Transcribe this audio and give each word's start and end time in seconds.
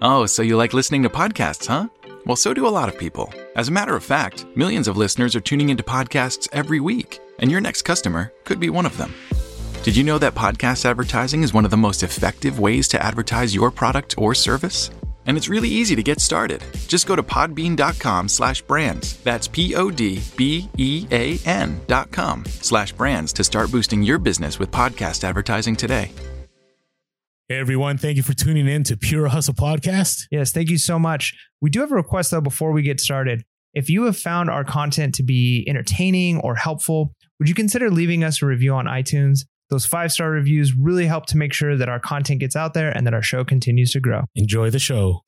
Oh, 0.00 0.26
so 0.26 0.42
you 0.42 0.56
like 0.56 0.74
listening 0.74 1.02
to 1.02 1.08
podcasts, 1.08 1.66
huh? 1.66 1.88
Well, 2.24 2.36
so 2.36 2.54
do 2.54 2.68
a 2.68 2.70
lot 2.70 2.88
of 2.88 2.96
people. 2.96 3.32
As 3.56 3.66
a 3.68 3.72
matter 3.72 3.96
of 3.96 4.04
fact, 4.04 4.46
millions 4.54 4.86
of 4.86 4.96
listeners 4.96 5.34
are 5.34 5.40
tuning 5.40 5.70
into 5.70 5.82
podcasts 5.82 6.46
every 6.52 6.78
week, 6.78 7.18
and 7.40 7.50
your 7.50 7.60
next 7.60 7.82
customer 7.82 8.32
could 8.44 8.60
be 8.60 8.70
one 8.70 8.86
of 8.86 8.96
them. 8.96 9.12
Did 9.82 9.96
you 9.96 10.04
know 10.04 10.18
that 10.18 10.36
podcast 10.36 10.84
advertising 10.84 11.42
is 11.42 11.52
one 11.52 11.64
of 11.64 11.72
the 11.72 11.76
most 11.76 12.04
effective 12.04 12.60
ways 12.60 12.86
to 12.88 13.02
advertise 13.02 13.54
your 13.54 13.72
product 13.72 14.14
or 14.18 14.36
service? 14.36 14.90
And 15.26 15.36
it's 15.36 15.48
really 15.48 15.68
easy 15.68 15.96
to 15.96 16.02
get 16.02 16.20
started. 16.20 16.62
Just 16.86 17.06
go 17.06 17.16
to 17.16 17.22
podbean.com 17.22 18.28
slash 18.28 18.62
brands. 18.62 19.16
That's 19.18 19.48
P-O-D-B-E-A-N 19.48 19.80
dot 21.86 22.10
com 22.12 22.44
slash 22.46 22.92
brands 22.92 23.32
to 23.34 23.44
start 23.44 23.70
boosting 23.72 24.02
your 24.02 24.18
business 24.18 24.58
with 24.58 24.70
podcast 24.70 25.24
advertising 25.24 25.76
today. 25.76 26.12
Hey 27.50 27.56
everyone, 27.56 27.96
thank 27.96 28.18
you 28.18 28.22
for 28.22 28.34
tuning 28.34 28.68
in 28.68 28.82
to 28.84 28.96
Pure 28.98 29.28
Hustle 29.28 29.54
Podcast. 29.54 30.26
Yes, 30.30 30.52
thank 30.52 30.68
you 30.68 30.76
so 30.76 30.98
much. 30.98 31.32
We 31.62 31.70
do 31.70 31.80
have 31.80 31.90
a 31.90 31.94
request 31.94 32.30
though 32.30 32.42
before 32.42 32.72
we 32.72 32.82
get 32.82 33.00
started. 33.00 33.42
If 33.72 33.88
you 33.88 34.04
have 34.04 34.18
found 34.18 34.50
our 34.50 34.64
content 34.64 35.14
to 35.14 35.22
be 35.22 35.64
entertaining 35.66 36.40
or 36.40 36.56
helpful, 36.56 37.14
would 37.38 37.48
you 37.48 37.54
consider 37.54 37.90
leaving 37.90 38.22
us 38.22 38.42
a 38.42 38.46
review 38.46 38.74
on 38.74 38.84
iTunes? 38.84 39.46
Those 39.70 39.86
five 39.86 40.12
star 40.12 40.30
reviews 40.30 40.74
really 40.74 41.06
help 41.06 41.24
to 41.28 41.38
make 41.38 41.54
sure 41.54 41.74
that 41.74 41.88
our 41.88 41.98
content 41.98 42.40
gets 42.40 42.54
out 42.54 42.74
there 42.74 42.90
and 42.90 43.06
that 43.06 43.14
our 43.14 43.22
show 43.22 43.46
continues 43.46 43.92
to 43.92 44.00
grow. 44.00 44.24
Enjoy 44.34 44.68
the 44.68 44.78
show. 44.78 45.22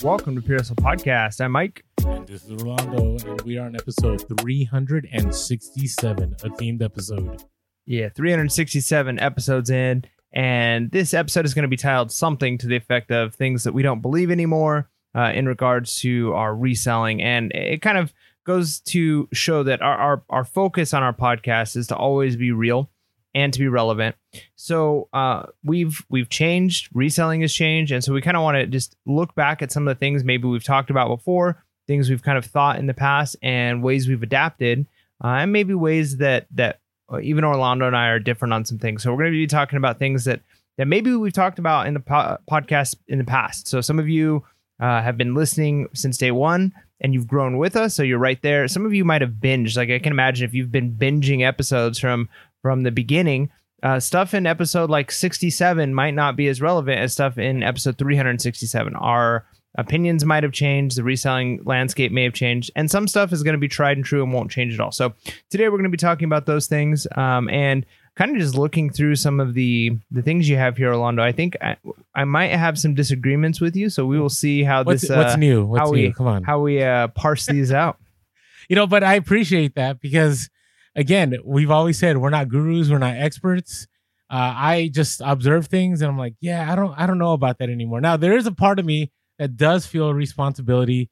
Welcome 0.00 0.36
to 0.36 0.42
Pure 0.42 0.58
Hustle 0.58 0.76
Podcast. 0.76 1.40
I'm 1.40 1.50
Mike. 1.50 1.82
And 2.06 2.26
this 2.26 2.44
is 2.44 2.62
Rolando, 2.62 3.16
and 3.26 3.40
we 3.42 3.58
are 3.58 3.66
on 3.66 3.74
episode 3.74 4.22
367, 4.40 6.36
a 6.42 6.48
themed 6.50 6.82
episode. 6.82 7.42
Yeah, 7.86 8.08
367 8.10 9.18
episodes 9.18 9.70
in. 9.70 10.04
And 10.32 10.90
this 10.90 11.14
episode 11.14 11.44
is 11.44 11.54
going 11.54 11.62
to 11.62 11.68
be 11.68 11.76
titled 11.76 12.12
something 12.12 12.58
to 12.58 12.66
the 12.66 12.76
effect 12.76 13.10
of 13.10 13.34
things 13.34 13.64
that 13.64 13.72
we 13.72 13.82
don't 13.82 14.02
believe 14.02 14.30
anymore 14.30 14.90
uh, 15.14 15.32
in 15.34 15.46
regards 15.46 16.00
to 16.00 16.32
our 16.34 16.54
reselling. 16.54 17.22
And 17.22 17.50
it 17.52 17.82
kind 17.82 17.98
of 17.98 18.12
goes 18.44 18.80
to 18.80 19.28
show 19.32 19.62
that 19.62 19.82
our, 19.82 19.96
our, 19.96 20.22
our 20.28 20.44
focus 20.44 20.94
on 20.94 21.02
our 21.02 21.14
podcast 21.14 21.76
is 21.76 21.86
to 21.88 21.96
always 21.96 22.36
be 22.36 22.52
real 22.52 22.90
and 23.34 23.52
to 23.52 23.58
be 23.58 23.68
relevant. 23.68 24.16
So 24.56 25.08
uh, 25.12 25.46
we've 25.62 26.04
we've 26.08 26.28
changed, 26.28 26.88
reselling 26.92 27.42
has 27.42 27.52
changed, 27.52 27.92
and 27.92 28.02
so 28.02 28.12
we 28.12 28.20
kind 28.20 28.36
of 28.36 28.42
want 28.42 28.56
to 28.56 28.66
just 28.66 28.96
look 29.06 29.34
back 29.34 29.62
at 29.62 29.70
some 29.70 29.86
of 29.86 29.94
the 29.94 29.98
things 29.98 30.24
maybe 30.24 30.48
we've 30.48 30.64
talked 30.64 30.90
about 30.90 31.08
before, 31.08 31.64
things 31.88 32.08
we've 32.08 32.22
kind 32.22 32.38
of 32.38 32.44
thought 32.44 32.78
in 32.78 32.86
the 32.86 32.94
past, 32.94 33.34
and 33.42 33.82
ways 33.82 34.06
we've 34.06 34.22
adapted, 34.22 34.86
uh, 35.24 35.28
and 35.28 35.52
maybe 35.52 35.74
ways 35.74 36.18
that 36.18 36.46
that 36.52 36.78
uh, 37.12 37.18
even 37.20 37.44
Orlando 37.44 37.86
and 37.86 37.96
I 37.96 38.08
are 38.08 38.20
different 38.20 38.54
on 38.54 38.64
some 38.64 38.78
things. 38.78 39.02
So 39.02 39.10
we're 39.10 39.24
going 39.24 39.32
to 39.32 39.38
be 39.38 39.46
talking 39.48 39.78
about 39.78 39.98
things 39.98 40.24
that 40.24 40.40
that 40.76 40.86
maybe 40.86 41.12
we've 41.14 41.32
talked 41.32 41.58
about 41.58 41.88
in 41.88 41.94
the 41.94 42.00
po- 42.00 42.38
podcast 42.48 42.94
in 43.08 43.18
the 43.18 43.24
past. 43.24 43.66
So 43.66 43.80
some 43.80 43.98
of 43.98 44.08
you 44.08 44.44
uh, 44.78 45.02
have 45.02 45.16
been 45.18 45.34
listening 45.34 45.88
since 45.92 46.16
day 46.16 46.30
one 46.30 46.72
and 47.00 47.14
you've 47.14 47.26
grown 47.26 47.58
with 47.58 47.76
us, 47.76 47.94
so 47.94 48.02
you're 48.02 48.18
right 48.18 48.40
there. 48.42 48.66
Some 48.68 48.84
of 48.84 48.94
you 48.94 49.04
might 49.04 49.20
have 49.20 49.32
binged. 49.32 49.76
Like 49.76 49.90
I 49.90 49.98
can 49.98 50.12
imagine 50.12 50.44
if 50.44 50.54
you've 50.54 50.72
been 50.72 50.92
binging 50.92 51.46
episodes 51.46 51.98
from 51.98 52.28
from 52.62 52.82
the 52.82 52.90
beginning, 52.90 53.50
uh, 53.82 54.00
stuff 54.00 54.34
in 54.34 54.46
episode 54.46 54.90
like 54.90 55.12
67 55.12 55.94
might 55.94 56.14
not 56.14 56.36
be 56.36 56.48
as 56.48 56.60
relevant 56.60 57.00
as 57.00 57.12
stuff 57.12 57.38
in 57.38 57.62
episode 57.62 57.98
367. 57.98 58.94
Our 58.96 59.46
opinions 59.76 60.24
might 60.24 60.42
have 60.42 60.52
changed, 60.52 60.96
the 60.96 61.02
reselling 61.02 61.62
landscape 61.64 62.12
may 62.12 62.24
have 62.24 62.32
changed, 62.32 62.70
and 62.74 62.90
some 62.90 63.06
stuff 63.06 63.32
is 63.32 63.42
going 63.42 63.54
to 63.54 63.58
be 63.58 63.68
tried 63.68 63.96
and 63.96 64.04
true 64.04 64.22
and 64.22 64.32
won't 64.32 64.50
change 64.50 64.74
at 64.74 64.80
all. 64.80 64.92
So 64.92 65.14
today 65.50 65.64
we're 65.64 65.76
going 65.76 65.84
to 65.84 65.90
be 65.90 65.96
talking 65.96 66.26
about 66.26 66.46
those 66.46 66.66
things 66.66 67.06
um, 67.16 67.48
and 67.48 67.84
kind 68.16 68.32
of 68.32 68.38
just 68.38 68.56
looking 68.56 68.90
through 68.90 69.14
some 69.14 69.38
of 69.38 69.54
the 69.54 69.96
the 70.10 70.22
things 70.22 70.48
you 70.48 70.56
have 70.56 70.76
here, 70.76 70.88
Orlando. 70.88 71.22
I 71.22 71.32
think 71.32 71.56
I, 71.60 71.76
I 72.14 72.24
might 72.24 72.48
have 72.48 72.78
some 72.78 72.94
disagreements 72.94 73.60
with 73.60 73.76
you, 73.76 73.88
so 73.88 74.06
we 74.06 74.18
will 74.18 74.28
see 74.28 74.64
how 74.64 74.82
What's, 74.82 75.02
this 75.02 75.10
uh, 75.10 75.16
what's 75.16 75.36
new? 75.36 75.64
What's 75.64 75.80
how 75.80 75.90
new? 75.90 76.08
we 76.08 76.12
Come 76.12 76.26
on. 76.26 76.42
how 76.42 76.60
we 76.60 76.82
uh, 76.82 77.08
parse 77.08 77.46
these 77.46 77.72
out. 77.72 77.98
you 78.68 78.76
know, 78.76 78.86
but 78.86 79.04
I 79.04 79.14
appreciate 79.14 79.76
that 79.76 80.00
because, 80.00 80.50
again, 80.96 81.36
we've 81.44 81.70
always 81.70 81.98
said 81.98 82.18
we're 82.18 82.30
not 82.30 82.48
gurus, 82.48 82.90
we're 82.90 82.98
not 82.98 83.16
experts. 83.16 83.86
Uh, 84.30 84.52
I 84.54 84.90
just 84.92 85.22
observe 85.24 85.68
things, 85.68 86.02
and 86.02 86.10
I'm 86.10 86.18
like, 86.18 86.34
yeah, 86.40 86.70
I 86.70 86.76
don't, 86.76 86.92
I 86.98 87.06
don't 87.06 87.18
know 87.18 87.32
about 87.32 87.58
that 87.58 87.70
anymore. 87.70 88.02
Now, 88.02 88.18
there 88.18 88.36
is 88.36 88.46
a 88.46 88.52
part 88.52 88.78
of 88.78 88.84
me 88.84 89.10
that 89.38 89.56
does 89.56 89.86
feel 89.86 90.08
a 90.08 90.14
responsibility, 90.14 91.10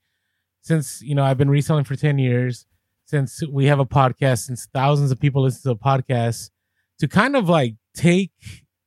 since 0.63 1.03
you 1.03 1.15
know 1.15 1.25
I've 1.25 1.39
been 1.39 1.51
reselling 1.51 1.85
for 1.85 1.97
ten 1.97 2.19
years, 2.19 2.67
since 3.07 3.43
we 3.47 3.67
have 3.67 3.79
a 3.79 3.87
podcast, 3.87 4.47
since 4.47 4.69
thousands 4.73 5.11
of 5.11 5.21
people 5.21 5.43
listen 5.43 5.63
to 5.63 5.69
the 5.69 5.77
podcast, 5.77 6.51
to 6.99 7.09
kind 7.09 7.37
of 7.37 7.49
like 7.49 7.75
take 7.95 8.33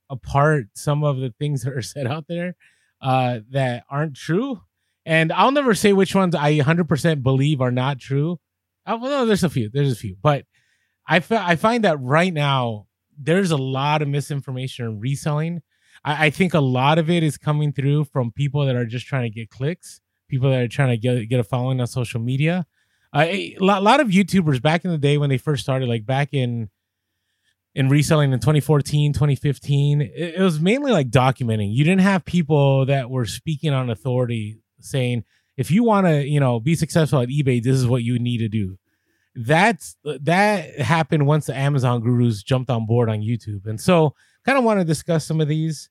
apart 0.09 0.67
some 0.73 1.03
of 1.03 1.17
the 1.17 1.33
things 1.39 1.61
that 1.63 1.73
are 1.73 1.81
said 1.81 2.07
out 2.07 2.25
there 2.27 2.55
uh, 3.01 3.39
that 3.51 3.83
aren't 3.89 4.15
true. 4.15 4.61
And 5.05 5.31
I'll 5.31 5.51
never 5.51 5.73
say 5.73 5.93
which 5.93 6.13
ones 6.13 6.35
I 6.35 6.59
100% 6.59 7.23
believe 7.23 7.61
are 7.61 7.71
not 7.71 7.99
true. 7.99 8.39
Uh, 8.85 8.97
well, 9.01 9.11
no, 9.11 9.25
there's 9.25 9.43
a 9.43 9.49
few. 9.49 9.69
There's 9.71 9.91
a 9.91 9.95
few, 9.95 10.15
but 10.21 10.45
I 11.07 11.19
fi- 11.19 11.43
I 11.45 11.55
find 11.55 11.83
that 11.83 11.99
right 11.99 12.33
now 12.33 12.87
there's 13.17 13.51
a 13.51 13.57
lot 13.57 14.01
of 14.01 14.07
misinformation 14.07 14.85
and 14.85 15.01
reselling. 15.01 15.61
I, 16.03 16.27
I 16.27 16.29
think 16.29 16.53
a 16.53 16.59
lot 16.59 16.97
of 16.97 17.09
it 17.09 17.23
is 17.23 17.37
coming 17.37 17.73
through 17.73 18.05
from 18.05 18.31
people 18.31 18.65
that 18.65 18.75
are 18.75 18.85
just 18.85 19.05
trying 19.05 19.23
to 19.23 19.29
get 19.29 19.49
clicks, 19.49 20.01
people 20.27 20.49
that 20.49 20.61
are 20.61 20.67
trying 20.67 20.89
to 20.89 20.97
get 20.97 21.27
get 21.29 21.39
a 21.39 21.43
following 21.43 21.81
on 21.81 21.87
social 21.87 22.19
media. 22.19 22.65
Uh, 23.13 23.25
a 23.27 23.57
lot, 23.59 23.81
lot 23.81 23.99
of 23.99 24.09
YouTubers 24.09 24.61
back 24.61 24.85
in 24.85 24.91
the 24.91 24.97
day 24.97 25.17
when 25.17 25.29
they 25.29 25.37
first 25.37 25.63
started, 25.63 25.89
like 25.89 26.05
back 26.05 26.29
in 26.31 26.69
in 27.75 27.87
reselling 27.87 28.33
in 28.33 28.39
2014 28.39 29.13
2015 29.13 30.01
it, 30.01 30.11
it 30.15 30.41
was 30.41 30.59
mainly 30.59 30.91
like 30.91 31.09
documenting. 31.09 31.73
You 31.73 31.83
didn't 31.83 32.01
have 32.01 32.25
people 32.25 32.85
that 32.87 33.09
were 33.09 33.25
speaking 33.25 33.73
on 33.73 33.89
authority 33.89 34.59
saying 34.79 35.23
if 35.55 35.69
you 35.69 35.83
want 35.83 36.07
to 36.07 36.25
you 36.25 36.39
know 36.39 36.59
be 36.59 36.75
successful 36.75 37.21
at 37.21 37.29
ebay 37.29 37.61
this 37.61 37.75
is 37.75 37.87
what 37.87 38.03
you 38.03 38.17
need 38.19 38.39
to 38.39 38.49
do. 38.49 38.77
That's 39.35 39.95
that 40.03 40.79
happened 40.79 41.27
once 41.27 41.45
the 41.45 41.55
amazon 41.55 42.01
gurus 42.01 42.43
jumped 42.43 42.69
on 42.69 42.85
board 42.85 43.09
on 43.09 43.19
youtube. 43.19 43.65
And 43.65 43.79
so 43.79 44.15
kind 44.45 44.57
of 44.57 44.63
want 44.63 44.79
to 44.79 44.85
discuss 44.85 45.25
some 45.25 45.41
of 45.41 45.47
these. 45.47 45.89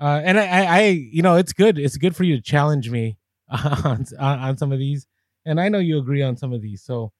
Uh, 0.00 0.20
and 0.24 0.38
I, 0.38 0.46
I, 0.46 0.64
I 0.64 0.82
you 0.88 1.22
know 1.22 1.36
it's 1.36 1.52
good 1.52 1.78
it's 1.78 1.96
good 1.96 2.14
for 2.14 2.24
you 2.24 2.36
to 2.36 2.42
challenge 2.42 2.90
me 2.90 3.18
on, 3.48 4.06
on 4.18 4.56
some 4.56 4.72
of 4.72 4.78
these. 4.78 5.06
And 5.44 5.60
i 5.60 5.68
know 5.68 5.78
you 5.78 5.98
agree 5.98 6.22
on 6.22 6.36
some 6.36 6.52
of 6.52 6.62
these. 6.62 6.82
So 6.82 7.12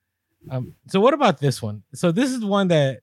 um 0.51 0.75
so 0.87 1.01
what 1.01 1.15
about 1.15 1.39
this 1.39 1.61
one? 1.61 1.83
So 1.95 2.13
this 2.13 2.31
is 2.31 2.45
one 2.45 2.69
that 2.69 3.01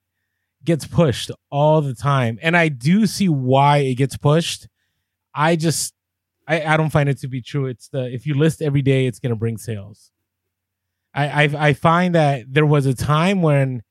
gets 0.64 0.86
pushed 0.86 1.32
all 1.52 1.82
the 1.82 1.94
time. 1.94 2.40
And 2.42 2.56
i 2.56 2.70
do 2.70 3.06
see 3.06 3.30
why 3.30 3.78
it 3.80 3.96
gets 3.96 4.18
pushed. 4.18 4.68
I 5.34 5.56
just 5.56 5.94
i, 6.48 6.62
I 6.62 6.78
don't 6.78 6.92
find 6.92 7.10
it 7.10 7.20
to 7.20 7.28
be 7.28 7.42
true. 7.42 7.66
It's 7.66 7.90
the 7.90 8.06
if 8.14 8.26
you 8.26 8.36
list 8.36 8.62
every 8.62 8.82
day 8.82 9.08
it's 9.08 9.20
going 9.20 9.32
to 9.32 9.36
bring 9.36 9.58
sales. 9.58 10.12
I, 11.14 11.44
I 11.44 11.68
i 11.70 11.74
find 11.74 12.16
that 12.16 12.46
there 12.48 12.66
was 12.66 12.86
a 12.86 12.94
time 12.94 13.42
when 13.42 13.84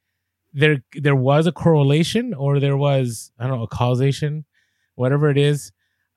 there 0.55 0.83
there 0.95 1.17
was 1.17 1.47
a 1.47 1.53
correlation 1.53 2.33
or 2.33 2.61
there 2.61 2.77
was 2.77 3.33
i 3.39 3.47
don't 3.47 3.59
know 3.59 3.65
a 3.65 3.69
causation 3.69 4.45
whatever 4.95 5.29
it 5.29 5.37
is 5.37 5.73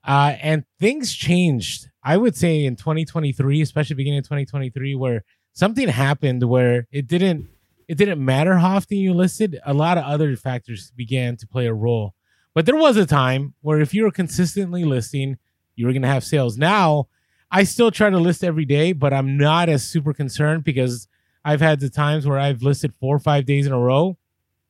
uh 0.06 0.36
and 0.42 0.64
things 0.80 1.14
changed 1.14 1.90
i 2.04 2.16
would 2.16 2.36
say 2.36 2.64
in 2.64 2.76
2023 2.76 3.62
especially 3.62 3.96
beginning 3.96 4.20
of 4.20 4.26
2023 4.26 4.96
where 4.96 5.26
something 5.54 5.88
happened 5.88 6.44
where 6.44 6.88
it 6.92 7.08
didn't 7.08 7.50
it 7.88 7.98
didn't 7.98 8.24
matter 8.24 8.58
how 8.58 8.76
often 8.76 8.98
you 8.98 9.14
listed. 9.14 9.60
A 9.66 9.74
lot 9.74 9.98
of 9.98 10.04
other 10.04 10.36
factors 10.36 10.92
began 10.92 11.38
to 11.38 11.48
play 11.48 11.68
a 11.68 11.74
role. 11.74 12.14
But 12.54 12.66
there 12.66 12.76
was 12.76 12.98
a 12.98 13.06
time 13.06 13.54
where 13.62 13.80
if 13.80 13.94
you 13.94 14.04
were 14.04 14.12
consistently 14.12 14.84
listing, 14.84 15.38
you 15.76 15.86
were 15.86 15.94
going 15.94 16.02
to 16.02 16.08
have 16.08 16.24
sales. 16.24 16.58
Now, 16.58 17.08
I 17.50 17.64
still 17.64 17.92
try 17.92 18.10
to 18.10 18.18
list 18.18 18.44
every 18.44 18.66
day, 18.66 18.92
but 18.92 19.14
I'm 19.14 19.38
not 19.38 19.70
as 19.70 19.88
super 19.88 20.14
concerned 20.14 20.64
because 20.64 21.08
I've 21.46 21.62
had 21.62 21.80
the 21.80 21.90
times 21.90 22.28
where 22.28 22.40
I've 22.40 22.62
listed 22.62 22.94
four 23.00 23.16
or 23.16 23.20
five 23.20 23.46
days 23.46 23.68
in 23.68 23.72
a 23.72 23.80
row 23.80 24.18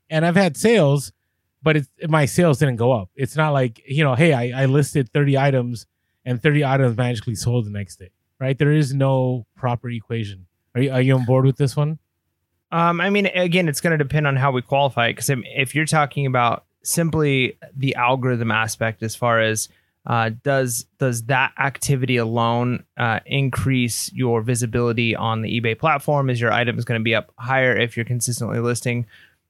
and 0.09 0.25
I've 0.25 0.35
had 0.35 0.57
sales, 0.57 1.11
but 1.61 1.77
it's, 1.77 1.89
my 2.07 2.25
sales 2.25 2.59
didn't 2.59 2.77
go 2.77 2.91
up. 2.91 3.09
It's 3.15 3.35
not 3.35 3.51
like, 3.51 3.81
you 3.87 4.03
know, 4.03 4.15
hey, 4.15 4.33
I, 4.33 4.63
I 4.63 4.65
listed 4.65 5.11
30 5.13 5.37
items 5.37 5.85
and 6.25 6.41
30 6.41 6.65
items 6.65 6.97
magically 6.97 7.35
sold 7.35 7.65
the 7.65 7.71
next 7.71 7.97
day, 7.97 8.11
right? 8.39 8.57
There 8.57 8.71
is 8.71 8.93
no 8.93 9.45
proper 9.55 9.89
equation. 9.89 10.47
Are 10.75 10.81
you, 10.81 10.91
are 10.91 11.01
you 11.01 11.15
on 11.15 11.25
board 11.25 11.45
with 11.45 11.57
this 11.57 11.75
one? 11.75 11.99
Um, 12.71 12.99
I 12.99 13.09
mean, 13.09 13.27
again, 13.27 13.69
it's 13.69 13.81
going 13.81 13.97
to 13.97 14.03
depend 14.03 14.27
on 14.27 14.35
how 14.35 14.51
we 14.51 14.61
qualify 14.61 15.07
it. 15.07 15.13
Because 15.13 15.29
if 15.29 15.73
you're 15.73 15.85
talking 15.85 16.25
about 16.25 16.65
simply 16.83 17.57
the 17.75 17.95
algorithm 17.95 18.51
aspect, 18.51 19.03
as 19.03 19.15
far 19.15 19.39
as 19.41 19.69
uh, 20.05 20.31
does 20.41 20.85
does 20.99 21.23
that 21.23 21.51
activity 21.59 22.15
alone 22.15 22.83
uh, 22.95 23.19
increase 23.25 24.11
your 24.13 24.41
visibility 24.41 25.15
on 25.15 25.41
the 25.41 25.59
eBay 25.59 25.77
platform? 25.77 26.29
Is 26.29 26.39
your 26.39 26.51
item 26.51 26.77
is 26.77 26.85
going 26.85 26.99
to 26.99 27.03
be 27.03 27.13
up 27.13 27.33
higher 27.37 27.75
if 27.75 27.97
you're 27.97 28.05
consistently 28.05 28.59
listing? 28.59 29.05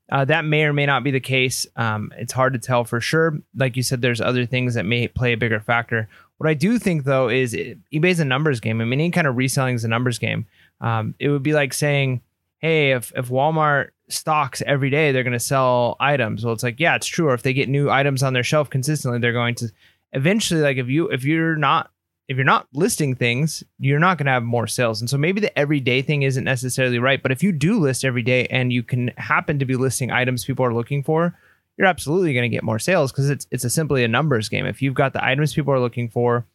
Uh, 0.10 0.26
that 0.26 0.46
may 0.46 0.64
or 0.64 0.74
may 0.74 0.86
not 0.86 1.04
be 1.04 1.12
the 1.12 1.20
case. 1.20 1.68
Um, 1.76 2.14
it's 2.18 2.34
hard 2.34 2.54
to 2.54 2.60
tell 2.60 2.86
for 2.86 3.02
sure. 3.02 3.38
Like 3.56 3.76
you 3.76 3.84
said, 3.84 4.02
there's 4.02 4.22
other 4.22 4.46
things 4.46 4.76
that 4.76 4.86
may 4.86 5.08
play 5.08 5.34
a 5.34 5.38
bigger 5.38 5.60
factor. 5.60 6.08
What 6.38 6.50
I 6.50 6.54
do 6.54 6.80
think 6.80 7.04
though 7.04 7.30
is 7.30 7.54
it, 7.54 7.78
eBay's 7.92 8.20
a 8.20 8.26
numbers 8.26 8.60
game. 8.60 8.80
I 8.80 8.86
mean, 8.86 9.00
any 9.00 9.12
kind 9.12 9.28
of 9.28 9.36
reselling 9.36 9.76
is 9.76 9.84
a 9.84 9.90
numbers 9.90 10.20
game. 10.20 10.46
Um, 10.80 11.16
it 11.20 11.30
would 11.30 11.44
be 11.44 11.54
like 11.54 11.74
saying, 11.74 12.22
hey, 12.60 12.92
if 12.92 13.12
if 13.16 13.30
Walmart 13.30 13.90
stocks 14.10 14.62
every 14.66 14.90
day, 14.90 15.12
they're 15.12 15.24
going 15.24 15.34
to 15.34 15.40
sell 15.40 15.98
items. 16.00 16.46
Well, 16.46 16.54
it's 16.54 16.64
like, 16.64 16.80
yeah, 16.80 16.96
it's 16.96 17.08
true. 17.08 17.28
Or 17.28 17.34
if 17.34 17.44
they 17.44 17.54
get 17.54 17.68
new 17.68 17.90
items 17.90 18.24
on 18.24 18.34
their 18.34 18.44
shelf 18.44 18.70
consistently, 18.70 19.20
they're 19.20 19.34
going 19.34 19.56
to 19.56 19.72
eventually 20.14 20.62
like 20.62 20.78
if 20.78 20.88
you 20.88 21.10
if 21.10 21.24
you're 21.26 21.56
not 21.56 21.92
if 22.28 22.36
you're 22.36 22.46
not 22.46 22.68
listing 22.74 23.16
things, 23.16 23.64
you're 23.80 24.00
not 24.00 24.18
going 24.18 24.26
to 24.26 24.32
have 24.34 24.44
more 24.44 24.68
sales. 24.68 25.00
And 25.00 25.10
so 25.10 25.18
maybe 25.18 25.40
the 25.40 25.58
everyday 25.58 26.02
thing 26.02 26.24
isn't 26.24 26.44
necessarily 26.44 27.00
right, 27.00 27.24
but 27.24 27.32
if 27.32 27.42
you 27.42 27.52
do 27.52 27.80
list 27.80 28.04
every 28.04 28.22
day 28.22 28.48
and 28.48 28.74
you 28.74 28.84
can 28.84 29.10
happen 29.18 29.60
to 29.60 29.66
be 29.66 29.76
listing 29.76 30.12
items 30.12 30.44
people 30.44 30.66
are 30.66 30.74
looking 30.74 31.04
for, 31.04 31.38
you're 31.78 31.88
absolutely 31.88 32.34
going 32.34 32.50
to 32.50 32.54
get 32.54 32.64
more 32.64 32.80
sales 32.80 33.12
because 33.12 33.30
it's 33.30 33.48
it's 33.52 33.64
a 33.64 33.70
simply 33.70 34.04
a 34.04 34.08
numbers 34.08 34.50
game. 34.50 34.66
If 34.66 34.82
you've 34.82 34.94
got 34.96 35.14
the 35.14 35.24
items 35.24 35.54
people 35.54 35.74
are 35.74 35.80
looking 35.80 36.10
for, 36.10 36.46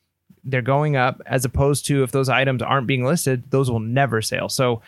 they're 0.45 0.63
going 0.63 0.97
up 0.97 1.23
as 1.27 1.45
opposed 1.45 1.87
to 1.87 2.03
if 2.03 2.11
those 2.11 2.29
items 2.29 2.61
aren't 2.61 2.87
being 2.87 3.05
listed, 3.05 3.51
those 3.51 3.71
will 3.71 3.81
never 3.81 4.21
sell. 4.21 4.49
So 4.49 4.83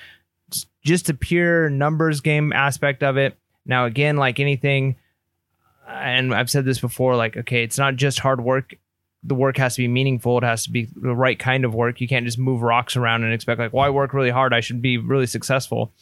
just 0.84 1.08
a 1.08 1.14
pure 1.14 1.70
numbers 1.70 2.20
game 2.20 2.52
aspect 2.52 3.02
of 3.02 3.16
it. 3.16 3.38
Now 3.64 3.86
again, 3.86 4.16
like 4.16 4.40
anything 4.40 4.96
and 5.88 6.34
I've 6.34 6.50
said 6.50 6.64
this 6.64 6.80
before 6.80 7.16
like 7.16 7.36
okay, 7.36 7.62
it's 7.62 7.78
not 7.78 7.96
just 7.96 8.18
hard 8.18 8.42
work. 8.42 8.74
The 9.24 9.34
work 9.34 9.56
has 9.56 9.74
to 9.76 9.82
be 9.82 9.88
meaningful. 9.88 10.38
It 10.38 10.44
has 10.44 10.64
to 10.64 10.70
be 10.70 10.88
the 10.94 11.14
right 11.14 11.38
kind 11.38 11.64
of 11.64 11.74
work. 11.74 12.00
You 12.00 12.08
can't 12.08 12.26
just 12.26 12.38
move 12.38 12.62
rocks 12.62 12.96
around 12.96 13.24
and 13.24 13.32
expect 13.32 13.58
like, 13.58 13.72
well, 13.72 13.84
I 13.84 13.90
work 13.90 14.12
really 14.12 14.30
hard. 14.30 14.52
I 14.52 14.60
should 14.60 14.82
be 14.82 14.98
really 14.98 15.26
successful. 15.26 15.92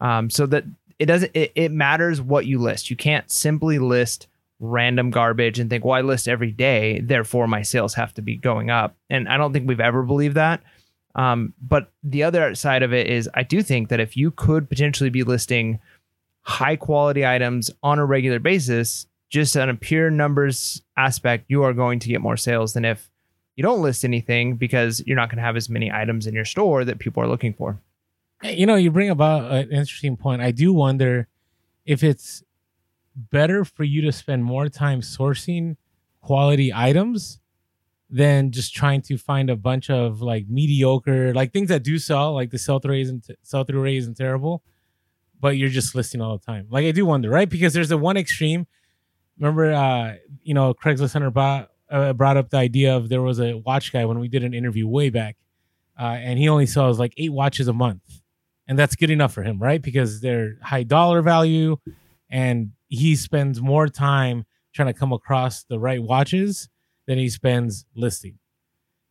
Um, 0.00 0.30
so 0.30 0.46
that 0.46 0.64
it 0.98 1.06
doesn't 1.06 1.32
it, 1.34 1.52
it 1.54 1.72
matters 1.72 2.20
what 2.20 2.46
you 2.46 2.58
list. 2.58 2.90
You 2.90 2.96
can't 2.96 3.30
simply 3.30 3.78
list 3.78 4.28
random 4.60 5.10
garbage 5.10 5.58
and 5.58 5.70
think, 5.70 5.84
well, 5.84 5.94
I 5.94 6.00
list 6.00 6.28
every 6.28 6.50
day, 6.50 7.00
therefore 7.00 7.46
my 7.46 7.62
sales 7.62 7.94
have 7.94 8.12
to 8.14 8.22
be 8.22 8.36
going 8.36 8.70
up. 8.70 8.96
And 9.08 9.28
I 9.28 9.36
don't 9.36 9.52
think 9.52 9.68
we've 9.68 9.80
ever 9.80 10.02
believed 10.02 10.36
that. 10.36 10.62
Um, 11.14 11.54
but 11.60 11.90
the 12.02 12.22
other 12.24 12.54
side 12.54 12.82
of 12.82 12.92
it 12.92 13.08
is, 13.08 13.28
I 13.34 13.42
do 13.42 13.62
think 13.62 13.88
that 13.88 14.00
if 14.00 14.16
you 14.16 14.30
could 14.30 14.68
potentially 14.68 15.10
be 15.10 15.22
listing 15.22 15.78
high 16.42 16.76
quality 16.76 17.26
items 17.26 17.70
on 17.82 17.98
a 17.98 18.04
regular 18.04 18.38
basis, 18.38 19.06
just 19.28 19.56
on 19.56 19.68
a 19.68 19.74
pure 19.74 20.10
numbers 20.10 20.82
aspect, 20.96 21.44
you 21.48 21.62
are 21.62 21.72
going 21.72 21.98
to 22.00 22.08
get 22.08 22.20
more 22.20 22.36
sales 22.36 22.72
than 22.72 22.84
if 22.84 23.10
you 23.56 23.62
don't 23.62 23.82
list 23.82 24.04
anything 24.04 24.56
because 24.56 25.02
you're 25.06 25.16
not 25.16 25.28
going 25.28 25.38
to 25.38 25.42
have 25.42 25.56
as 25.56 25.68
many 25.68 25.90
items 25.90 26.26
in 26.26 26.34
your 26.34 26.44
store 26.44 26.84
that 26.84 26.98
people 26.98 27.22
are 27.22 27.26
looking 27.26 27.52
for. 27.52 27.80
You 28.42 28.66
know, 28.66 28.76
you 28.76 28.90
bring 28.90 29.10
about 29.10 29.50
an 29.50 29.70
interesting 29.70 30.16
point. 30.16 30.42
I 30.42 30.52
do 30.52 30.72
wonder 30.72 31.26
if 31.84 32.04
it's 32.04 32.44
better 33.16 33.64
for 33.64 33.82
you 33.82 34.00
to 34.02 34.12
spend 34.12 34.44
more 34.44 34.68
time 34.68 35.00
sourcing 35.00 35.76
quality 36.20 36.72
items 36.72 37.40
than 38.10 38.52
just 38.52 38.74
trying 38.74 39.02
to 39.02 39.18
find 39.18 39.50
a 39.50 39.56
bunch 39.56 39.90
of 39.90 40.22
like 40.22 40.48
mediocre, 40.48 41.34
like 41.34 41.52
things 41.52 41.68
that 41.68 41.82
do 41.82 41.98
sell, 41.98 42.32
like 42.32 42.50
the 42.50 42.58
sell 42.58 42.78
through 42.78 42.92
rate 42.92 43.02
isn't 43.02 43.30
sell 43.42 43.64
through 43.64 43.82
rate 43.82 43.96
isn't 43.96 44.16
terrible, 44.16 44.62
but 45.40 45.56
you're 45.56 45.68
just 45.68 45.94
listing 45.94 46.20
all 46.20 46.38
the 46.38 46.44
time. 46.44 46.66
Like 46.70 46.86
I 46.86 46.92
do 46.92 47.04
wonder, 47.04 47.28
right? 47.28 47.48
Because 47.48 47.74
there's 47.74 47.88
the 47.88 47.98
one 47.98 48.16
extreme. 48.16 48.66
Remember, 49.38 49.72
uh, 49.72 50.16
you 50.42 50.54
know, 50.54 50.74
Craigslist 50.74 51.12
Hunter 51.12 51.30
brought, 51.30 51.70
uh, 51.90 52.12
brought 52.12 52.36
up 52.36 52.50
the 52.50 52.56
idea 52.56 52.96
of 52.96 53.08
there 53.08 53.22
was 53.22 53.40
a 53.40 53.54
watch 53.54 53.92
guy 53.92 54.04
when 54.04 54.18
we 54.18 54.28
did 54.28 54.44
an 54.44 54.52
interview 54.52 54.86
way 54.86 55.10
back, 55.10 55.36
uh, 55.98 56.16
and 56.20 56.38
he 56.38 56.48
only 56.48 56.66
sells 56.66 56.98
like 56.98 57.14
eight 57.16 57.32
watches 57.32 57.68
a 57.68 57.72
month, 57.72 58.02
and 58.66 58.78
that's 58.78 58.96
good 58.96 59.10
enough 59.10 59.32
for 59.32 59.42
him, 59.42 59.58
right? 59.58 59.80
Because 59.80 60.20
they're 60.20 60.56
high 60.62 60.82
dollar 60.82 61.22
value, 61.22 61.76
and 62.28 62.72
he 62.88 63.16
spends 63.16 63.60
more 63.60 63.88
time 63.88 64.44
trying 64.74 64.92
to 64.92 64.98
come 64.98 65.12
across 65.12 65.64
the 65.64 65.78
right 65.78 66.02
watches 66.02 66.68
than 67.06 67.18
he 67.18 67.28
spends 67.28 67.86
listing. 67.94 68.38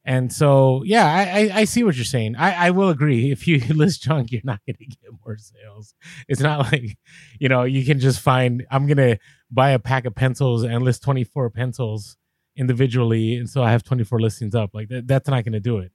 And 0.07 0.31
so, 0.31 0.83
yeah, 0.85 1.05
I, 1.05 1.21
I, 1.21 1.51
I 1.59 1.63
see 1.65 1.83
what 1.83 1.95
you're 1.95 2.05
saying. 2.05 2.37
I, 2.37 2.67
I 2.67 2.69
will 2.71 2.89
agree. 2.89 3.29
If 3.29 3.45
you 3.45 3.59
list 3.75 4.01
junk, 4.01 4.31
you're 4.31 4.41
not 4.45 4.61
going 4.65 4.77
to 4.77 4.85
get 4.85 5.11
more 5.25 5.37
sales. 5.37 5.93
It's 6.29 6.39
not 6.39 6.59
like, 6.71 6.97
you 7.39 7.49
know, 7.49 7.63
you 7.63 7.85
can 7.85 7.99
just 7.99 8.21
find, 8.21 8.65
I'm 8.71 8.87
going 8.87 8.97
to 8.97 9.17
buy 9.51 9.71
a 9.71 9.79
pack 9.79 10.05
of 10.05 10.15
pencils 10.15 10.63
and 10.63 10.81
list 10.81 11.03
24 11.03 11.49
pencils 11.49 12.15
individually. 12.55 13.35
And 13.35 13.49
so 13.49 13.63
I 13.63 13.71
have 13.71 13.83
24 13.83 14.21
listings 14.21 14.55
up. 14.55 14.73
Like 14.73 14.87
that, 14.87 15.07
that's 15.07 15.27
not 15.27 15.43
going 15.43 15.53
to 15.53 15.59
do 15.59 15.79
it. 15.79 15.91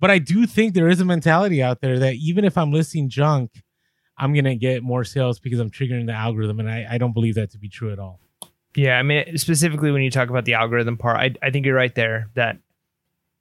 But 0.00 0.10
I 0.10 0.18
do 0.18 0.46
think 0.46 0.72
there 0.72 0.88
is 0.88 1.00
a 1.00 1.04
mentality 1.04 1.62
out 1.62 1.82
there 1.82 1.98
that 1.98 2.14
even 2.14 2.46
if 2.46 2.56
I'm 2.56 2.72
listing 2.72 3.10
junk, 3.10 3.62
I'm 4.16 4.34
gonna 4.34 4.54
get 4.54 4.82
more 4.82 5.02
sales 5.02 5.38
because 5.38 5.60
I'm 5.60 5.70
triggering 5.70 6.06
the 6.06 6.12
algorithm, 6.12 6.60
and 6.60 6.70
I, 6.70 6.86
I 6.90 6.98
don't 6.98 7.12
believe 7.12 7.36
that 7.36 7.50
to 7.52 7.58
be 7.58 7.68
true 7.68 7.90
at 7.90 7.98
all. 7.98 8.20
Yeah, 8.76 8.98
I 8.98 9.02
mean 9.02 9.36
specifically 9.38 9.90
when 9.90 10.02
you 10.02 10.10
talk 10.10 10.28
about 10.28 10.44
the 10.44 10.54
algorithm 10.54 10.98
part, 10.98 11.16
I 11.16 11.46
I 11.46 11.50
think 11.50 11.64
you're 11.66 11.74
right 11.74 11.94
there 11.94 12.28
that 12.34 12.58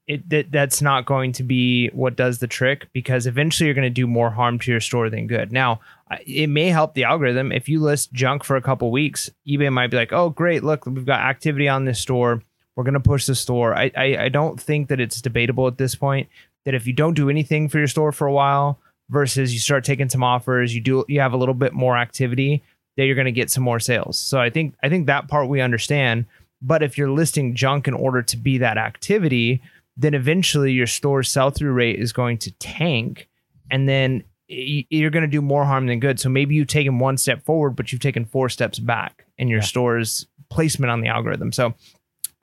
it 0.09 0.27
that 0.31 0.51
that's 0.51 0.81
not 0.81 1.06
going 1.06 1.31
to 1.33 1.44
be 1.44 1.88
what 1.89 2.15
does 2.15 2.39
the 2.39 2.47
trick 2.47 2.88
because 2.94 3.27
eventually 3.27 3.67
you're 3.67 3.75
going 3.75 3.85
to 3.85 3.91
do 3.91 4.07
more 4.07 4.31
harm 4.31 4.57
to 4.57 4.71
your 4.71 4.79
store 4.81 5.07
than 5.07 5.27
good. 5.27 5.51
Now, 5.51 5.79
it 6.25 6.47
may 6.47 6.69
help 6.69 6.95
the 6.95 7.03
algorithm 7.03 7.51
if 7.51 7.69
you 7.69 7.79
list 7.79 8.11
junk 8.11 8.44
for 8.44 8.56
a 8.56 8.61
couple 8.61 8.89
weeks. 8.89 9.29
eBay 9.47 9.71
might 9.71 9.91
be 9.91 9.97
like, 9.97 10.11
"Oh, 10.11 10.31
great! 10.31 10.63
Look, 10.63 10.88
we've 10.88 11.06
got 11.06 11.21
activity 11.21 11.69
on 11.69 11.85
this 11.85 12.00
store. 12.00 12.41
We're 12.75 12.83
going 12.83 12.95
to 12.95 13.00
push 13.00 13.27
the 13.27 13.35
store." 13.35 13.75
I, 13.75 13.91
I 13.95 14.17
I 14.17 14.29
don't 14.29 14.59
think 14.59 14.89
that 14.89 15.00
it's 15.00 15.21
debatable 15.21 15.67
at 15.67 15.77
this 15.77 15.94
point 15.94 16.27
that 16.65 16.73
if 16.73 16.88
you 16.88 16.94
don't 16.94 17.13
do 17.13 17.29
anything 17.29 17.69
for 17.69 17.77
your 17.77 17.88
store 17.88 18.12
for 18.12 18.25
a 18.25 18.33
while 18.33 18.79
versus 19.09 19.53
you 19.53 19.59
start 19.59 19.83
taking 19.83 20.09
some 20.09 20.23
offers, 20.23 20.73
you 20.73 20.81
do 20.81 21.05
you 21.07 21.19
have 21.19 21.33
a 21.33 21.38
little 21.38 21.53
bit 21.53 21.73
more 21.73 21.95
activity 21.95 22.63
that 22.97 23.05
you're 23.05 23.15
going 23.15 23.25
to 23.25 23.31
get 23.31 23.51
some 23.51 23.63
more 23.63 23.79
sales. 23.79 24.17
So 24.17 24.39
I 24.39 24.50
think 24.50 24.73
I 24.81 24.89
think 24.89 25.05
that 25.05 25.27
part 25.27 25.50
we 25.50 25.62
understand, 25.62 26.25
but 26.63 26.81
if 26.81 26.97
you're 26.97 27.12
listing 27.12 27.53
junk 27.53 27.88
in 27.88 27.94
order 27.94 28.23
to 28.23 28.38
be 28.38 28.57
that 28.57 28.79
activity, 28.79 29.62
then 30.00 30.13
eventually 30.13 30.72
your 30.72 30.88
store 30.88 31.24
sell 31.24 31.51
through 31.51 31.74
rate 31.74 32.00
is 32.00 32.13
going 32.13 32.38
to 32.38 32.51
tank 32.54 33.28
and 33.69 33.88
then 33.88 34.24
you're 34.48 35.12
going 35.12 35.24
to 35.24 35.28
do 35.28 35.42
more 35.42 35.66
harm 35.66 35.88
than 35.88 36.00
good. 36.00 36.19
So 36.19 36.30
maybe 36.30 36.56
you've 36.56 36.68
taken 36.68 37.00
one 37.00 37.18
step 37.18 37.44
forward, 37.44 37.72
but 37.72 37.92
you've 37.92 38.01
taken 38.01 38.25
four 38.25 38.48
steps 38.50 38.80
back 38.80 39.25
in 39.38 39.50
your 39.50 39.60
yeah. 39.60 39.66
store's 39.66 40.25
placement 40.50 40.90
on 40.90 41.01
the 41.01 41.10
algorithm. 41.10 41.51
So 41.51 41.74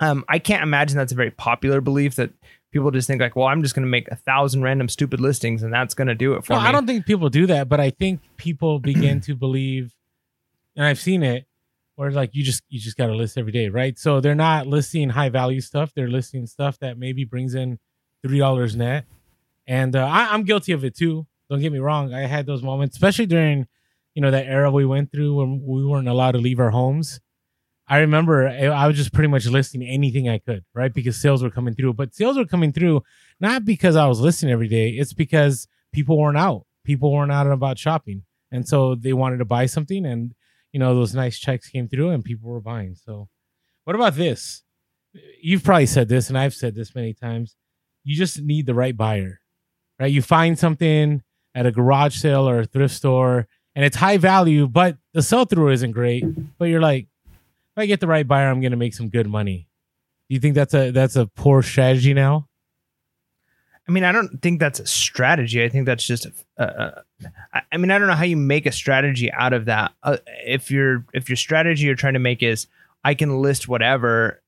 um, 0.00 0.24
I 0.28 0.38
can't 0.38 0.62
imagine 0.62 0.98
that's 0.98 1.12
a 1.12 1.16
very 1.16 1.30
popular 1.30 1.80
belief 1.80 2.16
that 2.16 2.30
people 2.72 2.90
just 2.90 3.08
think 3.08 3.22
like, 3.22 3.34
well, 3.34 3.46
I'm 3.46 3.62
just 3.62 3.74
going 3.74 3.86
to 3.86 3.90
make 3.90 4.08
a 4.08 4.16
thousand 4.16 4.62
random 4.62 4.90
stupid 4.90 5.18
listings 5.18 5.62
and 5.62 5.72
that's 5.72 5.94
going 5.94 6.08
to 6.08 6.14
do 6.14 6.34
it 6.34 6.44
for 6.44 6.52
no, 6.52 6.60
me. 6.60 6.66
I 6.66 6.72
don't 6.72 6.86
think 6.86 7.06
people 7.06 7.30
do 7.30 7.46
that, 7.46 7.70
but 7.70 7.80
I 7.80 7.88
think 7.88 8.20
people 8.36 8.78
begin 8.78 9.20
to 9.22 9.34
believe, 9.34 9.94
and 10.76 10.84
I've 10.84 11.00
seen 11.00 11.22
it, 11.22 11.46
where 11.96 12.10
like 12.10 12.34
you 12.34 12.44
just 12.44 12.62
you 12.68 12.80
just 12.80 12.96
got 12.96 13.06
to 13.06 13.14
list 13.14 13.36
every 13.36 13.52
day, 13.52 13.68
right? 13.68 13.98
So 13.98 14.20
they're 14.20 14.34
not 14.34 14.66
listing 14.66 15.10
high 15.10 15.28
value 15.28 15.60
stuff; 15.60 15.92
they're 15.94 16.08
listing 16.08 16.46
stuff 16.46 16.78
that 16.78 16.98
maybe 16.98 17.24
brings 17.24 17.54
in 17.54 17.78
three 18.22 18.38
dollars 18.38 18.76
net. 18.76 19.04
And 19.66 19.96
uh, 19.96 20.06
I, 20.06 20.32
I'm 20.32 20.44
guilty 20.44 20.72
of 20.72 20.84
it 20.84 20.96
too. 20.96 21.26
Don't 21.50 21.60
get 21.60 21.72
me 21.72 21.78
wrong; 21.78 22.14
I 22.14 22.20
had 22.20 22.46
those 22.46 22.62
moments, 22.62 22.96
especially 22.96 23.26
during 23.26 23.66
you 24.14 24.22
know 24.22 24.30
that 24.30 24.46
era 24.46 24.70
we 24.70 24.86
went 24.86 25.12
through 25.12 25.34
when 25.34 25.62
we 25.66 25.84
weren't 25.84 26.08
allowed 26.08 26.32
to 26.32 26.38
leave 26.38 26.60
our 26.60 26.70
homes 26.70 27.20
I 27.88 27.98
remember 27.98 28.48
I 28.48 28.86
was 28.86 28.96
just 28.96 29.12
pretty 29.12 29.28
much 29.28 29.46
listing 29.46 29.82
anything 29.82 30.28
I 30.28 30.38
could, 30.38 30.64
right? 30.74 30.92
Because 30.92 31.20
sales 31.20 31.42
were 31.42 31.50
coming 31.50 31.74
through. 31.74 31.94
But 31.94 32.14
sales 32.14 32.36
were 32.36 32.44
coming 32.44 32.72
through 32.72 33.02
not 33.38 33.64
because 33.64 33.94
I 33.94 34.06
was 34.06 34.20
listing 34.20 34.50
every 34.50 34.68
day, 34.68 34.90
it's 34.90 35.12
because 35.12 35.68
people 35.92 36.18
weren't 36.18 36.38
out. 36.38 36.66
People 36.84 37.12
weren't 37.12 37.32
out 37.32 37.46
and 37.46 37.52
about 37.54 37.78
shopping. 37.78 38.22
And 38.50 38.66
so 38.66 38.94
they 38.94 39.12
wanted 39.12 39.38
to 39.38 39.44
buy 39.44 39.66
something 39.66 40.04
and 40.04 40.34
you 40.76 40.80
know, 40.80 40.94
those 40.94 41.14
nice 41.14 41.38
checks 41.38 41.70
came 41.70 41.88
through 41.88 42.10
and 42.10 42.22
people 42.22 42.50
were 42.50 42.60
buying. 42.60 42.94
So 42.94 43.30
what 43.84 43.96
about 43.96 44.14
this? 44.14 44.62
You've 45.40 45.64
probably 45.64 45.86
said 45.86 46.06
this 46.06 46.28
and 46.28 46.36
I've 46.36 46.52
said 46.52 46.74
this 46.74 46.94
many 46.94 47.14
times. 47.14 47.56
You 48.04 48.14
just 48.14 48.42
need 48.42 48.66
the 48.66 48.74
right 48.74 48.94
buyer. 48.94 49.40
Right? 49.98 50.12
You 50.12 50.20
find 50.20 50.58
something 50.58 51.22
at 51.54 51.64
a 51.64 51.72
garage 51.72 52.16
sale 52.18 52.46
or 52.46 52.60
a 52.60 52.66
thrift 52.66 52.94
store 52.94 53.48
and 53.74 53.86
it's 53.86 53.96
high 53.96 54.18
value, 54.18 54.68
but 54.68 54.98
the 55.14 55.22
sell 55.22 55.46
through 55.46 55.70
isn't 55.70 55.92
great. 55.92 56.24
But 56.58 56.66
you're 56.66 56.82
like, 56.82 57.06
if 57.24 57.78
I 57.78 57.86
get 57.86 58.00
the 58.00 58.06
right 58.06 58.28
buyer, 58.28 58.50
I'm 58.50 58.60
going 58.60 58.72
to 58.72 58.76
make 58.76 58.92
some 58.92 59.08
good 59.08 59.26
money. 59.26 59.70
Do 60.28 60.34
you 60.34 60.40
think 60.40 60.56
that's 60.56 60.74
a 60.74 60.90
that's 60.90 61.16
a 61.16 61.24
poor 61.24 61.62
strategy 61.62 62.12
now? 62.12 62.50
I 63.88 63.92
mean, 63.92 64.04
I 64.04 64.12
don't 64.12 64.42
think 64.42 64.58
that's 64.58 64.80
a 64.80 64.86
strategy. 64.86 65.62
I 65.62 65.68
think 65.68 65.86
that's 65.86 66.04
just. 66.04 66.26
A, 66.58 67.02
I 67.72 67.76
mean, 67.76 67.90
I 67.90 67.98
don't 67.98 68.08
know 68.08 68.14
how 68.14 68.24
you 68.24 68.36
make 68.36 68.66
a 68.66 68.72
strategy 68.72 69.30
out 69.32 69.52
of 69.52 69.66
that. 69.66 69.92
Uh, 70.02 70.16
if 70.44 70.70
your 70.70 71.04
if 71.12 71.28
your 71.28 71.36
strategy 71.36 71.86
you're 71.86 71.94
trying 71.94 72.14
to 72.14 72.18
make 72.18 72.42
is 72.42 72.66
I 73.04 73.14
can 73.14 73.40
list 73.40 73.68
whatever, 73.68 74.42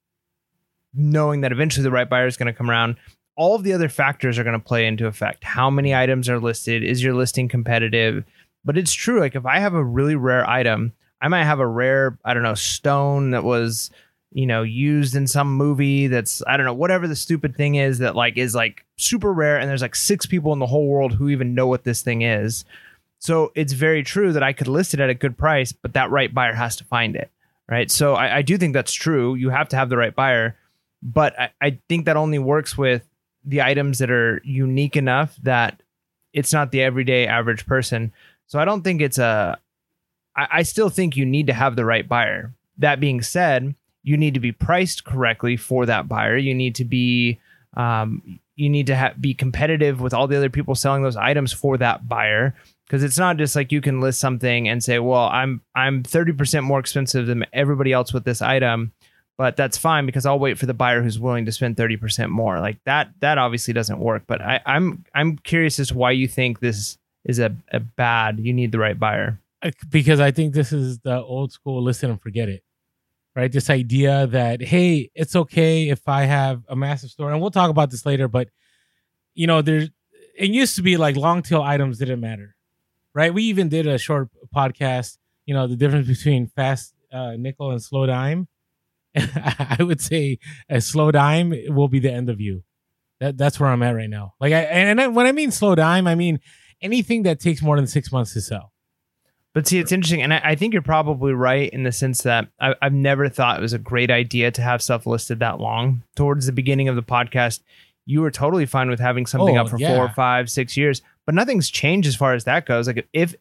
knowing 0.93 1.43
that 1.43 1.53
eventually 1.53 1.85
the 1.85 1.91
right 1.93 2.09
buyer 2.09 2.27
is 2.27 2.37
going 2.37 2.53
to 2.53 2.53
come 2.53 2.71
around. 2.71 2.97
All 3.37 3.55
of 3.55 3.63
the 3.63 3.73
other 3.73 3.89
factors 3.89 4.37
are 4.37 4.45
going 4.45 4.59
to 4.59 4.65
play 4.65 4.85
into 4.85 5.07
effect. 5.07 5.45
How 5.45 5.71
many 5.71 5.95
items 5.95 6.29
are 6.29 6.41
listed? 6.41 6.83
Is 6.83 7.05
your 7.05 7.15
listing 7.15 7.49
competitive? 7.49 8.25
But 8.65 8.77
it's 8.77 8.93
true. 8.93 9.21
Like 9.21 9.37
if 9.37 9.47
I 9.47 9.61
have 9.61 9.75
a 9.75 9.85
really 9.85 10.17
rare 10.17 10.49
item 10.49 10.93
I 11.21 11.29
might 11.29 11.45
have 11.45 11.61
a 11.61 11.67
rare, 11.67 12.19
I 12.25 12.35
don't 12.35 12.43
know, 12.43 12.55
stone 12.55 13.33
that 13.33 13.45
was, 13.45 13.91
you 14.33 14.47
know, 14.47 14.63
used 14.63 15.17
in 15.17 15.27
some 15.27 15.55
movie 15.55 16.07
that's, 16.07 16.43
I 16.47 16.57
don't 16.57 16.67
know, 16.67 16.75
whatever 16.75 17.09
the 17.09 17.17
stupid 17.17 17.57
thing 17.57 17.77
is 17.77 17.99
that 17.99 18.15
like 18.15 18.37
is 18.37 18.55
like 18.55 18.85
super 18.97 19.33
rare. 19.33 19.59
And 19.59 19.69
there's 19.69 19.83
like 19.83 19.97
six 19.97 20.27
people 20.27 20.53
in 20.53 20.59
the 20.59 20.67
whole 20.67 20.87
world 20.87 21.15
who 21.15 21.29
even 21.29 21.55
know 21.55 21.67
what 21.67 21.85
this 21.85 22.03
thing 22.03 22.23
is. 22.23 22.65
So 23.21 23.53
it's 23.55 23.73
very 23.73 24.03
true 24.03 24.33
that 24.33 24.43
I 24.43 24.53
could 24.53 24.69
list 24.69 24.95
it 24.95 25.01
at 25.01 25.11
a 25.11 25.15
good 25.15 25.37
price, 25.37 25.73
but 25.73 25.95
that 25.95 26.11
right 26.11 26.33
buyer 26.33 26.55
has 26.55 26.77
to 26.77 26.85
find 26.85 27.17
it. 27.17 27.31
Right. 27.69 27.91
So 27.91 28.15
I, 28.15 28.37
I 28.37 28.43
do 28.43 28.57
think 28.57 28.75
that's 28.75 28.93
true. 28.93 29.35
You 29.35 29.51
have 29.51 29.69
to 29.71 29.77
have 29.77 29.89
the 29.89 29.97
right 29.97 30.15
buyer. 30.15 30.57
But 31.03 31.39
I, 31.39 31.51
I 31.61 31.79
think 31.89 32.07
that 32.07 32.17
only 32.17 32.39
works 32.39 32.77
with 32.77 33.09
the 33.45 33.63
items 33.63 33.99
that 33.99 34.11
are 34.11 34.43
unique 34.45 34.97
enough 34.97 35.37
that 35.43 35.83
it's 36.33 36.53
not 36.53 36.71
the 36.71 36.83
everyday 36.83 37.27
average 37.27 37.67
person. 37.67 38.13
So 38.47 38.59
I 38.59 38.65
don't 38.65 38.83
think 38.83 39.01
it's 39.01 39.19
a 39.19 39.59
I, 40.37 40.49
I 40.51 40.63
still 40.63 40.89
think 40.89 41.17
you 41.17 41.27
need 41.27 41.47
to 41.49 41.53
have 41.53 41.77
the 41.77 41.85
right 41.85 42.09
buyer. 42.09 42.55
That 42.79 43.01
being 43.01 43.23
said, 43.23 43.75
you 44.09 44.17
need 44.17 44.33
to 44.35 44.41
be 44.41 44.53
priced 44.53 45.05
correctly 45.05 45.57
for 45.57 45.85
that 45.85 46.09
buyer. 46.09 46.37
You 46.39 46.55
need 46.55 46.75
to 46.77 46.85
be 46.85 47.39
um, 47.77 48.41
you 48.57 48.71
need 48.71 48.87
to 48.87 48.97
ha- 48.97 49.13
be 49.21 49.35
competitive 49.35 50.01
with 50.01 50.15
all 50.15 50.27
the 50.27 50.37
other 50.37 50.49
people 50.49 50.75
selling 50.75 51.03
those 51.03 51.17
items 51.17 51.53
for 51.53 51.77
that 51.77 52.09
buyer 52.09 52.55
because 52.87 53.05
it's 53.05 53.19
not 53.19 53.37
just 53.37 53.55
like 53.55 53.71
you 53.71 53.83
can 53.83 54.01
list 54.01 54.19
something 54.19 54.67
and 54.67 54.83
say, 54.83 54.99
"Well, 54.99 55.29
I'm 55.29 55.61
I'm 55.75 56.03
30% 56.03 56.65
more 56.65 56.81
expensive 56.81 57.27
than 57.27 57.45
everybody 57.53 57.93
else 57.93 58.15
with 58.15 58.25
this 58.25 58.41
item." 58.41 58.93
But 59.37 59.57
that's 59.57 59.79
fine 59.79 60.05
because 60.07 60.27
I'll 60.27 60.39
wait 60.39 60.59
for 60.59 60.67
the 60.67 60.75
buyer 60.75 61.01
who's 61.01 61.21
willing 61.21 61.45
to 61.45 61.53
spend 61.53 61.77
30% 61.77 62.29
more. 62.31 62.59
Like 62.59 62.79
that 62.85 63.11
that 63.21 63.37
obviously 63.37 63.75
doesn't 63.75 64.01
work. 64.01 64.23
But 64.27 64.41
I, 64.41 64.61
I'm 64.65 65.05
I'm 65.15 65.37
curious 65.37 65.79
as 65.79 65.89
to 65.89 65.99
why 65.99 66.13
you 66.13 66.27
think 66.27 66.61
this 66.61 66.97
is 67.27 67.39
a, 67.39 67.55
a 67.71 67.79
bad, 67.79 68.41
you 68.41 68.55
need 68.55 68.73
the 68.73 68.79
right 68.79 68.99
buyer. 68.99 69.39
because 69.91 70.19
I 70.19 70.31
think 70.31 70.55
this 70.55 70.73
is 70.73 70.99
the 71.01 71.23
old 71.23 71.53
school 71.53 71.83
listen 71.83 72.11
and 72.11 72.21
forget 72.21 72.49
it. 72.49 72.63
Right? 73.39 73.53
This 73.53 73.71
idea 73.71 74.27
that 74.27 74.61
hey, 74.61 75.13
it's 75.15 75.37
okay 75.37 75.91
if 75.91 76.09
I 76.09 76.23
have 76.25 76.65
a 76.69 76.75
massive 76.75 77.11
store, 77.11 77.31
and 77.31 77.41
we'll 77.41 77.53
talk 77.53 77.71
about 77.71 77.89
this 77.89 78.05
later, 78.05 78.27
but 78.27 78.49
you 79.33 79.47
know, 79.47 79.63
there's 79.63 79.91
it 80.37 80.51
used 80.51 80.75
to 80.75 80.83
be 80.83 80.97
like 80.97 81.15
long 81.15 81.43
tail 81.43 81.63
items 81.63 81.99
didn't 81.99 82.19
matter. 82.19 82.57
Right? 83.15 83.33
We 83.33 83.45
even 83.45 83.69
did 83.69 83.87
a 83.87 83.97
short 83.97 84.31
podcast, 84.53 85.19
you 85.47 85.55
know, 85.55 85.69
the 85.69 85.77
difference 85.77 86.09
between 86.09 86.49
fast 86.49 86.93
uh, 87.13 87.37
nickel 87.39 87.71
and 87.71 87.81
slow 87.81 88.07
dime. 88.07 88.49
I 89.17 89.77
would 89.79 90.01
say 90.01 90.41
a 90.69 90.81
slow 90.81 91.13
dime 91.13 91.55
will 91.69 91.87
be 91.87 92.01
the 92.01 92.11
end 92.13 92.31
of 92.31 92.41
you. 92.41 92.65
That 93.21 93.39
that's 93.39 93.61
where 93.61 93.71
I'm 93.71 93.85
at 93.85 93.95
right 93.95 94.11
now. 94.11 94.35
Like 94.41 94.53
I 94.53 94.63
and 94.63 95.01
I, 95.01 95.07
when 95.07 95.27
I 95.27 95.31
mean 95.31 95.53
slow 95.53 95.77
dime, 95.77 96.09
I 96.09 96.17
mean 96.17 96.41
anything 96.83 97.23
that 97.23 97.39
takes 97.39 97.63
more 97.63 97.77
than 97.77 97.87
six 97.87 98.11
months 98.11 98.33
to 98.33 98.41
sell. 98.41 98.73
But 99.55 99.67
see, 99.67 99.79
it's 99.79 99.93
interesting, 99.93 100.23
and 100.23 100.33
I, 100.35 100.41
I 100.45 100.55
think 100.55 100.73
you're 100.73 100.83
probably 100.83 101.33
right 101.33 101.69
in 101.71 101.83
the 101.83 101.91
sense 101.91 102.23
that 102.23 102.49
I, 102.61 102.75
I've 102.83 102.93
never 102.93 103.29
thought 103.29 103.59
it 103.59 103.63
was 103.63 103.73
a 103.73 103.79
great 103.79 104.11
idea 104.11 104.51
to 104.53 104.63
have 104.63 104.83
stuff 104.83 105.07
listed 105.07 105.41
that 105.41 105.59
long. 105.59 106.03
Towards 106.17 106.47
the 106.47 106.53
beginning 106.53 106.89
of 106.89 106.97
the 106.97 107.03
podcast, 107.03 107.61
you 108.07 108.21
were 108.21 108.31
totally 108.31 108.67
fine 108.67 108.89
with 108.89 109.01
having 109.01 109.27
something 109.27 109.57
Oh, 109.59 109.63
up 109.63 109.69
for 109.69 109.79
yeah. 109.79 109.95
four, 109.97 110.09
five, 110.11 110.49
six 110.49 110.77
years, 110.77 111.03
but 111.27 111.35
nothing's 111.35 111.71
changed 111.71 112.07
as 112.07 112.15
far 112.15 112.35
as 112.35 112.45
that 112.45 112.67
goes. 112.67 112.87
Like 112.87 113.09
if 113.13 113.35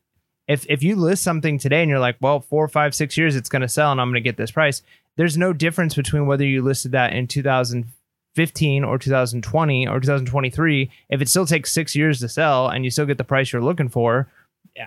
if 0.48 0.66
if 0.70 0.82
you 0.82 0.96
list 0.96 1.24
something 1.24 1.60
today 1.60 1.82
and 1.82 1.90
you're 1.90 2.00
like, 2.00 2.16
well, 2.22 2.40
four, 2.40 2.68
five, 2.68 2.96
six 2.96 3.18
years, 3.18 3.36
it's 3.36 3.50
going 3.50 3.62
to 3.62 3.68
sell, 3.68 3.92
and 3.92 4.00
I'm 4.02 4.08
going 4.08 4.16
to 4.16 4.22
get 4.22 4.38
this 4.38 4.52
price. 4.52 4.82
There's 5.18 5.38
no 5.38 5.52
difference 5.54 5.94
between 5.94 6.26
whether 6.26 6.46
you 6.46 6.62
listed 6.64 6.94
that 6.94 7.14
in 7.14 7.28
2015 7.28 8.84
or 8.84 8.98
2020 8.98 9.88
or 9.88 10.00
2023. 10.00 10.92
If 11.10 11.22
it 11.22 11.30
still 11.30 11.46
takes 11.46 11.72
six 11.72 11.96
years 11.96 12.20
to 12.22 12.30
sell 12.30 12.68
and 12.70 12.84
you 12.86 12.92
still 12.92 13.06
get 13.06 13.18
the 13.18 13.24
price 13.24 13.52
you're 13.52 13.62
looking 13.64 13.90
for, 13.90 14.28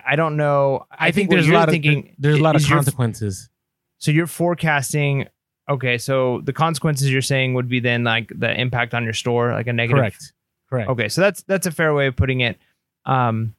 I 0.05 0.15
don't 0.15 0.37
know. 0.37 0.85
I, 0.91 1.11
think, 1.11 1.29
what 1.29 1.35
there's 1.35 1.47
a 1.47 1.53
lot 1.53 1.73
of 1.73 1.83
there's 2.17 2.39
a 2.39 2.43
lot 2.43 2.55
of 2.55 2.65
consequences. 2.65 3.49
so 3.97 4.11
you're 4.11 4.27
forecasting. 4.27 5.27
Okay, 5.69 5.97
so 5.97 6.41
the 6.43 6.53
consequences 6.53 7.11
you're 7.11 7.21
saying 7.21 7.53
would 7.53 7.69
be 7.69 7.79
then 7.79 8.03
like 8.03 8.31
the 8.35 8.51
impact 8.59 8.93
on 8.93 9.03
your 9.03 9.13
store, 9.13 9.51
like 9.53 9.67
a 9.67 9.73
negative. 9.73 9.99
Correct. 9.99 10.33
Correct. 10.69 10.89
Okay, 10.89 11.09
so 11.09 11.21
that's 11.21 11.43
that's 11.43 11.67
a 11.67 11.71
fair 11.71 11.93
way 11.93 12.07
of 12.07 12.15
putting 12.15 12.41
it. 12.41 12.57
Um, 13.05 13.55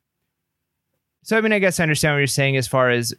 so 1.23 1.37
I 1.37 1.41
mean, 1.41 1.53
I 1.53 1.59
guess 1.59 1.81
I 1.81 1.85
understand 1.85 2.15
what 2.15 2.19
you're 2.19 2.27
saying 2.27 2.57
as 2.57 2.69
far 2.69 2.91
as. 2.91 3.15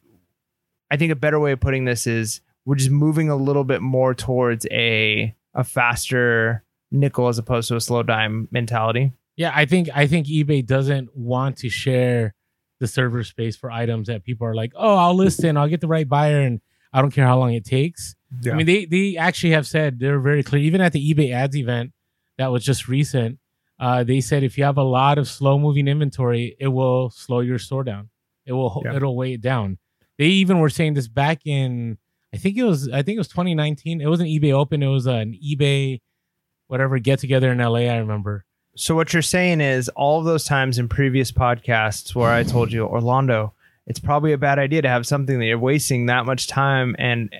I 0.91 0.97
think 0.97 1.11
a 1.11 1.15
better 1.15 1.39
way 1.39 1.53
of 1.53 1.59
putting 1.59 1.85
this 1.85 2.05
is 2.05 2.41
we're 2.65 2.75
just 2.75 2.91
moving 2.91 3.29
a 3.29 3.35
little 3.35 3.63
bit 3.63 3.81
more 3.81 4.13
towards 4.13 4.67
a 4.69 5.33
a 5.55 5.63
faster 5.63 6.63
nickel 6.91 7.27
as 7.27 7.37
opposed 7.37 7.67
to 7.69 7.75
a 7.75 7.81
slow 7.81 8.03
dime 8.03 8.47
mentality. 8.51 9.11
Yeah, 9.35 9.51
I 9.53 9.65
think 9.65 9.89
I 9.93 10.07
think 10.07 10.27
eBay 10.27 10.65
doesn't 10.65 11.15
want 11.15 11.57
to 11.57 11.69
share 11.69 12.35
the 12.83 12.87
server 12.87 13.23
space 13.23 13.55
for 13.55 13.71
items 13.71 14.07
that 14.07 14.23
people 14.25 14.45
are 14.45 14.53
like, 14.53 14.73
oh, 14.75 14.95
I'll 14.95 15.15
list 15.15 15.43
in, 15.43 15.55
I'll 15.57 15.69
get 15.69 15.79
the 15.81 15.87
right 15.87 16.07
buyer, 16.07 16.41
and 16.41 16.59
I 16.91 17.01
don't 17.01 17.11
care 17.11 17.25
how 17.25 17.39
long 17.39 17.53
it 17.53 17.63
takes. 17.65 18.15
I 18.45 18.53
mean, 18.55 18.65
they 18.65 18.85
they 18.85 19.15
actually 19.17 19.51
have 19.51 19.65
said 19.65 19.99
they're 19.99 20.19
very 20.19 20.43
clear. 20.43 20.61
Even 20.61 20.81
at 20.81 20.91
the 20.91 21.13
eBay 21.13 21.31
ads 21.33 21.55
event 21.55 21.93
that 22.37 22.51
was 22.51 22.63
just 22.65 22.87
recent, 22.87 23.39
uh, 23.79 24.03
they 24.03 24.19
said 24.21 24.43
if 24.43 24.57
you 24.57 24.63
have 24.65 24.77
a 24.77 24.83
lot 24.83 25.17
of 25.17 25.27
slow 25.27 25.57
moving 25.57 25.87
inventory, 25.87 26.55
it 26.59 26.67
will 26.67 27.09
slow 27.09 27.39
your 27.39 27.59
store 27.59 27.83
down. 27.83 28.09
It 28.45 28.53
will 28.53 28.81
Yeah. 28.83 28.95
it'll 28.95 29.15
weigh 29.15 29.33
it 29.33 29.41
down. 29.41 29.77
They 30.17 30.25
even 30.25 30.59
were 30.59 30.69
saying 30.69 30.95
this 30.95 31.07
back 31.07 31.45
in 31.45 31.97
I 32.33 32.37
think 32.37 32.57
it 32.57 32.63
was 32.63 32.89
I 32.89 33.01
think 33.03 33.15
it 33.15 33.19
was 33.19 33.29
2019. 33.29 34.01
It 34.01 34.07
wasn't 34.07 34.29
eBay 34.29 34.51
Open. 34.51 34.83
It 34.83 34.87
was 34.87 35.05
an 35.05 35.33
eBay 35.33 36.01
whatever 36.67 36.97
get 36.99 37.19
together 37.19 37.51
in 37.51 37.59
LA. 37.59 37.85
I 37.87 37.97
remember. 37.97 38.45
So 38.75 38.95
what 38.95 39.13
you're 39.13 39.21
saying 39.21 39.61
is 39.61 39.89
all 39.89 40.19
of 40.19 40.25
those 40.25 40.45
times 40.45 40.79
in 40.79 40.87
previous 40.87 41.31
podcasts 41.31 42.15
where 42.15 42.31
I 42.31 42.43
told 42.43 42.71
you 42.71 42.85
Orlando, 42.85 43.53
it's 43.85 43.99
probably 43.99 44.33
a 44.33 44.37
bad 44.37 44.57
idea 44.57 44.81
to 44.81 44.89
have 44.89 45.05
something 45.05 45.37
that 45.39 45.45
you're 45.45 45.59
wasting 45.59 46.07
that 46.07 46.25
much 46.25 46.47
time 46.47 46.95
and 46.97 47.33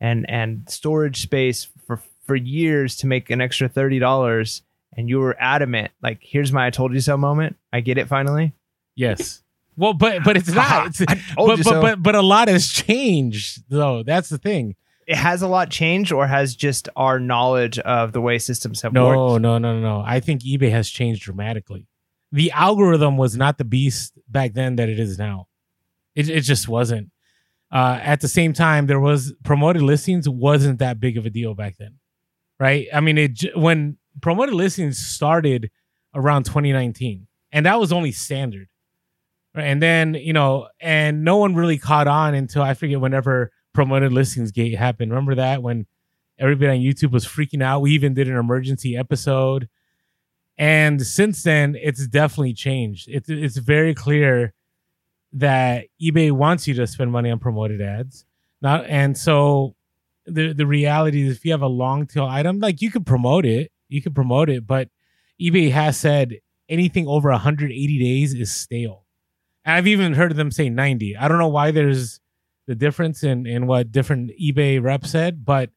and 0.00 0.28
and 0.28 0.68
storage 0.68 1.22
space 1.22 1.68
for 1.86 2.00
for 2.26 2.34
years 2.34 2.96
to 2.96 3.06
make 3.06 3.30
an 3.30 3.40
extra 3.40 3.68
thirty 3.68 3.98
dollars, 3.98 4.62
and 4.96 5.08
you 5.08 5.20
were 5.20 5.36
adamant. 5.38 5.92
Like, 6.02 6.18
here's 6.22 6.52
my 6.52 6.66
"I 6.66 6.70
told 6.70 6.92
you 6.92 7.00
so" 7.00 7.16
moment. 7.16 7.56
I 7.72 7.80
get 7.80 7.98
it 7.98 8.08
finally. 8.08 8.52
Yes. 8.96 9.42
Well, 9.76 9.94
but 9.94 10.24
but 10.24 10.36
it's 10.36 10.48
not. 10.54 10.86
It's, 10.88 10.98
but, 11.04 11.18
but, 11.36 11.58
so. 11.60 11.80
but 11.80 12.02
but 12.02 12.14
a 12.14 12.22
lot 12.22 12.48
has 12.48 12.68
changed 12.68 13.62
though. 13.68 14.02
That's 14.02 14.28
the 14.28 14.38
thing. 14.38 14.74
Has 15.10 15.42
a 15.42 15.48
lot 15.48 15.70
changed, 15.70 16.12
or 16.12 16.26
has 16.26 16.54
just 16.54 16.88
our 16.94 17.18
knowledge 17.18 17.78
of 17.80 18.12
the 18.12 18.20
way 18.20 18.38
systems 18.38 18.82
have 18.82 18.92
No, 18.92 19.06
worked. 19.06 19.42
no, 19.42 19.58
no, 19.58 19.74
no, 19.74 19.80
no. 19.80 20.04
I 20.06 20.20
think 20.20 20.42
eBay 20.42 20.70
has 20.70 20.88
changed 20.88 21.22
dramatically. 21.22 21.86
The 22.32 22.52
algorithm 22.52 23.16
was 23.16 23.36
not 23.36 23.58
the 23.58 23.64
beast 23.64 24.12
back 24.28 24.52
then 24.52 24.76
that 24.76 24.88
it 24.88 25.00
is 25.00 25.18
now. 25.18 25.48
It 26.14 26.28
it 26.28 26.42
just 26.42 26.68
wasn't. 26.68 27.10
Uh, 27.72 27.98
at 28.02 28.20
the 28.20 28.28
same 28.28 28.52
time, 28.52 28.86
there 28.86 29.00
was 29.00 29.32
promoted 29.44 29.82
listings 29.82 30.28
wasn't 30.28 30.78
that 30.80 31.00
big 31.00 31.16
of 31.16 31.26
a 31.26 31.30
deal 31.30 31.54
back 31.54 31.76
then, 31.78 31.98
right? 32.58 32.86
I 32.92 33.00
mean, 33.00 33.18
it 33.18 33.44
when 33.56 33.96
promoted 34.20 34.54
listings 34.54 34.98
started 34.98 35.70
around 36.14 36.44
2019, 36.44 37.26
and 37.52 37.66
that 37.66 37.78
was 37.80 37.92
only 37.92 38.12
standard. 38.12 38.68
Right? 39.54 39.64
And 39.64 39.82
then 39.82 40.14
you 40.14 40.32
know, 40.32 40.68
and 40.80 41.24
no 41.24 41.36
one 41.38 41.54
really 41.56 41.78
caught 41.78 42.06
on 42.06 42.34
until 42.34 42.62
I 42.62 42.74
forget 42.74 43.00
whenever 43.00 43.50
promoted 43.72 44.12
listings 44.12 44.50
gate 44.50 44.76
happened. 44.76 45.12
Remember 45.12 45.34
that 45.36 45.62
when 45.62 45.86
everybody 46.38 46.70
on 46.70 46.78
YouTube 46.78 47.12
was 47.12 47.26
freaking 47.26 47.62
out. 47.62 47.80
We 47.82 47.92
even 47.92 48.14
did 48.14 48.28
an 48.28 48.36
emergency 48.36 48.96
episode. 48.96 49.68
And 50.58 51.00
since 51.06 51.42
then, 51.42 51.76
it's 51.80 52.06
definitely 52.06 52.54
changed. 52.54 53.08
It's 53.08 53.28
it's 53.28 53.56
very 53.56 53.94
clear 53.94 54.52
that 55.32 55.86
eBay 56.02 56.32
wants 56.32 56.66
you 56.66 56.74
to 56.74 56.86
spend 56.86 57.12
money 57.12 57.30
on 57.30 57.38
promoted 57.38 57.80
ads. 57.80 58.24
Not 58.60 58.86
and 58.86 59.16
so 59.16 59.74
the 60.26 60.52
the 60.52 60.66
reality 60.66 61.26
is 61.26 61.36
if 61.36 61.44
you 61.44 61.52
have 61.52 61.62
a 61.62 61.68
long 61.68 62.06
tail 62.06 62.26
item, 62.26 62.58
like 62.58 62.82
you 62.82 62.90
could 62.90 63.06
promote 63.06 63.46
it, 63.46 63.70
you 63.88 64.02
could 64.02 64.14
promote 64.14 64.50
it, 64.50 64.66
but 64.66 64.88
eBay 65.40 65.70
has 65.70 65.96
said 65.96 66.36
anything 66.68 67.08
over 67.08 67.30
180 67.30 67.98
days 67.98 68.34
is 68.34 68.52
stale. 68.52 69.04
I've 69.64 69.86
even 69.86 70.14
heard 70.14 70.36
them 70.36 70.50
say 70.50 70.68
90. 70.68 71.16
I 71.16 71.28
don't 71.28 71.38
know 71.38 71.48
why 71.48 71.70
there's 71.70 72.20
the 72.70 72.76
difference 72.76 73.24
in 73.24 73.46
in 73.46 73.66
what 73.66 73.90
different 73.90 74.30
eBay 74.40 74.80
reps 74.80 75.10
said, 75.10 75.44
but 75.44 75.70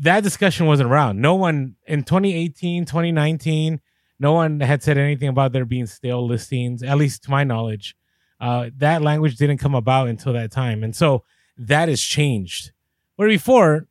that 0.00 0.22
discussion 0.22 0.66
wasn't 0.66 0.88
around. 0.88 1.20
No 1.20 1.34
one 1.34 1.74
in 1.88 2.04
2018, 2.04 2.84
2019, 2.84 3.80
no 4.20 4.32
one 4.32 4.60
had 4.60 4.80
said 4.80 4.96
anything 4.96 5.28
about 5.28 5.50
there 5.50 5.64
being 5.64 5.86
stale 5.86 6.24
listings, 6.24 6.84
at 6.84 6.98
least 6.98 7.24
to 7.24 7.32
my 7.32 7.42
knowledge. 7.42 7.96
Uh, 8.40 8.70
that 8.76 9.02
language 9.02 9.34
didn't 9.38 9.58
come 9.58 9.74
about 9.74 10.06
until 10.06 10.32
that 10.34 10.52
time. 10.52 10.84
And 10.84 10.94
so 10.94 11.24
that 11.56 11.88
has 11.88 12.00
changed. 12.00 12.70
Where 13.16 13.26
before, 13.26 13.88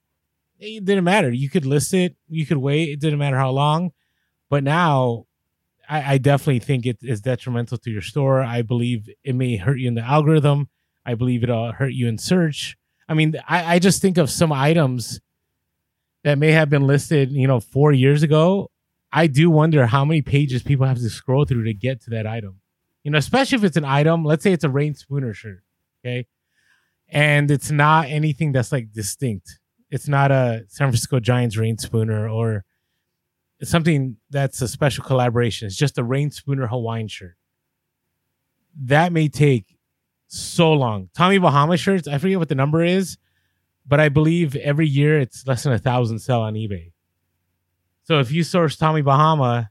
it 0.60 0.86
didn't 0.86 1.04
matter. 1.04 1.30
You 1.30 1.50
could 1.50 1.66
list 1.66 1.94
it, 1.94 2.16
you 2.30 2.46
could 2.46 2.60
wait, 2.60 2.88
it 2.88 3.02
didn't 3.02 3.20
matter 3.20 3.38
how 3.38 3.50
long. 3.50 3.92
But 4.50 4.64
now, 4.64 5.26
I, 5.90 6.14
I 6.14 6.18
definitely 6.20 6.60
think 6.60 6.86
it 6.86 7.00
is 7.02 7.20
detrimental 7.20 7.78
to 7.80 7.92
your 7.92 8.02
store. 8.02 8.42
I 8.42 8.62
believe 8.62 9.10
it 9.26 9.36
may 9.36 9.58
hurt 9.58 9.80
you 9.80 9.90
in 9.90 9.96
the 9.96 10.04
algorithm. 10.04 10.70
I 11.08 11.16
believe 11.16 11.42
it'll 11.42 11.72
hurt 11.72 11.94
you 11.94 12.10
in 12.10 12.18
search. 12.18 12.76
I 13.08 13.14
mean, 13.14 13.36
I, 13.48 13.76
I 13.76 13.80
just 13.80 14.02
think 14.02 14.18
of 14.18 14.30
some 14.30 14.52
items 14.52 15.22
that 16.26 16.38
may 16.38 16.52
have 16.52 16.70
been 16.70 16.86
listed, 16.86 17.32
you 17.32 17.48
know, 17.48 17.62
four 17.62 17.94
years 17.94 18.24
ago. 18.24 18.70
I 19.14 19.28
do 19.28 19.50
wonder 19.50 19.86
how 19.86 20.04
many 20.04 20.22
pages 20.22 20.62
people 20.62 20.86
have 20.86 20.98
to 20.98 21.10
scroll 21.10 21.46
through 21.46 21.64
to 21.64 21.74
get 21.74 22.02
to 22.02 22.10
that 22.10 22.28
item. 22.28 22.60
You 23.04 23.12
know, 23.12 23.18
especially 23.18 23.56
if 23.56 23.64
it's 23.64 23.78
an 23.78 23.86
item, 23.86 24.26
let's 24.26 24.44
say 24.44 24.52
it's 24.52 24.66
a 24.66 24.70
Reyn 24.70 24.96
Spooner 24.96 25.34
shirt, 25.34 25.64
okay? 26.06 26.28
And 27.08 27.50
it's 27.50 27.72
not 27.72 28.08
anything 28.10 28.52
that's 28.52 28.74
like 28.74 28.92
distinct. 28.92 29.60
It's 29.90 30.10
not 30.10 30.30
a 30.30 30.66
San 30.68 30.88
Francisco 30.88 31.22
Giants 31.22 31.56
Reyn 31.56 31.78
Spooner 31.78 32.28
or 32.28 32.66
something 33.64 34.18
that's 34.30 34.62
a 34.62 34.68
special 34.68 35.06
collaboration. 35.06 35.68
It's 35.68 35.78
just 35.78 35.98
a 35.98 36.04
Reyn 36.04 36.32
Spooner 36.32 36.68
Hawaiian 36.68 37.08
shirt. 37.08 37.38
That 38.78 39.14
may 39.14 39.30
take 39.30 39.77
so 40.28 40.74
long. 40.74 41.10
Tommy 41.16 41.38
Bahama 41.38 41.78
shirts, 41.78 42.08
I 42.08 42.18
forget 42.18 42.40
what 42.40 42.50
the 42.50 42.56
number 42.56 42.84
is, 42.84 43.18
but 43.88 44.00
I 44.00 44.10
believe 44.10 44.56
every 44.58 44.88
year 44.88 45.20
it's 45.20 45.46
less 45.48 45.64
than 45.64 45.74
a 45.74 45.80
thousand 45.80 46.20
sell 46.20 46.42
on 46.42 46.56
eBay. 46.56 46.92
So 48.04 48.20
if 48.20 48.32
you 48.32 48.44
source 48.44 48.76
Tommy 48.78 49.02
Bahama, 49.02 49.70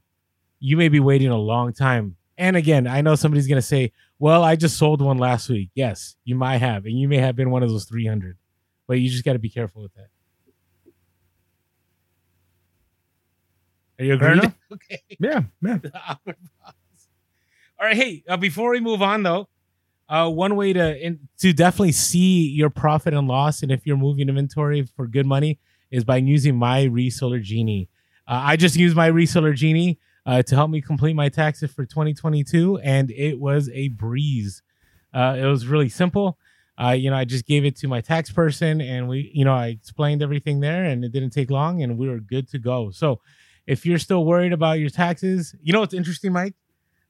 you 0.59 0.77
may 0.77 0.89
be 0.89 0.99
waiting 0.99 1.29
a 1.29 1.37
long 1.37 1.73
time 1.73 2.17
And 2.37 2.55
again, 2.55 2.87
I 2.87 3.01
know 3.01 3.15
somebody's 3.15 3.47
gonna 3.47 3.61
say, 3.63 3.91
"Well, 4.19 4.43
I 4.43 4.55
just 4.55 4.77
sold 4.77 5.01
one 5.01 5.17
last 5.17 5.49
week." 5.49 5.71
Yes, 5.75 6.15
you 6.23 6.35
might 6.35 6.59
have, 6.59 6.85
and 6.85 6.99
you 6.99 7.07
may 7.07 7.17
have 7.17 7.35
been 7.35 7.49
one 7.51 7.63
of 7.63 7.69
those 7.69 7.85
300, 7.85 8.37
but 8.87 8.95
you 8.99 9.09
just 9.09 9.25
got 9.25 9.33
to 9.33 9.39
be 9.39 9.49
careful 9.49 9.81
with 9.83 9.93
that. 9.95 10.09
Are 13.99 14.05
you 14.05 14.13
agreed? 14.13 14.53
okay. 14.73 15.01
Yeah, 15.19 15.43
yeah. 15.61 15.77
The 15.77 15.91
awkward 16.07 16.37
pause. 16.61 16.73
All 17.79 17.87
right, 17.87 17.95
hey, 17.95 18.23
uh, 18.27 18.37
before 18.37 18.71
we 18.71 18.79
move 18.79 19.01
on 19.01 19.23
though, 19.23 19.49
uh, 20.09 20.29
one 20.29 20.55
way 20.55 20.73
to 20.73 20.97
in, 21.05 21.27
to 21.39 21.53
definitely 21.53 21.91
see 21.91 22.49
your 22.49 22.69
profit 22.69 23.13
and 23.13 23.27
loss, 23.27 23.61
and 23.61 23.71
if 23.71 23.85
you're 23.85 23.97
moving 23.97 24.29
inventory 24.29 24.83
for 24.95 25.07
good 25.07 25.25
money, 25.25 25.59
is 25.91 26.03
by 26.03 26.17
using 26.17 26.55
my 26.55 26.85
Reseller 26.85 27.41
Genie. 27.41 27.89
Uh, 28.27 28.41
I 28.43 28.55
just 28.55 28.75
used 28.75 28.95
my 28.95 29.09
Reseller 29.09 29.55
Genie 29.55 29.99
uh, 30.25 30.41
to 30.43 30.55
help 30.55 30.69
me 30.69 30.81
complete 30.81 31.13
my 31.15 31.29
taxes 31.29 31.71
for 31.71 31.85
2022, 31.85 32.79
and 32.83 33.11
it 33.11 33.39
was 33.39 33.69
a 33.73 33.89
breeze. 33.89 34.61
Uh, 35.13 35.37
it 35.39 35.45
was 35.45 35.67
really 35.67 35.89
simple. 35.89 36.37
Uh, 36.81 36.91
you 36.91 37.09
know, 37.09 37.15
I 37.15 37.25
just 37.25 37.45
gave 37.45 37.65
it 37.65 37.75
to 37.77 37.87
my 37.87 38.01
tax 38.01 38.29
person, 38.31 38.81
and 38.81 39.07
we, 39.07 39.31
you 39.33 39.43
know, 39.45 39.53
I 39.53 39.67
explained 39.67 40.21
everything 40.21 40.59
there, 40.59 40.83
and 40.83 41.03
it 41.03 41.11
didn't 41.11 41.31
take 41.31 41.49
long, 41.49 41.81
and 41.81 41.97
we 41.97 42.07
were 42.07 42.19
good 42.19 42.47
to 42.49 42.59
go. 42.59 42.91
So, 42.91 43.19
if 43.65 43.85
you're 43.85 43.97
still 43.97 44.23
worried 44.23 44.53
about 44.53 44.79
your 44.79 44.89
taxes, 44.89 45.53
you 45.61 45.73
know 45.73 45.79
what's 45.81 45.93
interesting, 45.93 46.31
Mike? 46.31 46.53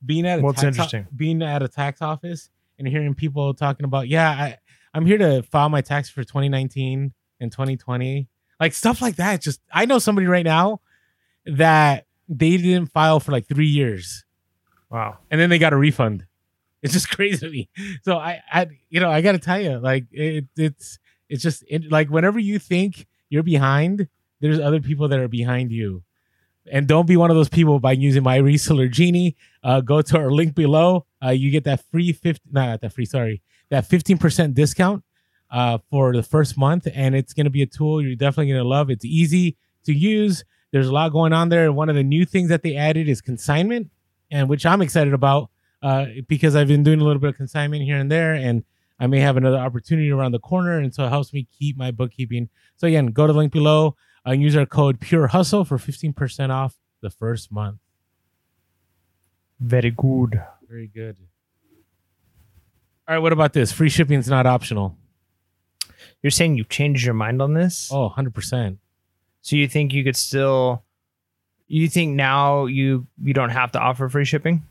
Being 0.05 0.25
at 0.25 0.39
a 0.39 0.41
What's 0.41 0.61
tax 0.61 0.77
interesting? 0.77 1.07
being 1.15 1.41
at 1.41 1.61
a 1.61 1.67
tax 1.67 2.01
office 2.01 2.49
and 2.77 2.87
hearing 2.87 3.13
people 3.13 3.53
talking 3.53 3.85
about, 3.85 4.07
yeah, 4.07 4.29
I, 4.29 4.57
I'm 4.93 5.05
here 5.05 5.17
to 5.17 5.43
file 5.43 5.69
my 5.69 5.81
tax 5.81 6.09
for 6.09 6.23
2019 6.23 7.13
and 7.39 7.51
2020, 7.51 8.27
like 8.59 8.73
stuff 8.73 9.01
like 9.01 9.17
that. 9.17 9.41
Just 9.41 9.61
I 9.71 9.85
know 9.85 9.99
somebody 9.99 10.27
right 10.27 10.45
now 10.45 10.81
that 11.45 12.05
they 12.27 12.57
didn't 12.57 12.87
file 12.91 13.19
for 13.19 13.31
like 13.31 13.47
three 13.47 13.67
years 13.67 14.25
Wow. 14.89 15.17
and 15.31 15.39
then 15.39 15.49
they 15.49 15.59
got 15.59 15.73
a 15.73 15.77
refund. 15.77 16.25
It's 16.81 16.93
just 16.93 17.09
crazy 17.15 17.45
to 17.45 17.51
me. 17.51 17.69
So 18.03 18.17
I, 18.17 18.41
I 18.51 18.67
you 18.89 18.99
know, 18.99 19.09
I 19.11 19.21
got 19.21 19.33
to 19.33 19.39
tell 19.39 19.59
you, 19.59 19.77
like 19.79 20.05
it, 20.11 20.45
it's 20.55 20.99
it's 21.29 21.43
just 21.43 21.63
it, 21.67 21.91
like 21.91 22.09
whenever 22.09 22.39
you 22.39 22.59
think 22.59 23.07
you're 23.29 23.43
behind, 23.43 24.07
there's 24.39 24.59
other 24.59 24.79
people 24.79 25.07
that 25.09 25.19
are 25.19 25.27
behind 25.27 25.71
you. 25.71 26.03
And 26.71 26.87
don't 26.87 27.07
be 27.07 27.17
one 27.17 27.29
of 27.29 27.35
those 27.35 27.49
people 27.49 27.79
by 27.79 27.93
using 27.93 28.23
my 28.23 28.39
reseller 28.39 28.91
genie. 28.91 29.35
Uh, 29.63 29.81
go 29.81 30.01
to 30.01 30.17
our 30.17 30.31
link 30.31 30.55
below. 30.55 31.05
Uh, 31.23 31.29
you 31.29 31.51
get 31.51 31.63
that 31.65 31.83
free 31.91 32.11
50, 32.11 32.41
no, 32.51 32.65
not 32.65 32.81
that 32.81 32.93
free, 32.93 33.05
sorry, 33.05 33.41
that 33.69 33.89
15% 33.89 34.53
discount 34.53 35.03
uh, 35.51 35.77
for 35.89 36.13
the 36.13 36.23
first 36.23 36.57
month. 36.57 36.87
And 36.93 37.15
it's 37.15 37.33
going 37.33 37.45
to 37.45 37.49
be 37.49 37.61
a 37.61 37.65
tool 37.65 38.01
you're 38.01 38.15
definitely 38.15 38.51
going 38.51 38.63
to 38.63 38.67
love. 38.67 38.89
It's 38.89 39.05
easy 39.05 39.57
to 39.85 39.93
use. 39.93 40.43
There's 40.71 40.87
a 40.87 40.93
lot 40.93 41.11
going 41.11 41.33
on 41.33 41.49
there. 41.49 41.71
One 41.71 41.89
of 41.89 41.95
the 41.95 42.03
new 42.03 42.25
things 42.25 42.49
that 42.49 42.61
they 42.61 42.75
added 42.75 43.07
is 43.07 43.21
consignment, 43.21 43.89
and 44.29 44.49
which 44.49 44.65
I'm 44.65 44.81
excited 44.81 45.13
about 45.13 45.49
uh, 45.81 46.07
because 46.27 46.55
I've 46.55 46.67
been 46.67 46.83
doing 46.83 46.99
a 46.99 47.03
little 47.03 47.19
bit 47.19 47.29
of 47.29 47.37
consignment 47.37 47.83
here 47.83 47.97
and 47.97 48.11
there, 48.11 48.33
and 48.33 48.63
I 48.99 49.07
may 49.07 49.19
have 49.19 49.37
another 49.37 49.57
opportunity 49.57 50.11
around 50.11 50.31
the 50.31 50.39
corner, 50.39 50.79
and 50.79 50.93
so 50.93 51.05
it 51.05 51.09
helps 51.09 51.31
me 51.31 51.47
keep 51.57 51.77
my 51.77 51.91
bookkeeping. 51.91 52.49
So 52.75 52.87
again, 52.87 53.07
go 53.07 53.27
to 53.27 53.33
the 53.33 53.39
link 53.39 53.53
below 53.53 53.95
and 54.33 54.41
use 54.41 54.55
our 54.55 54.65
code 54.65 54.99
Pure 54.99 55.27
Hustle 55.27 55.63
for 55.65 55.77
15% 55.77 56.49
off 56.49 56.75
the 57.01 57.09
first 57.09 57.51
month. 57.51 57.77
Very 59.59 59.91
good. 59.91 60.41
Very 60.67 60.87
good. 60.87 61.17
All 63.07 63.15
right, 63.15 63.19
what 63.19 63.31
about 63.33 63.53
this? 63.53 63.71
Free 63.71 63.89
shipping 63.89 64.19
is 64.19 64.27
not 64.27 64.45
optional. 64.45 64.97
You're 66.21 66.31
saying 66.31 66.57
you've 66.57 66.69
changed 66.69 67.05
your 67.05 67.13
mind 67.13 67.41
on 67.41 67.53
this? 67.53 67.89
Oh, 67.91 68.09
100%. 68.15 68.77
So 69.41 69.55
you 69.55 69.67
think 69.67 69.93
you 69.93 70.03
could 70.03 70.15
still 70.17 70.83
you 71.69 71.87
think 71.89 72.15
now 72.15 72.65
you 72.65 73.07
you 73.21 73.33
don't 73.33 73.49
have 73.49 73.71
to 73.73 73.79
offer 73.79 74.09
free 74.09 74.25
shipping? 74.25 74.63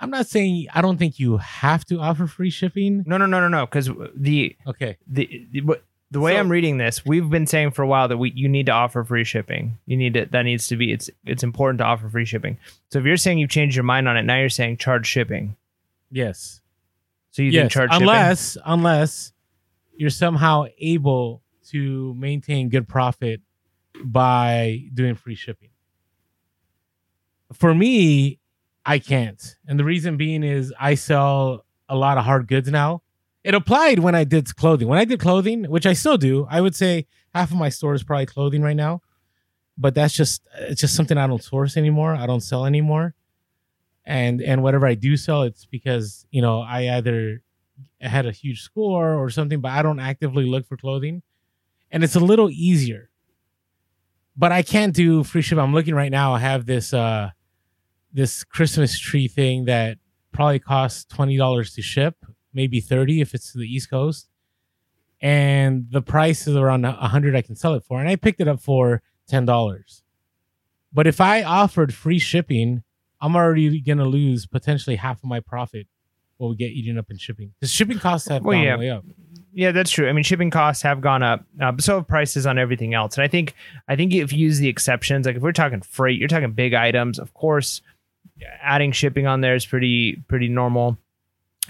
I'm 0.00 0.10
not 0.10 0.26
saying 0.28 0.66
I 0.72 0.80
don't 0.80 0.96
think 0.96 1.18
you 1.18 1.38
have 1.38 1.84
to 1.86 1.98
offer 1.98 2.28
free 2.28 2.50
shipping. 2.50 3.02
No, 3.06 3.16
no, 3.16 3.26
no, 3.26 3.40
no, 3.40 3.48
no. 3.48 3.66
Because 3.66 3.90
the 4.14 4.56
Okay. 4.66 4.96
the 5.08 5.48
the, 5.50 5.60
what- 5.62 5.82
the 6.10 6.20
way 6.20 6.32
So- 6.34 6.38
I'm 6.38 6.50
reading 6.50 6.78
this, 6.78 7.04
we've 7.04 7.28
been 7.28 7.46
saying 7.46 7.72
for 7.72 7.82
a 7.82 7.86
while 7.86 8.08
that 8.08 8.16
we 8.16 8.32
you 8.34 8.48
need 8.48 8.66
to 8.66 8.72
offer 8.72 9.04
free 9.04 9.24
shipping. 9.24 9.78
You 9.86 9.96
need 9.96 10.14
to 10.14 10.26
that 10.26 10.42
needs 10.42 10.66
to 10.68 10.76
be 10.76 10.92
it's 10.92 11.10
it's 11.24 11.42
important 11.42 11.78
to 11.78 11.84
offer 11.84 12.08
free 12.08 12.24
shipping. 12.24 12.58
So 12.90 12.98
if 12.98 13.04
you're 13.04 13.16
saying 13.16 13.38
you've 13.38 13.50
changed 13.50 13.76
your 13.76 13.84
mind 13.84 14.08
on 14.08 14.16
it, 14.16 14.22
now 14.22 14.38
you're 14.38 14.48
saying 14.48 14.78
charge 14.78 15.06
shipping. 15.06 15.56
Yes. 16.10 16.60
So 17.30 17.42
you 17.42 17.50
yes. 17.50 17.72
charge 17.72 17.90
shipping? 17.90 18.02
unless 18.08 18.56
unless 18.64 19.32
you're 19.96 20.10
somehow 20.10 20.64
able 20.78 21.42
to 21.70 22.14
maintain 22.14 22.68
good 22.68 22.88
profit 22.88 23.40
by 24.02 24.84
doing 24.94 25.14
free 25.14 25.34
shipping. 25.34 25.68
For 27.52 27.74
me, 27.74 28.38
I 28.86 28.98
can't. 28.98 29.56
And 29.66 29.78
the 29.78 29.84
reason 29.84 30.16
being 30.16 30.42
is 30.42 30.72
I 30.78 30.94
sell 30.94 31.64
a 31.88 31.96
lot 31.96 32.18
of 32.18 32.24
hard 32.24 32.46
goods 32.46 32.70
now. 32.70 33.02
It 33.48 33.54
applied 33.54 34.00
when 34.00 34.14
I 34.14 34.24
did 34.24 34.54
clothing. 34.56 34.88
When 34.88 34.98
I 34.98 35.06
did 35.06 35.20
clothing, 35.20 35.64
which 35.64 35.86
I 35.86 35.94
still 35.94 36.18
do, 36.18 36.46
I 36.50 36.60
would 36.60 36.74
say 36.74 37.06
half 37.34 37.50
of 37.50 37.56
my 37.56 37.70
store 37.70 37.94
is 37.94 38.02
probably 38.02 38.26
clothing 38.26 38.60
right 38.60 38.76
now. 38.76 39.00
But 39.78 39.94
that's 39.94 40.12
just 40.12 40.42
it's 40.58 40.82
just 40.82 40.94
something 40.94 41.16
I 41.16 41.26
don't 41.26 41.42
source 41.42 41.78
anymore. 41.78 42.14
I 42.14 42.26
don't 42.26 42.42
sell 42.42 42.66
anymore. 42.66 43.14
And 44.04 44.42
and 44.42 44.62
whatever 44.62 44.86
I 44.86 44.92
do 44.92 45.16
sell, 45.16 45.44
it's 45.44 45.64
because, 45.64 46.26
you 46.30 46.42
know, 46.42 46.60
I 46.60 46.90
either 46.98 47.40
had 48.02 48.26
a 48.26 48.32
huge 48.32 48.60
score 48.60 49.14
or 49.14 49.30
something, 49.30 49.62
but 49.62 49.72
I 49.72 49.80
don't 49.80 49.98
actively 49.98 50.44
look 50.44 50.66
for 50.66 50.76
clothing. 50.76 51.22
And 51.90 52.04
it's 52.04 52.16
a 52.16 52.20
little 52.20 52.50
easier. 52.50 53.08
But 54.36 54.52
I 54.52 54.60
can't 54.60 54.94
do 54.94 55.24
free 55.24 55.40
ship. 55.40 55.56
I'm 55.58 55.72
looking 55.72 55.94
right 55.94 56.12
now. 56.12 56.34
I 56.34 56.40
have 56.40 56.66
this 56.66 56.92
uh 56.92 57.30
this 58.12 58.44
Christmas 58.44 58.98
tree 58.98 59.26
thing 59.26 59.64
that 59.64 59.96
probably 60.32 60.58
costs 60.58 61.06
twenty 61.06 61.38
dollars 61.38 61.72
to 61.76 61.80
ship, 61.80 62.14
maybe 62.52 62.80
thirty 62.80 63.20
if 63.20 63.34
it's 63.34 63.52
to 63.52 63.58
the 63.58 63.66
East 63.66 63.90
Coast. 63.90 64.28
And 65.20 65.86
the 65.90 66.00
price 66.02 66.46
is 66.46 66.54
around 66.56 66.84
a 66.84 66.92
hundred 66.92 67.34
I 67.34 67.42
can 67.42 67.56
sell 67.56 67.74
it 67.74 67.82
for. 67.84 67.98
And 68.00 68.08
I 68.08 68.16
picked 68.16 68.40
it 68.40 68.48
up 68.48 68.60
for 68.60 69.02
ten 69.26 69.44
dollars. 69.44 70.02
But 70.92 71.06
if 71.06 71.20
I 71.20 71.42
offered 71.42 71.92
free 71.92 72.18
shipping, 72.18 72.82
I'm 73.20 73.34
already 73.34 73.80
gonna 73.80 74.04
lose 74.06 74.46
potentially 74.46 74.96
half 74.96 75.18
of 75.18 75.24
my 75.24 75.40
profit 75.40 75.86
what 76.36 76.50
we 76.50 76.56
get 76.56 76.70
eaten 76.70 76.96
up 76.98 77.10
in 77.10 77.18
shipping. 77.18 77.52
The 77.60 77.66
shipping 77.66 77.98
costs 77.98 78.28
have 78.28 78.44
Well, 78.44 78.56
gone 78.56 78.64
yeah. 78.64 78.76
way 78.76 78.90
up. 78.90 79.04
Yeah, 79.52 79.72
that's 79.72 79.90
true. 79.90 80.08
I 80.08 80.12
mean, 80.12 80.22
shipping 80.22 80.50
costs 80.50 80.84
have 80.84 81.00
gone 81.00 81.20
up, 81.24 81.44
uh, 81.60 81.72
but 81.72 81.82
so 81.82 81.96
have 81.96 82.06
prices 82.06 82.46
on 82.46 82.58
everything 82.58 82.94
else. 82.94 83.16
And 83.16 83.24
I 83.24 83.28
think, 83.28 83.54
I 83.88 83.96
think 83.96 84.14
if 84.14 84.32
you 84.32 84.38
use 84.38 84.58
the 84.58 84.68
exceptions, 84.68 85.26
like 85.26 85.34
if 85.34 85.42
we're 85.42 85.50
talking 85.50 85.80
freight, 85.80 86.16
you're 86.16 86.28
talking 86.28 86.52
big 86.52 86.74
items. 86.74 87.18
Of 87.18 87.34
course, 87.34 87.82
adding 88.62 88.92
shipping 88.92 89.26
on 89.26 89.40
there 89.40 89.56
is 89.56 89.66
pretty 89.66 90.22
pretty 90.28 90.46
normal. 90.46 90.96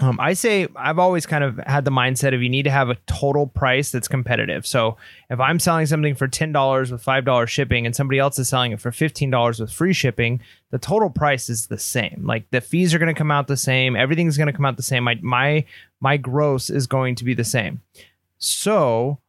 Um, 0.01 0.17
I 0.19 0.31
say 0.31 0.67
I've 0.77 0.97
always 0.97 1.25
kind 1.25 1.43
of 1.43 1.57
had 1.67 1.83
the 1.83 1.91
mindset 1.91 2.33
of 2.33 2.41
you 2.41 2.47
need 2.47 2.63
to 2.63 2.71
have 2.71 2.89
a 2.89 2.95
total 3.05 3.47
price 3.47 3.91
that's 3.91 4.07
competitive. 4.07 4.65
So 4.65 4.95
if 5.29 5.41
I'm 5.41 5.59
selling 5.59 5.85
something 5.87 6.15
for 6.15 6.27
ten 6.27 6.53
dollars 6.53 6.91
with 6.91 7.03
five 7.03 7.25
dollars 7.25 7.49
shipping, 7.49 7.85
and 7.85 7.93
somebody 7.93 8.17
else 8.17 8.39
is 8.39 8.47
selling 8.47 8.71
it 8.71 8.79
for 8.79 8.93
fifteen 8.93 9.29
dollars 9.29 9.59
with 9.59 9.71
free 9.71 9.91
shipping, 9.91 10.39
the 10.71 10.77
total 10.77 11.09
price 11.09 11.49
is 11.49 11.67
the 11.67 11.77
same. 11.77 12.23
Like 12.25 12.49
the 12.51 12.61
fees 12.61 12.93
are 12.93 12.99
going 12.99 13.13
to 13.13 13.17
come 13.17 13.31
out 13.31 13.47
the 13.47 13.57
same, 13.57 13.97
everything's 13.97 14.37
going 14.37 14.47
to 14.47 14.53
come 14.53 14.65
out 14.65 14.77
the 14.77 14.83
same. 14.83 15.03
My 15.03 15.19
my 15.21 15.65
my 15.99 16.15
gross 16.15 16.69
is 16.69 16.87
going 16.87 17.15
to 17.15 17.25
be 17.25 17.33
the 17.33 17.43
same. 17.43 17.81
So 18.37 19.19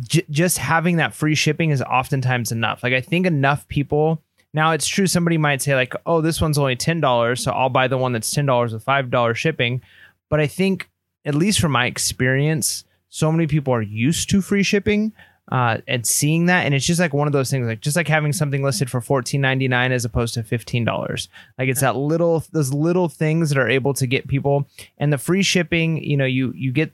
j- 0.00 0.24
just 0.30 0.56
having 0.56 0.96
that 0.96 1.12
free 1.12 1.34
shipping 1.34 1.70
is 1.70 1.82
oftentimes 1.82 2.52
enough. 2.52 2.82
Like 2.82 2.94
I 2.94 3.02
think 3.02 3.26
enough 3.26 3.68
people. 3.68 4.22
Now 4.54 4.70
it's 4.70 4.86
true. 4.86 5.08
Somebody 5.08 5.36
might 5.36 5.60
say 5.60 5.74
like, 5.74 5.94
"Oh, 6.06 6.20
this 6.20 6.40
one's 6.40 6.56
only 6.56 6.76
ten 6.76 7.00
dollars, 7.00 7.42
so 7.42 7.50
I'll 7.50 7.68
buy 7.68 7.88
the 7.88 7.98
one 7.98 8.12
that's 8.12 8.30
ten 8.30 8.46
dollars 8.46 8.72
with 8.72 8.84
five 8.84 9.10
dollars 9.10 9.36
shipping." 9.38 9.82
But 10.30 10.40
I 10.40 10.46
think, 10.46 10.88
at 11.24 11.34
least 11.34 11.60
from 11.60 11.72
my 11.72 11.86
experience, 11.86 12.84
so 13.08 13.30
many 13.30 13.46
people 13.46 13.74
are 13.74 13.82
used 13.82 14.30
to 14.30 14.40
free 14.40 14.62
shipping 14.62 15.12
uh, 15.52 15.78
and 15.86 16.06
seeing 16.06 16.46
that, 16.46 16.64
and 16.64 16.74
it's 16.74 16.86
just 16.86 17.00
like 17.00 17.12
one 17.12 17.26
of 17.26 17.32
those 17.32 17.50
things, 17.50 17.66
like 17.66 17.80
just 17.80 17.96
like 17.96 18.08
having 18.08 18.32
something 18.32 18.62
listed 18.62 18.88
for 18.88 19.00
fourteen 19.00 19.40
ninety 19.40 19.66
nine 19.66 19.90
as 19.90 20.04
opposed 20.04 20.34
to 20.34 20.44
fifteen 20.44 20.84
dollars. 20.84 21.28
Like 21.58 21.68
it's 21.68 21.80
that 21.80 21.96
little, 21.96 22.44
those 22.52 22.72
little 22.72 23.08
things 23.08 23.50
that 23.50 23.58
are 23.58 23.68
able 23.68 23.92
to 23.94 24.06
get 24.06 24.28
people, 24.28 24.68
and 24.98 25.12
the 25.12 25.18
free 25.18 25.42
shipping. 25.42 26.02
You 26.02 26.16
know, 26.16 26.24
you 26.24 26.52
you 26.54 26.70
get 26.70 26.92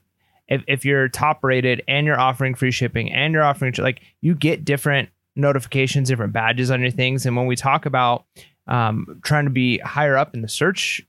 if, 0.48 0.64
if 0.66 0.84
you're 0.84 1.08
top 1.08 1.44
rated 1.44 1.82
and 1.86 2.06
you're 2.06 2.18
offering 2.18 2.54
free 2.54 2.72
shipping 2.72 3.12
and 3.12 3.32
you're 3.32 3.44
offering 3.44 3.72
like 3.78 4.00
you 4.20 4.34
get 4.34 4.64
different 4.64 5.10
notifications 5.36 6.08
different 6.08 6.32
badges 6.32 6.70
on 6.70 6.80
your 6.80 6.90
things. 6.90 7.26
And 7.26 7.36
when 7.36 7.46
we 7.46 7.56
talk 7.56 7.86
about 7.86 8.24
um, 8.66 9.20
trying 9.22 9.44
to 9.44 9.50
be 9.50 9.78
higher 9.78 10.16
up 10.16 10.34
in 10.34 10.42
the 10.42 10.48
search 10.48 11.02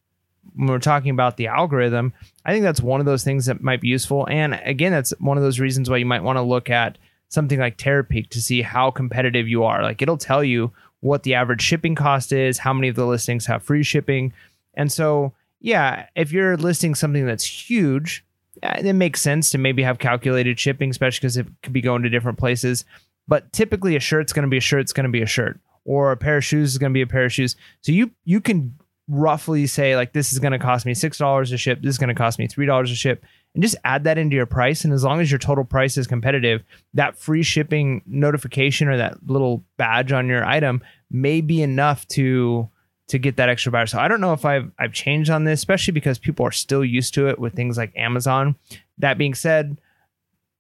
when 0.56 0.68
we're 0.68 0.80
talking 0.80 1.12
about 1.12 1.38
the 1.38 1.48
algorithm 1.48 2.12
i 2.46 2.52
think 2.52 2.64
that's 2.64 2.82
one 2.82 3.00
of 3.00 3.06
those 3.06 3.24
things 3.24 3.46
that 3.46 3.62
might 3.62 3.80
be 3.80 3.88
useful. 3.88 4.28
And 4.30 4.60
again 4.66 4.92
that's 4.92 5.12
one 5.20 5.38
of 5.38 5.44
those 5.44 5.60
reasons 5.60 5.90
why 5.90 5.98
you 5.98 6.06
might 6.06 6.24
want 6.24 6.38
to 6.38 6.42
look 6.42 6.70
at 6.70 6.98
something 7.30 7.60
like 7.60 7.78
Terapeak 7.78 8.30
to 8.30 8.42
see 8.42 8.62
how 8.62 8.92
competitive 8.92 9.48
you 9.48 9.64
are. 9.64 9.84
Like 9.84 10.02
it'll 10.02 10.18
tell 10.18 10.44
you 10.44 10.72
what 11.00 11.24
the 11.24 11.36
average 11.36 11.62
shipping 11.62 11.96
cost 11.96 12.32
is 12.32 12.58
how 12.58 12.74
many 12.74 12.88
of 12.88 12.96
the 12.96 13.06
listings 13.06 13.46
have 13.46 13.64
free 13.64 13.84
shipping. 13.84 14.34
And 14.74 14.92
so 14.92 15.34
yeah 15.60 16.08
if 16.16 16.32
you're 16.32 16.58
listing 16.58 16.96
something 16.96 17.26
that's 17.26 17.46
huge 17.46 18.26
it 18.64 18.94
makes 18.94 19.22
sense 19.22 19.50
to 19.52 19.58
maybe 19.58 19.84
have 19.84 20.00
calculated 20.00 20.60
shipping, 20.60 20.90
especially 20.90 21.22
because 21.22 21.38
it 21.38 21.48
could 21.64 21.74
be 21.74 21.82
going 21.82 22.04
to 22.04 22.10
different 22.10 22.38
places. 22.38 22.86
But 23.28 23.52
typically, 23.54 23.96
a 23.96 24.00
shirt's 24.00 24.34
going 24.34 24.44
to 24.44 24.50
be 24.50 24.58
a 24.58 24.62
shirt. 24.62 24.82
It's 24.82 24.94
going 24.94 25.06
to 25.06 25.12
be 25.12 25.22
a 25.22 25.28
shirt, 25.28 25.60
or 25.86 26.12
a 26.12 26.18
pair 26.18 26.38
of 26.38 26.46
shoes 26.46 26.72
is 26.72 26.78
going 26.78 26.92
to 26.92 26.94
be 26.94 27.02
a 27.02 27.08
pair 27.08 27.26
of 27.26 27.34
shoes. 27.34 27.56
So 27.82 27.92
you 27.92 28.12
you 28.26 28.42
can 28.42 28.76
roughly 29.08 29.68
say 29.68 29.96
like 29.96 30.14
this 30.14 30.32
is 30.32 30.40
going 30.40 30.54
to 30.54 30.60
cost 30.60 30.86
me 30.86 30.94
six 30.94 31.18
dollars 31.18 31.50
to 31.50 31.58
ship, 31.58 31.82
this 31.82 31.92
is 31.92 31.98
going 31.98 32.10
to 32.10 32.16
cost 32.16 32.40
me 32.40 32.48
three 32.48 32.66
dollars 32.66 32.90
to 32.90 32.96
ship, 32.96 33.24
and 33.54 33.64
just 33.64 33.76
add 33.84 34.04
that 34.06 34.18
into 34.18 34.36
your 34.36 34.46
price. 34.46 34.84
And 34.84 34.94
as 34.94 35.04
long 35.04 35.20
as 35.20 35.32
your 35.32 35.40
total 35.40 35.64
price 35.64 35.98
is 35.98 36.08
competitive, 36.08 36.64
that 36.94 37.18
free 37.18 37.44
shipping 37.44 38.02
notification 38.06 38.88
or 38.88 38.98
that 38.98 39.18
little 39.28 39.64
badge 39.78 40.12
on 40.12 40.28
your 40.28 40.46
item 40.46 40.82
may 41.10 41.42
be 41.42 41.62
enough 41.62 42.08
to 42.10 42.70
to 43.08 43.20
get 43.20 43.36
that 43.36 43.50
extra 43.50 43.74
buyer. 43.74 43.86
So 43.86 44.00
I 44.00 44.08
don't 44.08 44.22
know 44.22 44.34
if 44.34 44.46
I've 44.46 44.72
I've 44.80 44.94
changed 44.94 45.30
on 45.30 45.44
this, 45.44 45.60
especially 45.60 45.92
because 45.92 46.18
people 46.18 46.46
are 46.46 46.52
still 46.52 46.84
used 46.86 47.14
to 47.16 47.28
it 47.28 47.40
with 47.40 47.54
things 47.54 47.78
like 47.78 47.92
Amazon. 47.96 48.56
That 48.98 49.18
being 49.18 49.34
said, 49.34 49.78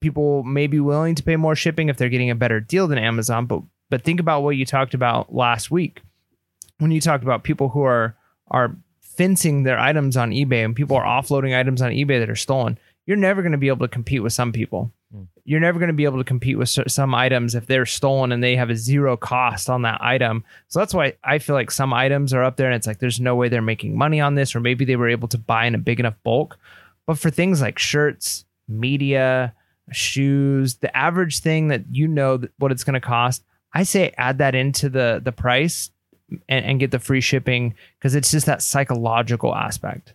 people 0.02 0.44
may 0.44 0.68
be 0.68 0.80
willing 0.80 1.16
to 1.16 1.24
pay 1.24 1.36
more 1.36 1.56
shipping 1.56 1.90
if 1.90 1.98
they're 1.98 2.10
getting 2.10 2.30
a 2.30 2.36
better 2.36 2.60
deal 2.60 2.88
than 2.88 2.98
Amazon. 2.98 3.46
But 3.46 3.62
but 3.90 4.04
think 4.04 4.20
about 4.20 4.42
what 4.42 4.58
you 4.58 4.66
talked 4.66 4.94
about 4.94 5.34
last 5.34 5.72
week 5.72 6.02
when 6.82 6.92
you 6.92 7.00
talked 7.00 7.24
about 7.24 7.44
people 7.44 7.70
who 7.70 7.84
are 7.84 8.16
are 8.50 8.76
fencing 9.00 9.64
their 9.64 9.80
items 9.80 10.18
on 10.18 10.32
eBay 10.32 10.66
and 10.66 10.76
people 10.76 10.98
are 10.98 11.06
offloading 11.06 11.58
items 11.58 11.82
on 11.82 11.92
eBay 11.92 12.20
that 12.20 12.30
are 12.30 12.36
stolen. 12.36 12.78
You're 13.06 13.18
never 13.18 13.42
going 13.42 13.52
to 13.52 13.58
be 13.58 13.68
able 13.68 13.86
to 13.86 13.92
compete 13.92 14.24
with 14.24 14.34
some 14.34 14.52
people. 14.52 14.92
Mm. 15.16 15.28
You're 15.44 15.60
never 15.60 15.80
going 15.80 15.90
to 15.90 15.94
be 15.94 16.06
able 16.06 16.18
to 16.18 16.24
compete 16.24 16.58
with 16.58 16.70
some 16.70 17.14
items 17.14 17.54
if 17.56 17.68
they're 17.68 17.86
stolen 17.86 18.32
and 18.32 18.44
they 18.44 18.56
have 18.56 18.70
a 18.70 18.76
zero 18.76 19.16
cost 19.18 19.70
on 19.70 19.84
that 19.84 20.02
item. 20.02 20.44
So 20.70 20.80
that's 20.80 20.94
why 20.94 21.14
I 21.24 21.40
feel 21.40 21.56
like 21.56 21.72
some 21.72 21.94
items 21.94 22.34
are 22.34 22.44
up 22.44 22.58
there 22.58 22.68
and 22.68 22.76
it's 22.76 22.88
like 22.88 23.00
there's 23.00 23.20
no 23.20 23.36
way 23.36 23.48
they're 23.48 23.62
making 23.62 23.98
money 23.98 24.20
on 24.20 24.36
this, 24.36 24.56
or 24.56 24.60
maybe 24.60 24.86
they 24.86 24.96
were 24.96 25.10
able 25.10 25.28
to 25.30 25.38
buy 25.38 25.66
in 25.66 25.76
a 25.76 25.80
big 25.80 26.00
enough 26.00 26.16
bulk. 26.24 26.58
But 27.06 27.20
for 27.20 27.30
things 27.30 27.62
like 27.62 27.78
shirts, 27.78 28.46
media, 28.68 29.54
shoes, 29.91 30.75
the 30.75 30.95
average 30.95 31.39
thing 31.39 31.67
that 31.69 31.84
you 31.91 32.08
know 32.08 32.41
what 32.58 32.71
it's 32.71 32.84
going 32.84 32.93
to 32.93 32.99
cost, 33.01 33.43
I 33.73 33.84
say 33.84 34.13
add 34.17 34.39
that 34.39 34.56
into 34.56 34.89
the 34.89 35.21
the 35.23 35.32
price 35.32 35.91
and, 36.49 36.65
and 36.65 36.80
get 36.80 36.91
the 36.91 36.99
free 36.99 37.21
shipping 37.21 37.75
because 37.97 38.15
it's 38.15 38.32
just 38.32 38.45
that 38.45 38.62
psychological 38.62 39.56
aspect. 39.56 40.13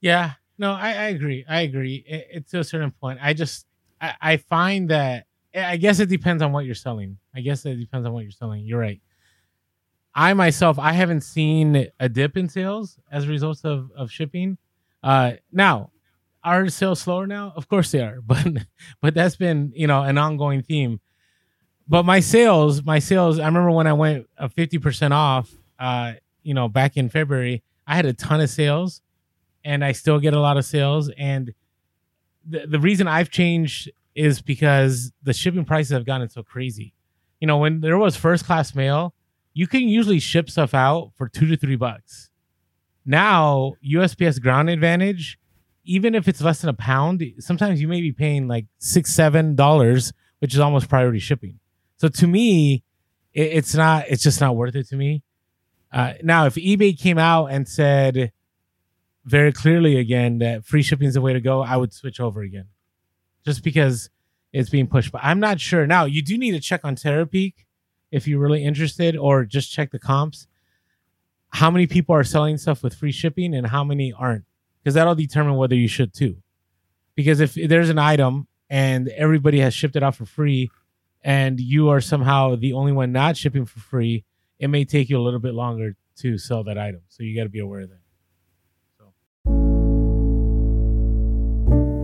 Yeah, 0.00 0.32
no, 0.58 0.72
I, 0.72 0.88
I 0.88 1.04
agree. 1.08 1.44
I 1.48 1.60
agree. 1.62 2.04
It, 2.06 2.28
it, 2.30 2.48
to 2.50 2.58
a 2.60 2.64
certain 2.64 2.90
point, 2.90 3.18
I 3.22 3.34
just 3.34 3.66
I, 4.00 4.14
I 4.20 4.36
find 4.36 4.90
that 4.90 5.26
I 5.54 5.76
guess 5.76 6.00
it 6.00 6.08
depends 6.08 6.42
on 6.42 6.52
what 6.52 6.64
you're 6.64 6.74
selling. 6.74 7.18
I 7.34 7.40
guess 7.40 7.64
it 7.66 7.76
depends 7.76 8.06
on 8.06 8.12
what 8.12 8.24
you're 8.24 8.30
selling. 8.30 8.64
You're 8.64 8.80
right. 8.80 9.00
I 10.14 10.34
myself, 10.34 10.78
I 10.78 10.92
haven't 10.92 11.22
seen 11.22 11.88
a 11.98 12.08
dip 12.08 12.36
in 12.36 12.48
sales 12.48 12.98
as 13.10 13.24
a 13.24 13.28
result 13.28 13.64
of 13.64 13.90
of 13.96 14.10
shipping. 14.10 14.58
Uh, 15.02 15.32
now, 15.50 15.90
are 16.44 16.68
sales 16.68 17.00
slower 17.00 17.26
now? 17.26 17.52
Of 17.56 17.68
course 17.68 17.92
they 17.92 18.00
are, 18.00 18.20
but 18.26 18.46
but 19.00 19.14
that's 19.14 19.36
been 19.36 19.72
you 19.74 19.86
know 19.86 20.02
an 20.02 20.18
ongoing 20.18 20.62
theme. 20.62 21.00
But 21.88 22.04
my 22.04 22.20
sales, 22.20 22.84
my 22.84 23.00
sales, 23.00 23.38
I 23.38 23.46
remember 23.46 23.70
when 23.70 23.86
I 23.86 23.92
went 23.92 24.26
fifty 24.54 24.78
percent 24.78 25.14
off. 25.14 25.50
Uh, 25.78 26.12
you 26.42 26.54
know, 26.54 26.68
back 26.68 26.96
in 26.96 27.08
February, 27.08 27.62
I 27.86 27.96
had 27.96 28.06
a 28.06 28.12
ton 28.12 28.40
of 28.40 28.50
sales 28.50 29.02
and 29.64 29.84
I 29.84 29.92
still 29.92 30.18
get 30.18 30.34
a 30.34 30.40
lot 30.40 30.56
of 30.56 30.64
sales. 30.64 31.10
And 31.16 31.54
the, 32.48 32.66
the 32.66 32.80
reason 32.80 33.06
I've 33.08 33.30
changed 33.30 33.90
is 34.14 34.42
because 34.42 35.12
the 35.22 35.32
shipping 35.32 35.64
prices 35.64 35.92
have 35.92 36.04
gotten 36.04 36.28
so 36.28 36.42
crazy. 36.42 36.94
You 37.40 37.46
know, 37.46 37.58
when 37.58 37.80
there 37.80 37.98
was 37.98 38.16
first 38.16 38.44
class 38.44 38.74
mail, 38.74 39.14
you 39.54 39.66
can 39.66 39.82
usually 39.82 40.20
ship 40.20 40.50
stuff 40.50 40.74
out 40.74 41.12
for 41.16 41.28
two 41.28 41.46
to 41.46 41.56
three 41.56 41.76
bucks. 41.76 42.30
Now, 43.04 43.74
USPS 43.84 44.40
Ground 44.40 44.70
Advantage, 44.70 45.38
even 45.84 46.14
if 46.14 46.28
it's 46.28 46.40
less 46.40 46.60
than 46.60 46.70
a 46.70 46.74
pound, 46.74 47.22
sometimes 47.38 47.80
you 47.80 47.88
may 47.88 48.00
be 48.00 48.12
paying 48.12 48.48
like 48.48 48.66
six, 48.78 49.12
seven 49.12 49.54
dollars, 49.54 50.12
which 50.38 50.54
is 50.54 50.60
almost 50.60 50.88
priority 50.88 51.18
shipping. 51.18 51.58
So 51.96 52.08
to 52.08 52.26
me, 52.26 52.84
it, 53.32 53.52
it's 53.52 53.74
not. 53.74 54.04
It's 54.08 54.22
just 54.22 54.40
not 54.40 54.56
worth 54.56 54.74
it 54.76 54.88
to 54.88 54.96
me. 54.96 55.22
Uh, 55.92 56.14
now, 56.22 56.46
if 56.46 56.54
eBay 56.54 56.98
came 56.98 57.18
out 57.18 57.46
and 57.46 57.68
said, 57.68 58.32
very 59.24 59.52
clearly 59.52 59.98
again 59.98 60.38
that 60.38 60.64
free 60.64 60.82
shipping 60.82 61.06
is 61.06 61.14
the 61.14 61.20
way 61.20 61.32
to 61.32 61.40
go, 61.40 61.62
I 61.62 61.76
would 61.76 61.92
switch 61.92 62.18
over 62.18 62.42
again, 62.42 62.66
just 63.44 63.62
because 63.62 64.10
it's 64.52 64.70
being 64.70 64.86
pushed. 64.86 65.12
But 65.12 65.22
I'm 65.24 65.40
not 65.40 65.60
sure. 65.60 65.86
Now 65.86 66.04
you 66.04 66.22
do 66.22 66.36
need 66.36 66.52
to 66.52 66.60
check 66.60 66.84
on 66.84 66.96
Terapeak 66.96 67.54
if 68.10 68.26
you're 68.26 68.40
really 68.40 68.64
interested, 68.64 69.16
or 69.16 69.44
just 69.44 69.72
check 69.72 69.90
the 69.90 69.98
comps. 69.98 70.46
How 71.50 71.70
many 71.70 71.86
people 71.86 72.14
are 72.14 72.24
selling 72.24 72.56
stuff 72.58 72.82
with 72.82 72.94
free 72.94 73.12
shipping 73.12 73.54
and 73.54 73.66
how 73.66 73.84
many 73.84 74.12
aren't? 74.12 74.44
Because 74.82 74.94
that'll 74.94 75.14
determine 75.14 75.56
whether 75.56 75.74
you 75.74 75.88
should 75.88 76.12
too. 76.12 76.36
Because 77.14 77.40
if 77.40 77.54
there's 77.54 77.90
an 77.90 77.98
item 77.98 78.48
and 78.68 79.08
everybody 79.08 79.60
has 79.60 79.74
shipped 79.74 79.96
it 79.96 80.02
out 80.02 80.16
for 80.16 80.26
free, 80.26 80.70
and 81.22 81.60
you 81.60 81.88
are 81.90 82.00
somehow 82.00 82.56
the 82.56 82.72
only 82.72 82.92
one 82.92 83.12
not 83.12 83.36
shipping 83.36 83.64
for 83.64 83.78
free, 83.80 84.24
it 84.58 84.68
may 84.68 84.84
take 84.84 85.08
you 85.08 85.18
a 85.18 85.22
little 85.22 85.40
bit 85.40 85.54
longer 85.54 85.94
to 86.16 86.38
sell 86.38 86.64
that 86.64 86.78
item. 86.78 87.02
So 87.08 87.22
you 87.22 87.36
got 87.36 87.44
to 87.44 87.48
be 87.48 87.60
aware 87.60 87.82
of 87.82 87.90
that. 87.90 88.00
So. 88.98 89.12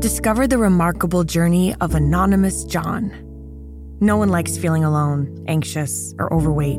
Discover 0.01 0.47
the 0.47 0.59
remarkable 0.59 1.25
journey 1.25 1.75
of 1.81 1.95
Anonymous 1.95 2.65
John. 2.65 3.13
No 4.01 4.17
one 4.17 4.29
likes 4.29 4.57
feeling 4.57 4.85
alone, 4.85 5.45
anxious, 5.49 6.15
or 6.19 6.33
overweight. 6.33 6.79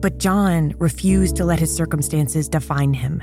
But 0.00 0.18
John 0.18 0.74
refused 0.78 1.36
to 1.36 1.44
let 1.44 1.60
his 1.60 1.72
circumstances 1.74 2.48
define 2.48 2.94
him. 2.94 3.22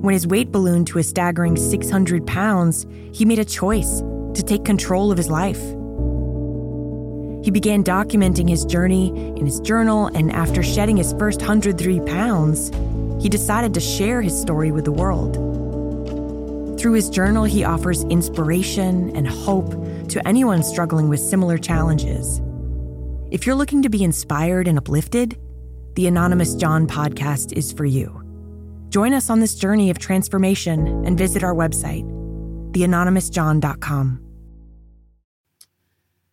When 0.00 0.14
his 0.14 0.26
weight 0.26 0.50
ballooned 0.50 0.86
to 0.88 0.98
a 0.98 1.02
staggering 1.02 1.56
600 1.56 2.26
pounds, 2.26 2.86
he 3.12 3.26
made 3.26 3.38
a 3.38 3.44
choice 3.44 4.00
to 4.00 4.42
take 4.42 4.64
control 4.64 5.12
of 5.12 5.18
his 5.18 5.28
life. 5.28 5.60
He 7.44 7.50
began 7.50 7.84
documenting 7.84 8.48
his 8.48 8.64
journey 8.64 9.08
in 9.08 9.44
his 9.44 9.60
journal, 9.60 10.06
and 10.06 10.32
after 10.32 10.62
shedding 10.62 10.96
his 10.96 11.12
first 11.18 11.40
103 11.40 12.00
pounds, 12.00 12.70
he 13.22 13.28
decided 13.28 13.74
to 13.74 13.80
share 13.80 14.22
his 14.22 14.38
story 14.40 14.72
with 14.72 14.86
the 14.86 14.92
world. 14.92 15.34
Through 16.80 16.94
his 16.94 17.10
journal, 17.10 17.44
he 17.44 17.64
offers 17.64 18.04
inspiration 18.04 19.14
and 19.14 19.28
hope 19.28 19.70
to 20.08 20.26
anyone 20.26 20.62
struggling 20.62 21.10
with 21.10 21.20
similar 21.20 21.58
challenges. 21.58 22.40
If 23.30 23.46
you're 23.46 23.54
looking 23.54 23.82
to 23.82 23.90
be 23.90 24.02
inspired 24.02 24.66
and 24.66 24.78
uplifted, 24.78 25.38
the 25.94 26.06
Anonymous 26.06 26.54
John 26.54 26.86
podcast 26.86 27.52
is 27.52 27.70
for 27.70 27.84
you. 27.84 28.19
Join 28.90 29.14
us 29.14 29.30
on 29.30 29.40
this 29.40 29.54
journey 29.54 29.88
of 29.90 29.98
transformation 29.98 30.86
and 31.06 31.16
visit 31.16 31.42
our 31.44 31.54
website, 31.54 32.04
theanonymousjohn.com. 32.72 34.20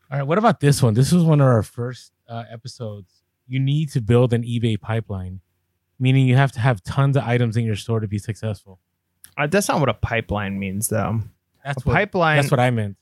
All 0.09 0.17
right, 0.17 0.23
what 0.27 0.37
about 0.37 0.59
this 0.59 0.81
one? 0.81 0.93
This 0.93 1.11
was 1.11 1.23
one 1.23 1.39
of 1.41 1.47
our 1.47 1.63
first 1.63 2.13
uh, 2.27 2.43
episodes. 2.51 3.21
You 3.47 3.59
need 3.59 3.91
to 3.91 4.01
build 4.01 4.33
an 4.33 4.43
eBay 4.43 4.79
pipeline, 4.79 5.41
meaning 5.99 6.27
you 6.27 6.35
have 6.35 6.51
to 6.53 6.59
have 6.59 6.81
tons 6.83 7.15
of 7.15 7.23
items 7.23 7.57
in 7.57 7.65
your 7.65 7.75
store 7.75 7.99
to 7.99 8.07
be 8.07 8.17
successful. 8.17 8.79
Uh, 9.37 9.47
that's 9.47 9.67
not 9.67 9.79
what 9.79 9.89
a 9.89 9.93
pipeline 9.93 10.57
means, 10.57 10.87
though. 10.87 11.21
That's 11.63 11.83
A 11.83 11.87
what, 11.87 11.93
pipeline. 11.93 12.37
That's 12.37 12.49
what 12.51 12.59
I 12.59 12.71
meant. 12.71 12.97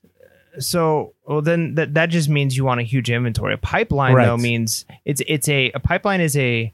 so 0.60 1.14
well 1.28 1.42
then 1.42 1.76
that 1.76 1.94
that 1.94 2.08
just 2.08 2.28
means 2.30 2.58
you 2.58 2.66
want 2.66 2.80
a 2.80 2.84
huge 2.84 3.10
inventory. 3.12 3.54
A 3.54 3.58
pipeline 3.58 4.16
though 4.16 4.38
means 4.38 4.86
it's 5.06 5.22
it's 5.28 5.48
a 5.48 5.72
a 5.72 5.80
pipeline 5.80 6.22
is 6.22 6.36
a 6.38 6.74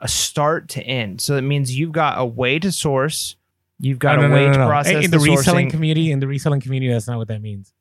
a 0.00 0.08
start 0.08 0.68
to 0.70 0.82
end. 0.82 1.20
So 1.20 1.36
it 1.36 1.42
means 1.42 1.76
you've 1.76 1.92
got 1.92 2.18
a 2.18 2.24
way 2.24 2.58
to 2.58 2.70
source, 2.72 3.36
you've 3.78 3.98
got 3.98 4.18
Oh, 4.18 4.20
a 4.20 4.22
no, 4.22 4.28
no, 4.28 4.34
way 4.34 4.46
no, 4.46 4.52
to 4.52 4.66
process 4.66 5.04
in 5.04 5.10
the, 5.10 5.18
the, 5.18 5.24
reselling 5.30 5.68
sourcing. 5.68 5.70
community. 5.70 6.10
In 6.12 6.20
the 6.20 6.26
reselling 6.26 6.60
community, 6.60 6.92
that's 6.92 7.08
not 7.08 7.18
what 7.18 7.28
that 7.28 7.40
means. 7.40 7.72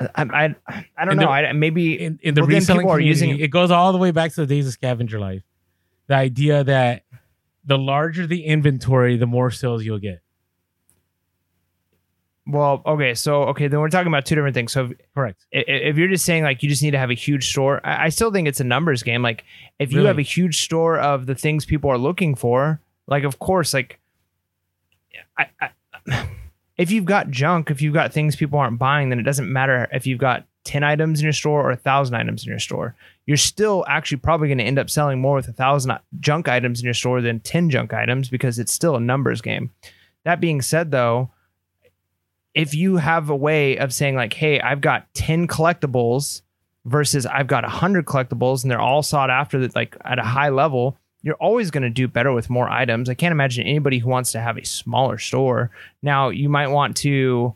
I, 0.00 0.08
I 0.16 0.54
I 0.96 1.04
don't 1.04 1.12
In 1.12 1.18
know. 1.18 1.26
the- 1.26 1.30
I 1.30 1.52
maybe 1.52 2.00
In, 2.00 2.18
in 2.22 2.34
the 2.34 2.40
well, 2.40 2.48
reselling 2.48 2.86
community, 2.86 3.06
using 3.08 3.38
it 3.38 3.48
goes 3.48 3.70
all 3.70 3.92
the 3.92 3.98
way 3.98 4.10
back 4.12 4.32
to 4.32 4.40
the 4.40 4.46
days 4.46 4.66
of 4.66 4.72
scavenger 4.72 5.18
life. 5.20 5.42
The 6.06 6.14
idea 6.14 6.64
that 6.64 7.04
the 7.64 7.76
larger 7.76 8.26
the 8.26 8.44
inventory, 8.46 9.16
the 9.18 9.26
more 9.26 9.50
sales 9.50 9.84
you'll 9.84 9.98
get. 9.98 10.22
Well. 12.52 12.82
Okay, 12.86 13.14
so 13.14 13.42
okay, 13.44 13.68
then 13.68 13.80
we're 13.80 13.88
talking 13.88 14.08
about 14.08 14.24
two 14.26 14.34
different 14.34 14.54
things. 14.54 14.72
So 14.72 14.86
if, 14.86 14.92
Correct. 15.14 15.44
i- 15.54 15.64
if 15.66 15.96
you're 15.96 16.08
just 16.08 16.24
saying 16.24 16.42
like 16.44 16.62
you 16.62 16.68
just 16.68 16.82
need 16.82 16.92
to 16.92 16.98
have 16.98 17.10
a 17.10 17.14
huge 17.14 17.48
store, 17.50 17.80
I, 17.84 18.06
I 18.06 18.08
still 18.08 18.30
think 18.32 18.48
it's 18.48 18.60
a 18.60 18.64
numbers 18.64 19.02
game. 19.02 19.22
Like 19.22 19.44
if 19.78 19.90
you 19.92 19.98
Really? 19.98 20.08
have 20.08 20.18
a 20.18 20.22
huge 20.22 20.62
store 20.64 20.98
of 20.98 21.26
the 21.26 21.34
things 21.34 21.64
people 21.64 21.90
are 21.90 21.98
looking 21.98 22.34
for, 22.34 22.80
like 23.06 23.24
of 23.24 23.38
course, 23.38 23.72
like 23.74 23.98
I, 25.38 25.46
I, 25.60 26.28
if 26.76 26.90
you've 26.90 27.04
got 27.04 27.30
junk, 27.30 27.70
if 27.70 27.82
you've 27.82 27.94
got 27.94 28.12
things 28.12 28.36
people 28.36 28.58
aren't 28.58 28.78
buying, 28.78 29.08
then 29.10 29.18
it 29.18 29.24
doesn't 29.24 29.52
matter 29.52 29.88
if 29.92 30.06
you've 30.06 30.18
got 30.18 30.46
ten 30.64 30.82
items 30.84 31.20
in 31.20 31.24
your 31.24 31.32
store 31.32 31.62
or 31.62 31.70
a 31.70 31.76
thousand 31.76 32.14
items 32.14 32.44
in 32.44 32.50
your 32.50 32.58
store. 32.58 32.94
You're 33.26 33.36
still 33.36 33.84
actually 33.88 34.18
probably 34.18 34.48
going 34.48 34.58
to 34.58 34.64
end 34.64 34.78
up 34.78 34.90
selling 34.90 35.20
more 35.20 35.36
with 35.36 35.48
a 35.48 35.52
thousand 35.52 35.92
uh, 35.92 35.98
junk 36.20 36.48
items 36.48 36.80
in 36.80 36.84
your 36.84 36.94
store 36.94 37.20
than 37.20 37.40
ten 37.40 37.70
junk 37.70 37.92
items 37.94 38.28
because 38.28 38.58
it's 38.58 38.72
still 38.72 38.96
a 38.96 39.00
numbers 39.00 39.40
game. 39.40 39.70
That 40.24 40.40
being 40.40 40.60
said, 40.60 40.90
though, 40.90 41.30
if 42.54 42.74
you 42.74 42.96
have 42.96 43.30
a 43.30 43.36
way 43.36 43.76
of 43.78 43.92
saying 43.92 44.16
like, 44.16 44.32
"Hey, 44.32 44.60
I've 44.60 44.80
got 44.80 45.12
ten 45.14 45.46
collectibles," 45.46 46.42
versus 46.84 47.26
I've 47.26 47.46
got 47.46 47.64
100 47.64 48.06
collectibles 48.06 48.62
and 48.62 48.70
they're 48.70 48.80
all 48.80 49.02
sought 49.02 49.30
after 49.30 49.60
that 49.60 49.74
like 49.76 49.96
at 50.04 50.18
a 50.18 50.22
high 50.22 50.48
level, 50.48 50.96
you're 51.22 51.34
always 51.34 51.70
going 51.70 51.82
to 51.82 51.90
do 51.90 52.08
better 52.08 52.32
with 52.32 52.48
more 52.48 52.68
items. 52.68 53.08
I 53.08 53.14
can't 53.14 53.32
imagine 53.32 53.66
anybody 53.66 53.98
who 53.98 54.08
wants 54.08 54.32
to 54.32 54.40
have 54.40 54.56
a 54.56 54.64
smaller 54.64 55.18
store. 55.18 55.70
Now, 56.02 56.30
you 56.30 56.48
might 56.48 56.68
want 56.68 56.96
to, 56.98 57.54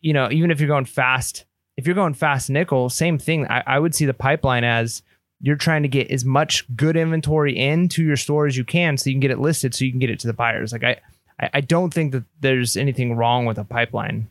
you 0.00 0.12
know, 0.12 0.30
even 0.30 0.50
if 0.50 0.60
you're 0.60 0.68
going 0.68 0.84
fast, 0.84 1.46
if 1.76 1.86
you're 1.86 1.94
going 1.94 2.14
fast 2.14 2.50
nickel, 2.50 2.90
same 2.90 3.18
thing. 3.18 3.46
I, 3.48 3.62
I 3.66 3.78
would 3.78 3.94
see 3.94 4.04
the 4.04 4.14
pipeline 4.14 4.64
as 4.64 5.02
you're 5.40 5.56
trying 5.56 5.82
to 5.82 5.88
get 5.88 6.10
as 6.10 6.24
much 6.24 6.64
good 6.76 6.96
inventory 6.96 7.56
into 7.56 8.04
your 8.04 8.16
store 8.16 8.46
as 8.46 8.56
you 8.56 8.64
can 8.64 8.98
so 8.98 9.08
you 9.08 9.14
can 9.14 9.20
get 9.20 9.30
it 9.30 9.38
listed 9.38 9.74
so 9.74 9.84
you 9.84 9.92
can 9.92 10.00
get 10.00 10.10
it 10.10 10.18
to 10.20 10.26
the 10.26 10.32
buyers. 10.32 10.72
Like 10.72 10.84
I 10.84 11.00
I, 11.40 11.50
I 11.54 11.60
don't 11.60 11.92
think 11.92 12.12
that 12.12 12.24
there's 12.40 12.76
anything 12.76 13.16
wrong 13.16 13.46
with 13.46 13.58
a 13.58 13.64
pipeline. 13.64 14.28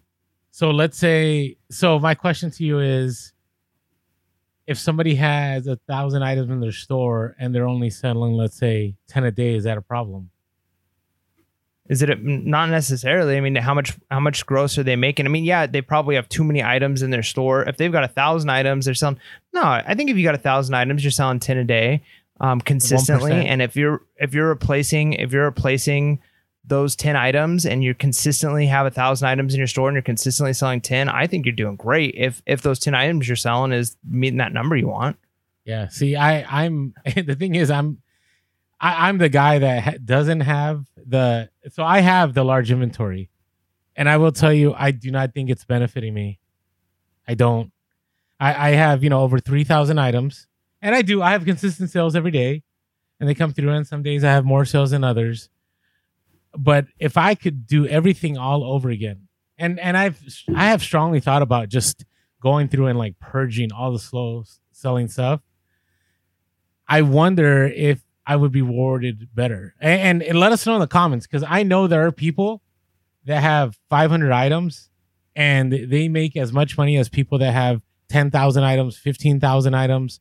So 0.52 0.72
let's 0.72 0.98
say 0.98 1.58
so 1.70 2.00
my 2.00 2.16
question 2.16 2.52
to 2.52 2.64
you 2.64 2.80
is 2.80 3.34
if 4.66 4.78
somebody 4.78 5.16
has 5.16 5.68
a 5.68 5.78
thousand 5.88 6.24
items 6.24 6.50
in 6.52 6.60
their 6.60 6.72
store 6.72 7.36
and 7.40 7.54
they're 7.56 7.68
only 7.68 7.90
selling, 7.90 8.34
let's 8.34 8.58
say, 8.58 8.96
ten 9.08 9.24
a 9.24 9.32
day, 9.32 9.56
is 9.56 9.64
that 9.64 9.78
a 9.78 9.82
problem? 9.82 10.30
Is 11.90 12.02
it 12.02 12.10
a, 12.10 12.16
not 12.16 12.70
necessarily? 12.70 13.38
I 13.38 13.40
mean, 13.40 13.56
how 13.56 13.74
much 13.74 13.94
how 14.12 14.20
much 14.20 14.46
gross 14.46 14.78
are 14.78 14.84
they 14.84 14.98
making? 14.98 15.26
I 15.26 15.30
mean, 15.30 15.46
yeah, 15.46 15.68
they 15.68 15.82
probably 15.82 16.16
have 16.16 16.28
too 16.28 16.44
many 16.44 16.62
items 16.62 17.02
in 17.02 17.12
their 17.12 17.24
store. 17.24 17.64
If 17.64 17.78
they've 17.78 17.92
got 17.92 18.04
a 18.04 18.10
thousand 18.10 18.50
items, 18.50 18.86
they're 18.86 18.94
selling. 18.94 19.20
No, 19.54 19.62
I 19.64 19.96
think 19.96 20.10
if 20.10 20.18
you 20.18 20.24
got 20.24 20.36
a 20.36 20.40
thousand 20.40 20.76
items, 20.76 21.04
you're 21.04 21.12
selling 21.12 21.40
ten 21.40 21.58
a 21.58 21.64
day 21.64 22.04
um, 22.40 22.62
consistently. 22.62 23.32
1%. 23.32 23.46
And 23.46 23.62
if 23.62 23.76
you're 23.76 24.02
if 24.18 24.34
you're 24.34 24.50
replacing 24.50 25.14
if 25.14 25.32
you're 25.32 25.46
replacing 25.46 26.20
those 26.68 26.96
10 26.96 27.16
items 27.16 27.66
and 27.66 27.84
you 27.84 27.96
consistently 27.96 28.68
have 28.68 28.86
a 28.86 28.92
thousand 28.92 29.28
items 29.28 29.54
in 29.54 29.58
your 29.58 29.68
store 29.68 29.88
and 29.88 29.96
you're 29.96 30.02
consistently 30.02 30.52
selling 30.54 30.82
10 30.82 31.08
i 31.08 31.26
think 31.26 31.46
you're 31.46 31.56
doing 31.56 31.76
great 31.78 32.14
if 32.16 32.42
if 32.46 32.62
those 32.62 32.78
10 32.78 32.94
items 32.94 33.28
you're 33.28 33.36
selling 33.38 33.72
is 33.72 33.96
meeting 34.08 34.38
that 34.38 34.52
number 34.54 34.76
you 34.76 34.88
want 34.88 35.18
Yeah. 35.64 35.88
See, 35.90 36.16
I 36.16 36.44
I'm 36.64 36.94
the 37.16 37.36
thing 37.36 37.56
is 37.56 37.70
I'm 37.72 38.02
I, 38.80 39.08
I'm 39.10 39.18
the 39.18 39.30
guy 39.30 39.60
that 39.60 39.84
ha- 39.84 39.98
doesn't 40.04 40.42
have 40.42 40.86
the 40.96 41.50
so 41.72 41.84
I 41.84 42.00
have 42.00 42.34
the 42.34 42.44
large 42.44 42.72
inventory, 42.72 43.30
and 43.96 44.08
I 44.08 44.18
will 44.18 44.32
tell 44.32 44.54
you 44.54 44.74
I 44.74 44.92
do 44.92 45.10
not 45.12 45.34
think 45.34 45.50
it's 45.50 45.66
benefiting 45.66 46.14
me. 46.14 46.40
I 47.28 47.34
don't. 47.34 47.72
I 48.40 48.70
I 48.70 48.72
have 48.76 49.04
you 49.04 49.10
know 49.10 49.22
over 49.22 49.40
three 49.40 49.64
thousand 49.64 50.00
items, 50.00 50.48
and 50.82 50.96
I 50.96 51.02
do 51.02 51.22
I 51.22 51.32
have 51.32 51.44
consistent 51.44 51.90
sales 51.90 52.16
every 52.16 52.32
day, 52.32 52.64
and 53.20 53.28
they 53.28 53.34
come 53.36 53.52
through. 53.52 53.72
And 53.72 53.86
some 53.88 54.04
days 54.04 54.24
I 54.24 54.32
have 54.32 54.46
more 54.46 54.64
sales 54.64 54.92
than 54.92 55.04
others. 55.04 55.50
But 56.58 56.88
if 57.00 57.18
I 57.18 57.36
could 57.36 57.68
do 57.68 57.88
everything 57.88 58.38
all 58.38 58.64
over 58.64 58.90
again, 58.90 59.28
and 59.58 59.80
and 59.80 59.96
I've 59.96 60.22
I 60.56 60.68
have 60.68 60.82
strongly 60.82 61.20
thought 61.20 61.42
about 61.42 61.70
just 61.70 62.06
going 62.42 62.68
through 62.68 62.88
and 62.88 63.00
like 63.00 63.20
purging 63.20 63.72
all 63.72 63.92
the 63.92 64.00
slow 64.00 64.44
selling 64.72 65.08
stuff. 65.08 65.42
I 66.88 67.02
wonder 67.02 67.66
if 67.66 68.02
I 68.26 68.36
would 68.36 68.52
be 68.52 68.62
rewarded 68.62 69.30
better. 69.34 69.74
And, 69.80 70.22
and, 70.22 70.40
let 70.40 70.52
us 70.52 70.66
know 70.66 70.76
in 70.76 70.82
the 70.82 70.88
comments 70.88 71.26
because 71.26 71.44
I 71.48 71.64
know 71.64 71.88
there 71.88 72.06
are 72.06 72.12
people 72.12 72.62
that 73.26 73.42
have 73.42 73.78
500 73.90 74.32
items 74.32 74.90
and 75.36 75.72
they 75.72 76.08
make 76.08 76.36
as 76.36 76.52
much 76.52 76.78
money 76.78 76.98
as 76.98 77.10
people 77.10 77.38
that 77.40 77.52
have 77.54 77.82
10,000 78.10 78.64
items, 78.64 78.98
15,000 78.98 79.74
items. 79.74 80.20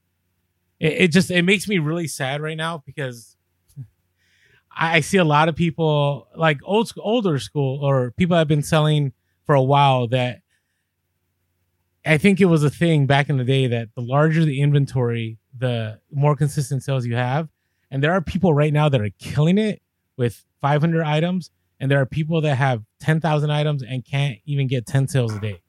It, 0.79 0.93
it 0.93 1.13
just 1.13 1.31
it 1.31 1.43
makes 1.43 1.69
me 1.69 1.79
really 1.79 2.09
sad 2.09 2.41
right 2.41 2.57
now 2.57 2.83
because 2.85 3.36
I, 4.77 5.01
see 5.01 5.17
a 5.17 5.25
lot 5.25 5.49
of 5.49 5.57
people 5.57 6.29
like 6.37 6.59
old 6.65 6.93
older 6.99 7.39
school 7.39 7.83
or 7.83 8.11
people 8.13 8.37
have 8.37 8.49
been 8.49 8.63
selling 8.63 9.13
for 9.45 9.55
a 9.55 9.63
while 9.63 10.07
that 10.09 10.43
I 12.05 12.19
think 12.19 12.41
it 12.41 12.45
was 12.45 12.63
a 12.63 12.71
thing 12.71 13.07
back 13.07 13.29
in 13.29 13.39
the 13.39 13.45
day 13.45 13.67
that 13.69 13.89
the 13.95 14.03
larger 14.03 14.45
the 14.45 14.61
inventory, 14.61 15.39
the 15.57 16.01
more 16.13 16.37
consistent 16.37 16.83
sales 16.83 17.07
you 17.07 17.17
have. 17.17 17.49
And 17.91 18.03
there 18.03 18.13
are 18.13 18.21
people 18.21 18.53
right 18.53 18.73
now 18.73 18.89
that 18.89 19.01
are 19.01 19.11
killing 19.19 19.59
it 19.59 19.81
with 20.17 20.45
500 20.61 21.05
items, 21.05 21.51
and 21.81 21.91
there 21.91 22.01
are 22.01 22.07
people 22.07 22.41
that 22.43 22.57
have 22.57 22.83
10,000 23.01 23.51
items 23.51 23.83
and 23.83 24.05
can't 24.05 24.39
even 24.45 24.67
get 24.67 24.87
10 24.87 25.09
sales 25.09 25.35
a 25.35 25.41
day. 25.41 25.61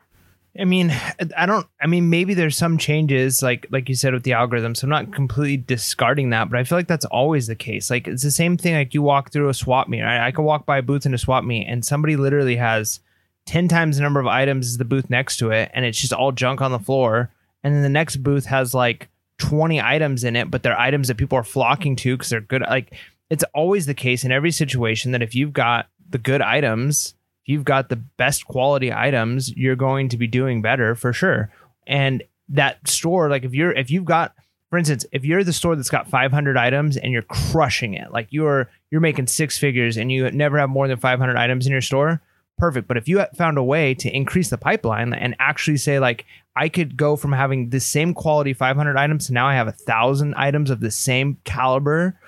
I 0.59 0.65
mean, 0.65 0.91
I 1.35 1.45
don't. 1.45 1.67
I 1.81 1.87
mean, 1.87 2.09
maybe 2.09 2.33
there's 2.33 2.57
some 2.57 2.77
changes, 2.77 3.43
like 3.43 3.67
like 3.69 3.89
you 3.89 3.95
said 3.95 4.13
with 4.13 4.23
the 4.23 4.33
algorithm. 4.33 4.75
So 4.75 4.85
I'm 4.85 4.89
not 4.89 5.13
completely 5.13 5.57
discarding 5.57 6.31
that, 6.31 6.49
but 6.49 6.59
I 6.59 6.63
feel 6.63 6.77
like 6.77 6.87
that's 6.87 7.05
always 7.05 7.47
the 7.47 7.55
case. 7.55 7.89
Like 7.89 8.07
it's 8.07 8.23
the 8.23 8.31
same 8.31 8.57
thing. 8.57 8.73
Like 8.73 8.93
you 8.93 9.01
walk 9.01 9.31
through 9.31 9.49
a 9.49 9.53
swap 9.53 9.87
meet. 9.87 10.01
Right? 10.01 10.25
I 10.25 10.31
could 10.31 10.43
walk 10.43 10.65
by 10.65 10.79
a 10.79 10.81
booth 10.81 11.05
in 11.05 11.13
a 11.13 11.17
swap 11.17 11.43
meet, 11.43 11.67
and 11.67 11.85
somebody 11.85 12.15
literally 12.15 12.55
has 12.55 12.99
ten 13.45 13.67
times 13.67 13.97
the 13.97 14.03
number 14.03 14.19
of 14.19 14.27
items 14.27 14.67
as 14.67 14.77
the 14.77 14.85
booth 14.85 15.09
next 15.09 15.37
to 15.37 15.51
it, 15.51 15.69
and 15.73 15.85
it's 15.85 15.99
just 15.99 16.13
all 16.13 16.31
junk 16.31 16.61
on 16.61 16.71
the 16.71 16.79
floor. 16.79 17.31
And 17.63 17.75
then 17.75 17.83
the 17.83 17.89
next 17.89 18.17
booth 18.17 18.45
has 18.45 18.73
like 18.73 19.09
20 19.39 19.81
items 19.81 20.23
in 20.23 20.35
it, 20.35 20.49
but 20.49 20.63
they're 20.63 20.79
items 20.79 21.07
that 21.07 21.17
people 21.17 21.37
are 21.37 21.43
flocking 21.43 21.95
to 21.97 22.15
because 22.15 22.29
they're 22.29 22.41
good. 22.41 22.61
Like 22.61 22.93
it's 23.29 23.43
always 23.53 23.85
the 23.85 23.93
case 23.93 24.23
in 24.23 24.31
every 24.31 24.51
situation 24.51 25.11
that 25.11 25.21
if 25.21 25.35
you've 25.35 25.53
got 25.53 25.87
the 26.09 26.17
good 26.17 26.41
items, 26.41 27.13
you've 27.47 27.63
got 27.63 27.89
the 27.89 27.95
best 27.95 28.45
quality 28.45 28.93
items, 28.93 29.51
you're 29.55 29.75
going 29.75 30.09
to 30.09 30.17
be 30.17 30.27
doing 30.27 30.61
better 30.61 30.93
for 30.93 31.11
sure. 31.11 31.49
And 31.87 32.21
that 32.49 32.87
store, 32.87 33.29
like 33.29 33.43
if 33.43 33.55
you're 33.55 33.71
if 33.71 33.89
you've 33.89 34.05
got 34.05 34.35
for 34.69 34.77
instance, 34.77 35.05
if 35.13 35.23
you're 35.23 35.45
the 35.45 35.53
store 35.53 35.75
that's 35.75 35.89
got 35.89 36.09
500 36.09 36.57
items 36.57 36.97
and 36.97 37.13
you're 37.13 37.21
crushing 37.23 37.93
it, 37.93 38.11
like 38.11 38.27
you're 38.29 38.69
you're 38.91 39.01
making 39.01 39.27
six 39.27 39.57
figures 39.57 39.97
and 39.97 40.11
you 40.11 40.29
never 40.31 40.59
have 40.59 40.69
more 40.69 40.87
than 40.87 40.97
500 40.97 41.37
items 41.37 41.65
in 41.65 41.71
your 41.71 41.81
store, 41.81 42.21
perfect. 42.57 42.87
But 42.87 42.97
if 42.97 43.07
you 43.07 43.23
found 43.35 43.57
a 43.57 43.63
way 43.63 43.93
to 43.95 44.13
increase 44.13 44.49
the 44.49 44.57
pipeline 44.57 45.13
and 45.13 45.35
actually 45.39 45.77
say 45.77 45.99
like 45.99 46.25
I 46.55 46.69
could 46.69 46.97
go 46.97 47.15
from 47.15 47.31
having 47.31 47.69
the 47.69 47.79
same 47.79 48.13
quality 48.13 48.53
500 48.53 48.97
items 48.97 49.27
to 49.27 49.33
now 49.33 49.47
I 49.47 49.55
have 49.55 49.67
a 49.67 49.73
thousand 49.73 50.33
items 50.35 50.69
of 50.69 50.81
the 50.81 50.91
same 50.91 51.37
caliber, 51.45 52.19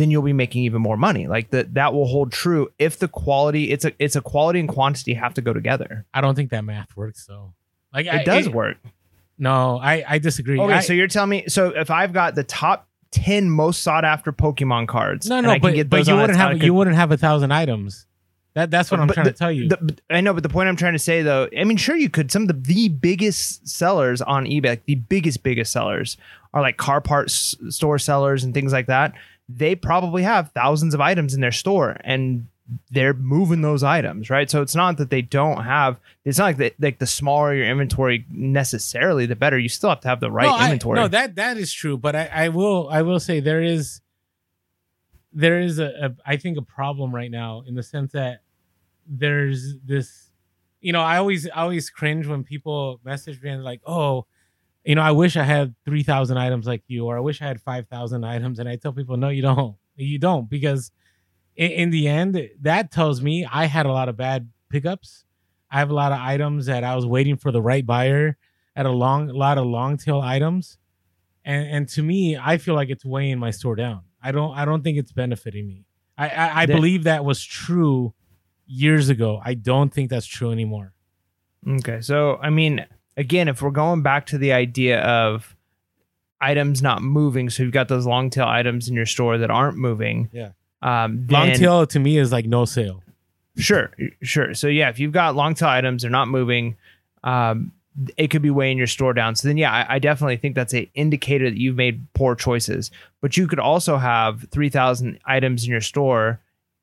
then 0.00 0.10
you'll 0.10 0.22
be 0.22 0.32
making 0.32 0.64
even 0.64 0.80
more 0.82 0.96
money. 0.96 1.26
Like 1.28 1.50
that 1.50 1.74
that 1.74 1.92
will 1.94 2.06
hold 2.06 2.32
true 2.32 2.72
if 2.78 2.98
the 2.98 3.08
quality 3.08 3.70
it's 3.70 3.84
a 3.84 3.92
it's 3.98 4.16
a 4.16 4.20
quality 4.20 4.58
and 4.60 4.68
quantity 4.68 5.14
have 5.14 5.34
to 5.34 5.42
go 5.42 5.52
together. 5.52 6.06
I 6.14 6.20
don't 6.20 6.34
think 6.34 6.50
that 6.50 6.64
math 6.64 6.96
works 6.96 7.26
though. 7.26 7.52
Like 7.94 8.06
It 8.06 8.12
I, 8.14 8.24
does 8.24 8.46
it- 8.46 8.52
work. 8.54 8.78
No, 9.38 9.78
I 9.78 10.04
I 10.08 10.18
disagree. 10.18 10.58
Okay, 10.60 10.72
I- 10.74 10.80
so 10.80 10.92
you're 10.92 11.06
telling 11.08 11.30
me 11.30 11.44
so 11.48 11.68
if 11.68 11.90
I've 11.90 12.12
got 12.12 12.34
the 12.34 12.44
top 12.44 12.86
10 13.12 13.50
most 13.50 13.82
sought 13.82 14.04
after 14.04 14.32
Pokemon 14.32 14.86
cards, 14.86 15.28
no, 15.28 15.40
no, 15.40 15.58
but, 15.58 15.88
but 15.90 16.06
you 16.06 16.16
wouldn't 16.16 16.38
have 16.38 16.62
you 16.62 16.74
wouldn't 16.74 16.96
have 16.96 17.10
a 17.12 17.16
thousand 17.16 17.52
items. 17.52 18.06
That 18.54 18.70
that's 18.70 18.90
what 18.90 18.98
I'm 19.00 19.06
But 19.06 19.14
trying 19.14 19.24
the- 19.26 19.32
to 19.32 19.38
tell 19.38 19.52
you. 19.52 19.68
the- 19.68 19.78
but 19.80 20.00
I 20.10 20.20
know, 20.20 20.34
but 20.34 20.42
the 20.42 20.48
point 20.48 20.68
I'm 20.68 20.76
trying 20.76 20.92
to 20.94 20.98
say 20.98 21.22
though, 21.22 21.48
I 21.56 21.64
mean, 21.64 21.76
sure 21.76 21.96
you 21.96 22.10
could. 22.10 22.30
Some 22.32 22.42
of 22.42 22.48
the, 22.48 22.54
the 22.54 22.88
biggest 22.88 23.66
sellers 23.68 24.20
on 24.20 24.44
eBay, 24.44 24.66
like 24.70 24.84
the 24.86 24.96
biggest 24.96 25.42
biggest 25.42 25.72
sellers, 25.72 26.16
are 26.52 26.60
like 26.60 26.76
car 26.76 27.00
parts 27.00 27.56
store 27.68 27.98
sellers 27.98 28.42
and 28.44 28.52
things 28.52 28.72
like 28.72 28.86
that. 28.86 29.14
They 29.56 29.74
probably 29.74 30.22
have 30.22 30.52
thousands 30.52 30.94
of 30.94 31.00
items 31.00 31.34
in 31.34 31.40
their 31.40 31.52
store, 31.52 31.96
and 32.04 32.46
they're 32.90 33.14
moving 33.14 33.62
those 33.62 33.82
items, 33.82 34.30
right? 34.30 34.48
So 34.50 34.62
it's 34.62 34.74
not 34.74 34.96
that 34.98 35.10
they 35.10 35.22
don't 35.22 35.64
have. 35.64 35.98
It's 36.24 36.38
not 36.38 36.44
like 36.44 36.56
the, 36.58 36.74
like 36.78 36.98
the 36.98 37.06
smaller 37.06 37.54
your 37.54 37.66
inventory 37.66 38.24
necessarily, 38.30 39.26
the 39.26 39.36
better. 39.36 39.58
You 39.58 39.68
still 39.68 39.90
have 39.90 40.00
to 40.00 40.08
have 40.08 40.20
the 40.20 40.30
right 40.30 40.46
no, 40.46 40.54
I- 40.54 40.64
inventory. 40.64 40.96
no, 41.00 41.08
that 41.08 41.34
that 41.36 41.56
is 41.56 41.72
true. 41.72 41.96
But 41.96 42.14
I, 42.14 42.30
I 42.32 42.48
will 42.48 42.88
I 42.88 43.02
will 43.02 43.20
say 43.20 43.40
there 43.40 43.62
is 43.62 44.00
there 45.32 45.60
is 45.60 45.78
a, 45.78 45.86
a 45.86 46.16
I 46.26 46.36
think 46.36 46.58
a 46.58 46.62
problem 46.62 47.14
right 47.14 47.30
now 47.30 47.64
in 47.66 47.74
the 47.74 47.82
sense 47.82 48.12
that 48.12 48.42
there's 49.06 49.74
this 49.84 50.28
you 50.80 50.92
know 50.92 51.02
I 51.02 51.16
always 51.18 51.48
I 51.48 51.62
always 51.62 51.90
cringe 51.90 52.26
when 52.26 52.44
people 52.44 53.00
message 53.04 53.42
me 53.42 53.50
and 53.50 53.64
like 53.64 53.80
oh 53.86 54.26
you 54.84 54.94
know 54.94 55.02
I 55.02 55.10
wish 55.10 55.36
I 55.36 55.44
had 55.44 55.74
three 55.84 56.02
thousand 56.02 56.38
items 56.38 56.66
like 56.66 56.82
you 56.88 57.06
or 57.06 57.16
I 57.16 57.20
wish 57.20 57.40
I 57.42 57.46
had 57.46 57.60
five 57.60 57.86
thousand 57.88 58.24
items 58.24 58.58
and 58.58 58.68
I 58.68 58.76
tell 58.76 58.92
people 58.92 59.16
no 59.16 59.28
you 59.28 59.42
don't. 59.42 59.76
You 59.96 60.18
don't 60.18 60.48
because 60.48 60.90
in, 61.56 61.70
in 61.72 61.90
the 61.90 62.08
end 62.08 62.40
that 62.62 62.90
tells 62.90 63.20
me 63.20 63.46
I 63.50 63.66
had 63.66 63.86
a 63.86 63.92
lot 63.92 64.08
of 64.08 64.16
bad 64.16 64.48
pickups. 64.70 65.24
I 65.70 65.78
have 65.78 65.90
a 65.90 65.94
lot 65.94 66.12
of 66.12 66.18
items 66.18 66.66
that 66.66 66.82
I 66.84 66.96
was 66.96 67.06
waiting 67.06 67.36
for 67.36 67.52
the 67.52 67.60
right 67.62 67.84
buyer 67.84 68.36
at 68.74 68.86
a 68.86 68.90
long 68.90 69.28
a 69.30 69.34
lot 69.34 69.58
of 69.58 69.66
long 69.66 69.96
tail 69.98 70.20
items. 70.20 70.78
And 71.44 71.66
and 71.68 71.88
to 71.90 72.02
me 72.02 72.36
i 72.36 72.56
feel 72.58 72.74
like 72.74 72.90
it's 72.90 73.04
weighing 73.04 73.38
my 73.38 73.50
store 73.50 73.76
down. 73.76 74.02
I 74.22 74.32
don't 74.32 74.56
i 74.56 74.64
don't 74.64 74.82
think 74.82 74.96
it's 74.98 75.12
benefiting 75.12 75.66
me. 75.66 75.84
I 76.16 76.28
i, 76.28 76.62
I 76.62 76.66
That- 76.66 76.74
believe 76.74 77.04
that 77.04 77.24
was 77.24 77.42
true 77.44 78.14
years 78.66 79.08
ago. 79.08 79.40
I 79.44 79.54
don't 79.54 79.92
think 79.92 80.08
that's 80.10 80.26
true 80.26 80.52
anymore. 80.52 80.92
Okay. 81.66 82.00
So, 82.00 82.38
I 82.40 82.50
mean, 82.50 82.86
again, 83.20 83.48
if 83.48 83.60
we're 83.60 83.70
going 83.70 84.02
back 84.02 84.26
to 84.26 84.38
the 84.38 84.52
idea 84.52 85.00
of 85.02 85.54
items 86.40 86.80
not 86.80 87.02
moving, 87.02 87.50
so 87.50 87.62
you've 87.62 87.72
got 87.72 87.88
those 87.88 88.06
long 88.06 88.30
tail 88.30 88.46
items 88.46 88.88
in 88.88 88.94
your 88.94 89.06
store 89.06 89.38
that 89.38 89.50
aren't 89.50 89.76
moving. 89.76 90.30
Yeah. 90.32 90.52
Um, 90.82 91.26
long 91.28 91.52
tail 91.52 91.86
to 91.86 91.98
me 91.98 92.16
is 92.16 92.32
like 92.32 92.46
no 92.46 92.64
sale 92.64 93.02
Sure. 93.58 93.90
Sure. 94.22 94.54
So, 94.54 94.68
yeah, 94.68 94.88
if 94.88 94.98
you've 94.98 95.12
got 95.12 95.36
long 95.36 95.54
tail 95.54 95.68
items, 95.68 96.02
they're 96.02 96.10
not 96.10 96.28
moving. 96.28 96.76
Um, 97.22 97.72
it 98.16 98.28
could 98.28 98.40
be 98.40 98.48
weighing 98.48 98.78
your 98.78 98.86
store 98.86 99.12
down. 99.12 99.36
So 99.36 99.48
then, 99.48 99.58
yeah, 99.58 99.70
I, 99.70 99.96
I 99.96 99.98
definitely 99.98 100.38
think 100.38 100.54
that's 100.54 100.72
a 100.72 100.90
indicator 100.94 101.50
that 101.50 101.58
you've 101.58 101.76
made 101.76 102.06
poor 102.14 102.34
choices. 102.34 102.90
But 103.20 103.36
you 103.36 103.46
could 103.46 103.58
also 103.58 103.98
have 103.98 104.46
three 104.50 104.70
thousand 104.70 105.18
items 105.26 105.64
in 105.64 105.70
your 105.70 105.82
store 105.82 106.40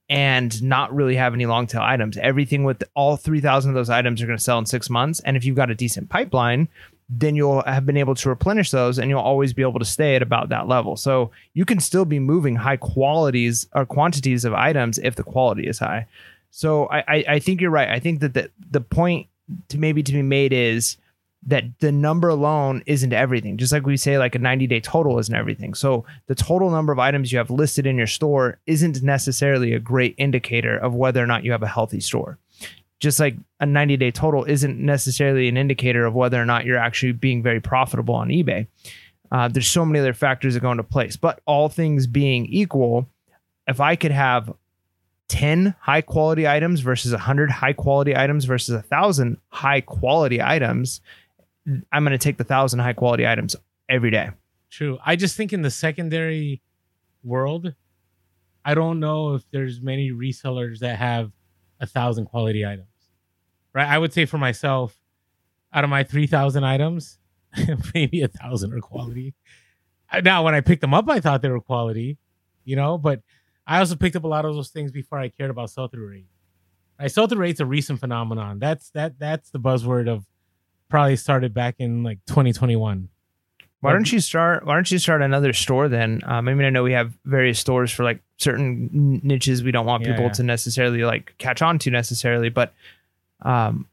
and 0.10 0.62
not 0.64 0.94
really 0.96 1.16
have 1.16 1.34
any 1.34 1.46
long 1.46 1.68
tail 1.68 1.82
items. 1.82 2.18
Everything 2.18 2.64
with 2.64 2.84
all 2.96 3.18
3,000 3.18 3.72
of 3.72 3.76
those 3.76 3.90
items 3.90 4.22
are 4.22 4.26
going 4.26 4.38
to 4.38 4.44
sell 4.44 4.60
in 4.60 4.66
six 4.66 4.90
months. 4.90 5.20
And 5.22 5.36
if 5.36 5.44
you've 5.44 5.56
got 5.56 5.70
a 5.70 5.76
decent 5.76 6.10
pipeline, 6.10 6.70
then 7.10 7.36
you'll 7.36 7.64
have 7.64 7.86
been 7.86 7.98
able 7.98 8.16
to 8.16 8.30
replenish 8.30 8.72
those 8.72 9.00
and 9.00 9.10
you'll 9.10 9.20
always 9.20 9.54
be 9.54 9.62
able 9.62 9.80
to 9.80 9.86
stay 9.86 10.16
at 10.16 10.22
about 10.22 10.50
that 10.50 10.68
level. 10.68 10.96
So 10.96 11.32
you 11.54 11.66
can 11.66 11.80
still 11.80 12.06
be 12.06 12.20
moving 12.20 12.56
high 12.56 12.78
qualities 12.78 13.68
or 13.74 13.86
quantities 13.86 14.46
of 14.46 14.54
items 14.54 14.98
if 14.98 15.16
the 15.16 15.24
quality 15.24 15.68
is 15.68 15.80
high. 15.80 16.08
So 16.52 16.88
I, 16.88 17.00
I, 17.00 17.26
I 17.28 17.40
think 17.40 17.62
you're 17.62 17.72
right. 17.72 17.90
I 17.90 18.00
think 18.00 18.20
that 18.22 18.34
the, 18.34 18.50
the 18.72 18.82
point 18.82 19.28
to 19.70 19.78
maybe 19.78 20.04
to 20.04 20.12
be 20.12 20.22
made 20.22 20.52
is 20.52 20.98
that 21.46 21.64
the 21.80 21.92
number 21.92 22.30
alone 22.30 22.84
isn't 22.86 23.14
everything. 23.14 23.58
Just 23.58 23.72
like 23.72 23.86
we 23.86 23.98
say, 23.98 24.18
like 24.18 24.36
a 24.36 24.40
90 24.40 24.68
day 24.68 24.80
total 24.80 25.20
isn't 25.20 25.34
everything. 25.34 25.74
So 25.74 26.06
the 26.28 26.36
total 26.36 26.70
number 26.70 26.92
of 26.92 27.00
items 27.00 27.32
you 27.32 27.38
have 27.38 27.50
listed 27.50 27.86
in 27.86 27.98
your 27.98 28.08
store 28.08 28.60
isn't 28.66 29.02
necessarily 29.02 29.74
a 29.74 29.80
great 29.80 30.16
indicator 30.18 30.78
of 30.78 30.96
whether 30.96 31.24
or 31.24 31.28
not 31.28 31.44
you 31.44 31.52
have 31.52 31.64
a 31.64 31.68
healthy 31.68 32.00
store. 32.00 32.38
Just 33.00 33.20
like 33.20 33.36
a 33.60 33.66
90 33.66 33.98
day 33.98 34.12
total 34.12 34.44
isn't 34.44 34.80
necessarily 34.80 35.48
an 35.48 35.58
indicator 35.58 36.06
of 36.06 36.16
whether 36.16 36.42
or 36.42 36.46
not 36.46 36.66
you're 36.66 36.78
actually 36.78 37.12
being 37.12 37.44
very 37.44 37.62
profitable 37.62 38.16
on 38.16 38.30
eBay. 38.30 38.68
Uh, 39.32 39.48
there's 39.48 39.68
so 39.68 39.86
many 39.86 40.00
other 40.00 40.14
factors 40.14 40.54
that 40.54 40.62
go 40.62 40.72
into 40.72 40.84
place. 40.84 41.16
But 41.16 41.42
all 41.46 41.70
things 41.70 42.08
being 42.08 42.46
equal, 42.48 43.08
if 43.68 43.80
I 43.80 43.96
could 43.96 44.12
have 44.12 44.54
10 45.30 45.76
high 45.80 46.02
quality 46.02 46.48
items 46.48 46.80
versus 46.80 47.12
100 47.12 47.52
high 47.52 47.74
quality 47.74 48.16
items 48.16 48.46
versus 48.46 48.74
1,000 48.74 49.38
high 49.50 49.82
quality 49.82 50.42
items, 50.42 51.02
I'm 51.92 52.04
going 52.04 52.12
to 52.12 52.18
take 52.18 52.38
the 52.38 52.44
1,000 52.44 52.80
high 52.80 52.94
quality 52.94 53.28
items 53.28 53.56
every 53.90 54.12
day. 54.12 54.30
True. 54.70 54.98
I 55.06 55.16
just 55.16 55.36
think 55.36 55.54
in 55.54 55.62
the 55.62 55.72
secondary 55.72 56.62
world, 57.24 57.74
I 58.64 58.74
don't 58.74 59.00
know 59.00 59.34
if 59.34 59.44
there's 59.52 59.82
many 59.82 60.12
resellers 60.12 60.80
that 60.80 60.98
have 60.98 61.32
a 61.80 61.86
thousand 61.86 62.26
quality 62.26 62.66
items. 62.66 62.88
Right. 63.74 63.88
I 63.88 63.98
would 63.98 64.14
say 64.14 64.26
for 64.26 64.38
myself, 64.38 64.98
out 65.74 65.84
of 65.84 65.90
my 65.90 66.04
3,000 66.04 66.64
items, 66.64 67.20
maybe 67.94 68.22
a 68.22 68.28
thousand 68.28 68.74
are 68.74 68.80
quality. 68.80 69.34
Now, 70.24 70.44
when 70.44 70.56
I 70.56 70.62
picked 70.62 70.82
them 70.82 70.94
up, 70.94 71.10
I 71.10 71.20
thought 71.20 71.42
they 71.42 71.50
were 71.50 71.60
quality, 71.60 72.18
you 72.64 72.76
know, 72.76 72.98
but 72.98 73.22
I 73.66 73.80
also 73.80 73.96
picked 73.96 74.16
up 74.16 74.24
a 74.24 74.28
lot 74.28 74.46
of 74.46 74.56
those 74.56 74.70
things 74.70 74.92
before 74.92 75.20
I 75.20 75.30
cared 75.30 75.50
about 75.50 75.70
sell 75.70 75.90
through 75.90 76.08
rate. 76.08 76.28
Right, 77.00 77.12
sell 77.12 77.28
through 77.28 77.40
rate's 77.40 77.60
a 77.60 77.66
recent 77.66 78.00
phenomenon. 78.00 78.58
That's 78.58 78.90
that 78.92 79.20
that's 79.20 79.52
the 79.52 79.60
buzzword 79.60 80.10
of 80.10 80.26
probably 80.90 81.16
started 81.16 81.54
back 81.54 81.76
in 81.80 82.04
like 82.04 82.20
2021. 82.28 83.10
Why 83.80 83.94
don't 83.94 84.12
you 84.12 84.20
start? 84.20 84.66
Why 84.66 84.74
don't 84.74 84.90
you 84.90 84.98
start 84.98 85.22
another 85.22 85.54
store 85.54 85.88
then? 85.88 86.22
Um, 86.26 86.48
I 86.48 86.54
mean, 86.54 86.66
I 86.66 86.72
know 86.72 86.84
we 86.84 86.94
have 86.94 87.14
various 87.26 87.60
stores 87.60 87.92
for 87.92 88.04
like 88.04 88.20
certain 88.38 89.22
niches 89.24 89.64
we 89.64 89.72
don't 89.72 89.86
want 89.86 90.04
Yeah, 90.04 90.12
people 90.14 90.26
yeah. 90.26 90.32
to 90.34 90.44
necessarily 90.44 91.04
like 91.04 91.36
catch 91.38 91.62
on 91.62 91.78
to 91.80 91.92
necessarily, 91.92 92.50
but 92.50 92.74
um, 93.44 93.88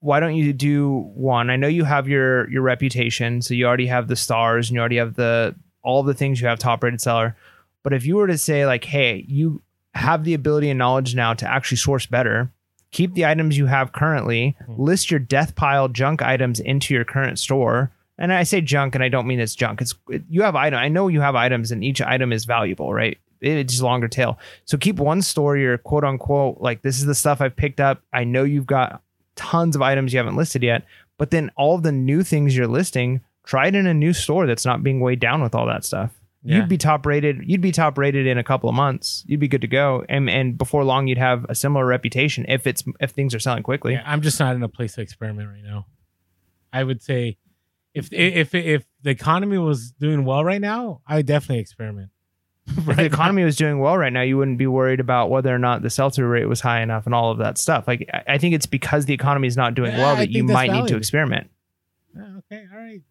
why 0.00 0.20
don't 0.20 0.36
you 0.36 0.52
do 0.52 1.10
one? 1.14 1.50
I 1.50 1.56
know 1.56 1.66
you 1.66 1.84
have 1.84 2.08
your 2.08 2.48
your 2.48 2.62
reputation, 2.62 3.42
so 3.42 3.54
you 3.54 3.66
already 3.66 3.86
have 3.86 4.06
the 4.06 4.16
stars 4.16 4.70
and 4.70 4.76
you 4.76 4.80
already 4.80 4.98
have 4.98 5.14
the 5.14 5.54
all 5.82 6.02
the 6.04 6.14
things 6.14 6.40
you 6.40 6.46
have 6.46 6.58
top 6.60 6.82
rated 6.84 7.00
seller. 7.00 7.36
But 7.82 7.92
if 7.92 8.06
you 8.06 8.16
were 8.16 8.28
to 8.28 8.38
say 8.38 8.66
like, 8.66 8.84
hey, 8.84 9.24
you 9.28 9.62
have 9.94 10.24
the 10.24 10.34
ability 10.34 10.70
and 10.70 10.78
knowledge 10.78 11.14
now 11.14 11.34
to 11.34 11.50
actually 11.50 11.76
source 11.78 12.06
better, 12.06 12.50
keep 12.94 13.12
the 13.14 13.26
items 13.26 13.58
you 13.58 13.66
have 13.66 13.90
currently, 13.92 14.56
Mhm. 14.68 14.78
list 14.78 15.10
your 15.10 15.18
death 15.18 15.56
pile 15.56 15.88
junk 15.88 16.22
items 16.22 16.60
into 16.60 16.94
your 16.94 17.04
current 17.04 17.38
store. 17.40 17.90
And 18.16 18.32
I 18.32 18.44
say 18.44 18.60
junk, 18.60 18.94
and 18.94 19.02
I 19.02 19.08
don't 19.08 19.26
mean 19.26 19.40
it's 19.40 19.56
junk. 19.56 19.80
It's 19.82 19.94
you 20.30 20.42
have 20.42 20.54
item. 20.54 20.78
I 20.78 20.88
know 20.88 21.08
you 21.08 21.20
have 21.20 21.34
items, 21.34 21.72
and 21.72 21.82
each 21.82 22.00
item 22.00 22.32
is 22.32 22.44
valuable, 22.44 22.94
right? 22.94 23.18
It's 23.40 23.82
longer 23.82 24.06
tail. 24.06 24.38
So 24.64 24.78
keep 24.78 24.96
one 25.00 25.20
store 25.22 25.56
your 25.56 25.76
quote 25.76 26.04
unquote 26.04 26.58
like 26.60 26.82
this 26.82 26.98
is 27.00 27.06
the 27.06 27.14
stuff 27.16 27.40
I've 27.40 27.56
picked 27.56 27.80
up. 27.80 28.00
I 28.12 28.22
know 28.22 28.44
you've 28.44 28.66
got 28.66 29.02
tons 29.34 29.74
of 29.74 29.82
items 29.82 30.12
you 30.12 30.18
haven't 30.18 30.36
listed 30.36 30.62
yet, 30.62 30.84
but 31.18 31.30
then 31.32 31.50
all 31.56 31.78
the 31.78 31.90
new 31.92 32.22
things 32.22 32.56
you're 32.56 32.68
listing, 32.68 33.20
try 33.44 33.66
it 33.66 33.74
in 33.74 33.88
a 33.88 33.92
new 33.92 34.12
store 34.12 34.46
that's 34.46 34.64
not 34.64 34.84
being 34.84 35.00
weighed 35.00 35.20
down 35.20 35.42
with 35.42 35.54
all 35.54 35.66
that 35.66 35.84
stuff. 35.84 36.12
Yeah. 36.46 36.58
You'd 36.58 36.68
be 36.68 36.76
top 36.78 37.06
rated. 37.06 37.40
You'd 37.44 37.62
be 37.62 37.72
top 37.72 37.96
rated 37.96 38.26
in 38.26 38.36
a 38.36 38.44
couple 38.44 38.68
of 38.68 38.74
months. 38.74 39.24
You'd 39.26 39.40
be 39.40 39.48
good 39.48 39.62
to 39.62 39.66
go, 39.66 40.04
and 40.08 40.28
and 40.28 40.58
before 40.58 40.84
long, 40.84 41.06
you'd 41.06 41.16
have 41.18 41.46
a 41.48 41.54
similar 41.54 41.86
reputation 41.86 42.44
if 42.48 42.66
it's 42.66 42.84
if 43.00 43.12
things 43.12 43.34
are 43.34 43.38
selling 43.38 43.62
quickly. 43.62 43.94
Yeah, 43.94 44.02
I'm 44.04 44.20
just 44.20 44.38
not 44.38 44.54
in 44.54 44.62
a 44.62 44.68
place 44.68 44.94
to 44.96 45.00
experiment 45.00 45.48
right 45.48 45.64
now. 45.64 45.86
I 46.72 46.84
would 46.84 47.02
say 47.02 47.38
if 47.94 48.12
if 48.12 48.54
if 48.54 48.84
the 49.02 49.10
economy 49.10 49.56
was 49.58 49.92
doing 49.92 50.24
well 50.26 50.44
right 50.44 50.60
now, 50.60 51.00
I 51.06 51.16
would 51.16 51.26
definitely 51.26 51.60
experiment. 51.60 52.10
if 52.66 52.96
the 52.96 53.04
economy 53.04 53.44
was 53.44 53.56
doing 53.56 53.78
well 53.78 53.96
right 53.96 54.12
now, 54.12 54.22
you 54.22 54.36
wouldn't 54.36 54.58
be 54.58 54.66
worried 54.66 54.98
about 55.00 55.30
whether 55.30 55.54
or 55.54 55.58
not 55.58 55.82
the 55.82 55.90
sell-through 55.90 56.26
rate 56.26 56.46
was 56.46 56.60
high 56.62 56.80
enough 56.82 57.04
and 57.06 57.14
all 57.14 57.30
of 57.30 57.38
that 57.38 57.58
stuff. 57.58 57.86
Like 57.86 58.08
I- 58.12 58.34
I 58.34 58.38
think 58.38 58.54
it's 58.54 58.64
because 58.66 59.04
the 59.06 59.12
economy 59.14 59.48
is 59.48 59.56
not 59.56 59.74
doing 59.74 59.92
Yeah, 59.92 59.98
well 59.98 60.16
I 60.16 60.20
that 60.20 60.30
you 60.30 60.40
think 60.40 60.48
that's 60.48 60.68
might 60.68 60.72
need 60.72 60.88
to 60.88 60.96
experiment. 60.96 61.50
Okay, 62.18 62.64
all 62.72 62.78
right. 62.78 63.02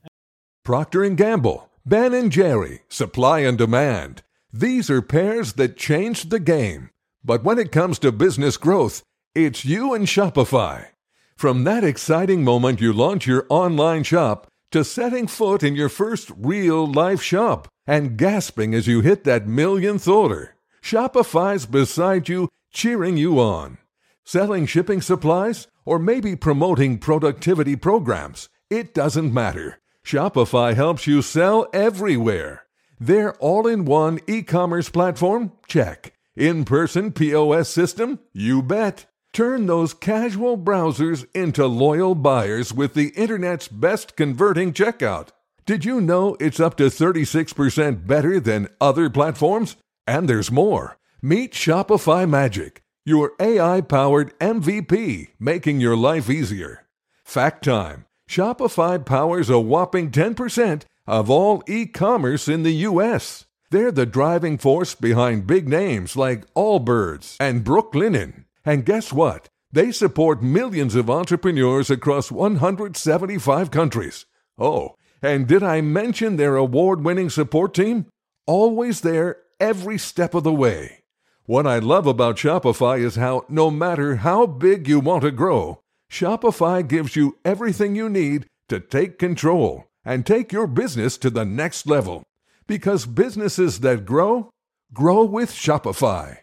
Procter 0.64 1.08
& 1.10 1.16
Gamble, 1.16 1.70
Ben 1.86 2.14
and 2.14 2.32
Jerry, 2.32 2.84
supply 2.88 3.40
and 3.40 3.58
demand. 3.58 4.24
These 4.54 4.90
are 4.90 5.02
pairs 5.02 5.54
that 5.54 5.76
changed 5.76 6.30
the 6.30 6.40
game. 6.40 6.92
But 7.26 7.44
when 7.44 7.60
it 7.60 7.74
comes 7.74 8.00
to 8.00 8.14
business 8.14 8.56
growth, 8.56 9.04
it's 9.36 9.66
you 9.66 9.94
and 9.94 10.08
Shopify. 10.08 10.88
From 11.36 11.66
that 11.66 11.84
exciting 11.84 12.42
moment 12.42 12.80
you 12.80 12.94
launch 12.94 13.28
your 13.28 13.46
online 13.50 14.04
shop 14.04 14.48
to 14.72 14.86
setting 14.86 15.28
foot 15.28 15.62
in 15.62 15.76
your 15.76 15.90
first 15.90 16.32
real 16.38 16.90
life 16.90 17.22
shop 17.22 17.68
and 17.86 18.18
gasping 18.18 18.74
as 18.74 18.88
you 18.88 19.02
hit 19.02 19.26
that 19.26 19.46
millionth 19.46 20.08
order, 20.08 20.56
Shopify's 20.82 21.66
beside 21.66 22.30
you, 22.30 22.48
cheering 22.72 23.18
you 23.18 23.42
on. 23.42 23.78
Selling 24.24 24.66
shipping 24.68 25.02
supplies 25.02 25.68
or 25.84 26.00
maybe 26.00 26.38
promoting 26.38 26.98
productivity 26.98 27.76
programs, 27.76 28.48
it 28.70 28.94
doesn't 28.94 29.34
matter. 29.34 29.83
Shopify 30.06 30.76
helps 30.76 31.08
you 31.08 31.22
sell 31.22 31.68
everywhere. 31.74 32.66
Their 33.00 33.34
all 33.36 33.68
in 33.68 33.86
one 33.86 34.20
e 34.28 34.44
commerce 34.44 34.90
platform? 34.90 35.54
Check. 35.68 36.14
In 36.36 36.66
person 36.66 37.12
POS 37.12 37.70
system? 37.70 38.20
You 38.34 38.62
bet. 38.62 39.06
Turn 39.32 39.66
those 39.66 39.94
casual 39.94 40.58
browsers 40.58 41.26
into 41.34 41.66
loyal 41.66 42.16
buyers 42.16 42.72
with 42.74 42.94
the 42.94 43.10
internet's 43.10 43.68
best 43.68 44.16
converting 44.16 44.74
checkout. 44.74 45.30
Did 45.66 45.86
you 45.86 46.02
know 46.02 46.36
it's 46.40 46.60
up 46.60 46.76
to 46.78 46.84
36% 46.84 48.06
better 48.06 48.40
than 48.40 48.68
other 48.80 49.10
platforms? 49.10 49.78
And 50.06 50.28
there's 50.28 50.52
more. 50.52 50.98
Meet 51.22 51.54
Shopify 51.54 52.30
Magic, 52.30 52.84
your 53.06 53.32
AI 53.40 53.82
powered 53.82 54.38
MVP, 54.40 55.30
making 55.40 55.80
your 55.80 55.96
life 55.96 56.30
easier. 56.30 56.86
Fact 57.24 57.64
time 57.64 58.06
Shopify 58.30 59.04
powers 59.04 59.50
a 59.50 59.60
whopping 59.60 60.12
10% 60.12 60.84
of 61.08 61.30
all 61.30 61.64
e 61.68 61.86
commerce 61.86 62.48
in 62.48 62.64
the 62.64 62.74
U.S. 62.88 63.46
They're 63.70 63.92
the 63.92 64.06
driving 64.06 64.58
force 64.58 64.96
behind 64.96 65.48
big 65.48 65.68
names 65.68 66.16
like 66.16 66.52
Allbirds 66.54 67.38
and 67.40 67.64
Brooklinen. 67.64 68.46
And 68.66 68.86
guess 68.86 69.12
what? 69.12 69.50
They 69.72 69.92
support 69.92 70.44
millions 70.44 70.96
of 70.96 71.10
entrepreneurs 71.10 71.90
across 71.90 72.32
175 72.32 73.72
countries. 73.72 74.26
Oh, 74.58 74.96
and 75.22 75.48
did 75.48 75.64
I 75.64 75.82
mention 75.82 76.36
their 76.36 76.56
award 76.56 77.04
winning 77.04 77.30
support 77.30 77.74
team? 77.74 78.06
Always 78.46 79.02
there 79.02 79.38
every 79.60 79.98
step 79.98 80.34
of 80.34 80.44
the 80.44 80.54
way. 80.54 81.04
What 81.46 81.66
I 81.66 81.80
love 81.80 82.08
about 82.08 82.38
Shopify 82.38 83.00
is 83.00 83.16
how, 83.16 83.46
no 83.50 83.72
matter 83.72 84.18
how 84.18 84.46
big 84.46 84.88
you 84.88 85.00
want 85.00 85.24
to 85.24 85.32
grow, 85.32 85.83
Shopify 86.14 86.88
gives 86.88 87.16
you 87.16 87.38
everything 87.44 87.96
you 87.96 88.08
need 88.08 88.46
to 88.70 88.80
take 88.80 89.18
control 89.18 89.86
and 90.06 90.24
take 90.24 90.54
your 90.54 90.68
business 90.68 91.18
to 91.18 91.32
the 91.32 91.44
next 91.44 91.88
level. 91.88 92.22
Because 92.68 93.08
businesses 93.08 93.80
that 93.80 94.06
grow, 94.06 94.52
grow 94.94 95.24
with 95.24 95.52
Shopify. 95.52 96.38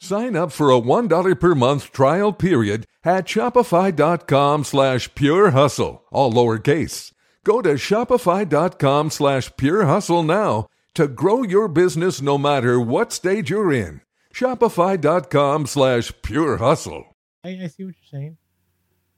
Sign 0.00 0.36
up 0.36 0.52
for 0.52 0.70
a 0.70 0.80
$1 0.80 1.40
per 1.40 1.54
month 1.56 1.90
trial 1.90 2.32
period 2.32 2.86
at 3.02 3.26
shopify.com 3.26 4.62
slash 4.62 5.12
purehustle, 5.14 6.02
all 6.12 6.32
lowercase. 6.32 7.10
Go 7.42 7.62
to 7.62 7.74
shopify.com 7.74 9.10
slash 9.10 9.50
purehustle 9.54 10.24
now 10.24 10.68
to 10.94 11.08
grow 11.08 11.42
your 11.42 11.66
business 11.66 12.22
no 12.22 12.38
matter 12.38 12.78
what 12.78 13.12
stage 13.12 13.50
you're 13.50 13.72
in. 13.72 14.02
Shopify.com 14.32 15.66
slash 15.66 16.12
pure 16.22 16.58
hustle. 16.58 17.16
I, 17.42 17.48
I 17.48 17.66
see 17.66 17.84
what 17.84 17.96
you're 18.00 18.20
saying. 18.20 18.36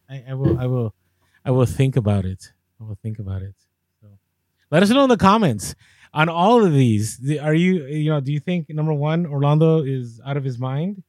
I, 0.09 0.25
I 0.31 0.35
will 0.35 0.59
I 0.59 0.67
will 0.67 0.95
I 1.45 1.51
will 1.51 1.67
think 1.67 1.97
about 1.97 2.25
it. 2.25 2.53
I 2.81 2.85
will 2.85 2.99
think 3.03 3.19
about 3.19 3.43
it. 3.43 3.55
So 4.01 4.09
let 4.71 4.83
us 4.83 4.91
know 4.91 5.05
in 5.05 5.09
the 5.09 5.17
comments 5.17 5.75
on 6.13 6.29
all 6.29 6.65
of 6.65 6.73
these. 6.73 7.21
Are 7.41 7.55
you 7.55 7.87
you 7.87 8.11
know, 8.11 8.21
do 8.21 8.33
you 8.33 8.41
think 8.41 8.69
number 8.69 8.93
one, 8.93 9.27
Orlando 9.27 9.83
is 9.85 10.21
out 10.25 10.37
of 10.37 10.45
his 10.45 10.59
mind? 10.59 11.03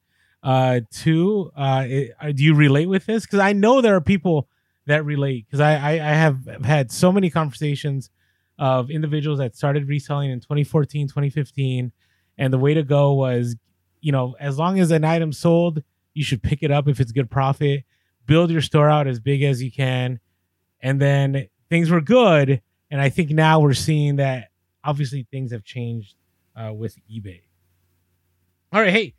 Uh 0.44 0.82
two, 0.92 1.52
uh 1.56 1.86
it, 1.88 2.12
uh, 2.22 2.32
do 2.32 2.44
you 2.44 2.54
relate 2.54 2.88
with 2.88 3.06
this? 3.06 3.26
Because 3.26 3.40
I 3.40 3.54
know 3.54 3.82
there 3.82 3.96
are 3.96 4.02
people 4.02 4.48
that 4.86 5.04
relate 5.04 5.46
because 5.46 5.60
I, 5.60 5.74
I 5.74 5.92
I 5.94 6.14
have 6.14 6.46
had 6.64 6.92
so 6.92 7.12
many 7.12 7.30
conversations 7.30 8.10
of 8.60 8.90
individuals 8.90 9.40
that 9.40 9.56
started 9.56 9.88
reselling 9.88 10.32
in 10.32 10.40
2014, 10.40 11.08
2015, 11.08 11.92
and 12.40 12.54
the 12.54 12.58
way 12.58 12.74
to 12.74 12.82
go 12.82 13.14
was, 13.14 13.56
you 14.02 14.12
know, 14.12 14.36
as 14.40 14.58
long 14.58 14.80
as 14.80 14.90
an 14.90 15.04
item 15.04 15.32
sold, 15.32 15.84
you 16.16 16.24
should 16.24 16.42
pick 16.42 16.64
it 16.64 16.72
up 16.72 16.88
if 16.88 17.00
it's 17.00 17.12
good 17.12 17.30
profit 17.30 17.84
build 18.28 18.52
your 18.52 18.62
store 18.62 18.90
out 18.90 19.08
as 19.08 19.20
big 19.20 19.42
as 19.44 19.62
you 19.62 19.72
can 19.72 20.20
and 20.82 21.02
then 21.02 21.48
things 21.70 21.90
were 21.90 22.02
good 22.02 22.62
and 22.92 23.02
i 23.02 23.10
think 23.10 23.32
now 23.32 23.60
we're 23.60 23.74
seeing 23.74 24.18
that 24.18 24.50
obviously 24.84 25.28
things 25.32 25.52
have 25.52 25.64
changed 25.64 26.16
uh, 26.56 26.72
with 26.72 26.96
ebay 27.12 27.42
all 28.72 28.82
right 28.82 28.94
hey 28.94 29.14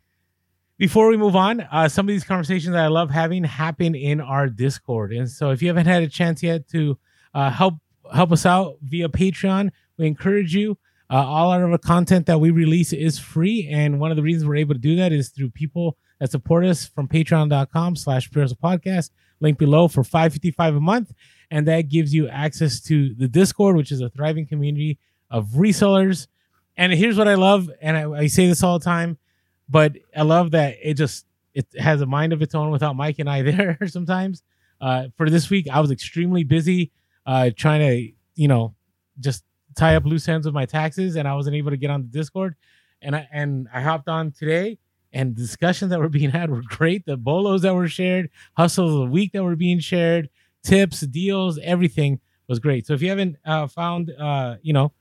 before 0.77 1.09
we 1.09 1.17
move 1.17 1.35
on 1.35 1.59
uh, 1.59 1.89
some 1.89 2.05
of 2.05 2.07
these 2.07 2.23
conversations 2.23 2.73
that 2.73 2.85
i 2.85 2.87
love 2.87 3.09
having 3.09 3.43
happen 3.43 3.95
in 3.95 4.21
our 4.21 4.47
discord 4.47 5.11
and 5.11 5.29
so 5.29 5.49
if 5.49 5.61
you 5.61 5.67
haven't 5.67 5.87
had 5.87 6.03
a 6.03 6.07
chance 6.07 6.41
yet 6.41 6.67
to 6.69 6.97
uh, 7.33 7.49
help 7.49 7.75
help 8.13 8.31
us 8.31 8.45
out 8.45 8.77
via 8.81 9.09
Patreon. 9.09 9.69
We 9.97 10.07
encourage 10.07 10.55
you. 10.55 10.77
Uh, 11.11 11.25
all 11.25 11.51
our 11.51 11.77
content 11.79 12.27
that 12.27 12.39
we 12.39 12.51
release 12.51 12.93
is 12.93 13.17
free, 13.17 13.67
and 13.71 13.99
one 13.99 14.11
of 14.11 14.17
the 14.17 14.21
reasons 14.21 14.45
we're 14.47 14.57
able 14.57 14.75
to 14.75 14.79
do 14.79 14.95
that 14.97 15.11
is 15.11 15.29
through 15.29 15.49
people 15.49 15.97
that 16.19 16.31
support 16.31 16.65
us 16.65 16.85
from 16.85 17.07
patreon.com 17.07 17.95
slash 17.95 18.29
podcast. 18.29 19.11
Link 19.39 19.57
below 19.57 19.87
for 19.87 20.03
555 20.03 20.75
a 20.75 20.79
month. 20.79 21.13
And 21.49 21.67
that 21.67 21.83
gives 21.89 22.13
you 22.13 22.27
access 22.27 22.81
to 22.83 23.13
the 23.15 23.27
discord 23.27 23.75
which 23.75 23.91
is 23.91 24.01
a 24.01 24.09
thriving 24.09 24.45
community 24.45 24.99
of 25.31 25.47
resellers. 25.49 26.27
And 26.77 26.93
here's 26.93 27.17
what 27.17 27.27
i 27.27 27.35
love 27.35 27.69
and 27.81 27.97
I, 27.97 28.09
I 28.11 28.27
say 28.27 28.47
this 28.47 28.63
all 28.63 28.79
the 28.79 28.85
time 28.85 29.17
but 29.67 29.97
i 30.15 30.21
love 30.21 30.51
that 30.51 30.77
it 30.81 30.93
just 30.93 31.25
it 31.53 31.67
has 31.77 31.99
a 32.01 32.05
mind 32.05 32.31
of 32.31 32.41
its 32.41 32.55
own 32.55 32.71
without 32.71 32.95
mike 32.95 33.19
and 33.19 33.29
i 33.29 33.41
there 33.51 33.77
sometimes. 33.87 34.43
Uh, 34.79 35.07
for 35.17 35.29
this 35.29 35.49
week 35.49 35.67
i 35.69 35.79
was 35.81 35.91
extremely 35.91 36.43
busy 36.43 36.91
uh, 37.25 37.49
trying 37.55 37.81
to 37.81 38.11
you 38.35 38.47
know 38.47 38.73
just 39.19 39.43
tie 39.75 39.95
up 39.95 40.05
loose 40.05 40.27
ends 40.27 40.45
with 40.45 40.55
my 40.55 40.65
taxes 40.65 41.15
and 41.17 41.27
i 41.27 41.33
wasn't 41.33 41.55
able 41.55 41.71
to 41.71 41.77
get 41.77 41.89
on 41.89 42.01
the 42.01 42.07
discord. 42.07 42.55
And 43.01 43.15
i 43.15 43.27
and 43.31 43.67
i 43.73 43.81
hopped 43.81 44.07
on 44.07 44.31
today 44.31 44.77
and 45.11 45.35
discussions 45.35 45.89
that 45.89 45.99
were 45.99 46.09
being 46.09 46.29
had 46.29 46.49
were 46.49 46.61
great. 46.65 47.05
The 47.05 47.17
bolos 47.17 47.63
that 47.63 47.73
were 47.73 47.87
shared, 47.87 48.29
hustles 48.55 48.93
of 48.93 48.99
the 48.99 49.11
week 49.11 49.31
that 49.33 49.43
were 49.43 49.55
being 49.55 49.79
shared, 49.79 50.29
tips, 50.63 51.01
deals, 51.01 51.59
everything 51.63 52.19
was 52.47 52.59
great. 52.59 52.85
So 52.85 52.93
if 52.93 53.01
you 53.01 53.09
haven't 53.09 53.37
uh, 53.45 53.67
found, 53.67 54.11
uh, 54.11 54.57
you 54.61 54.73
know, 54.73 54.91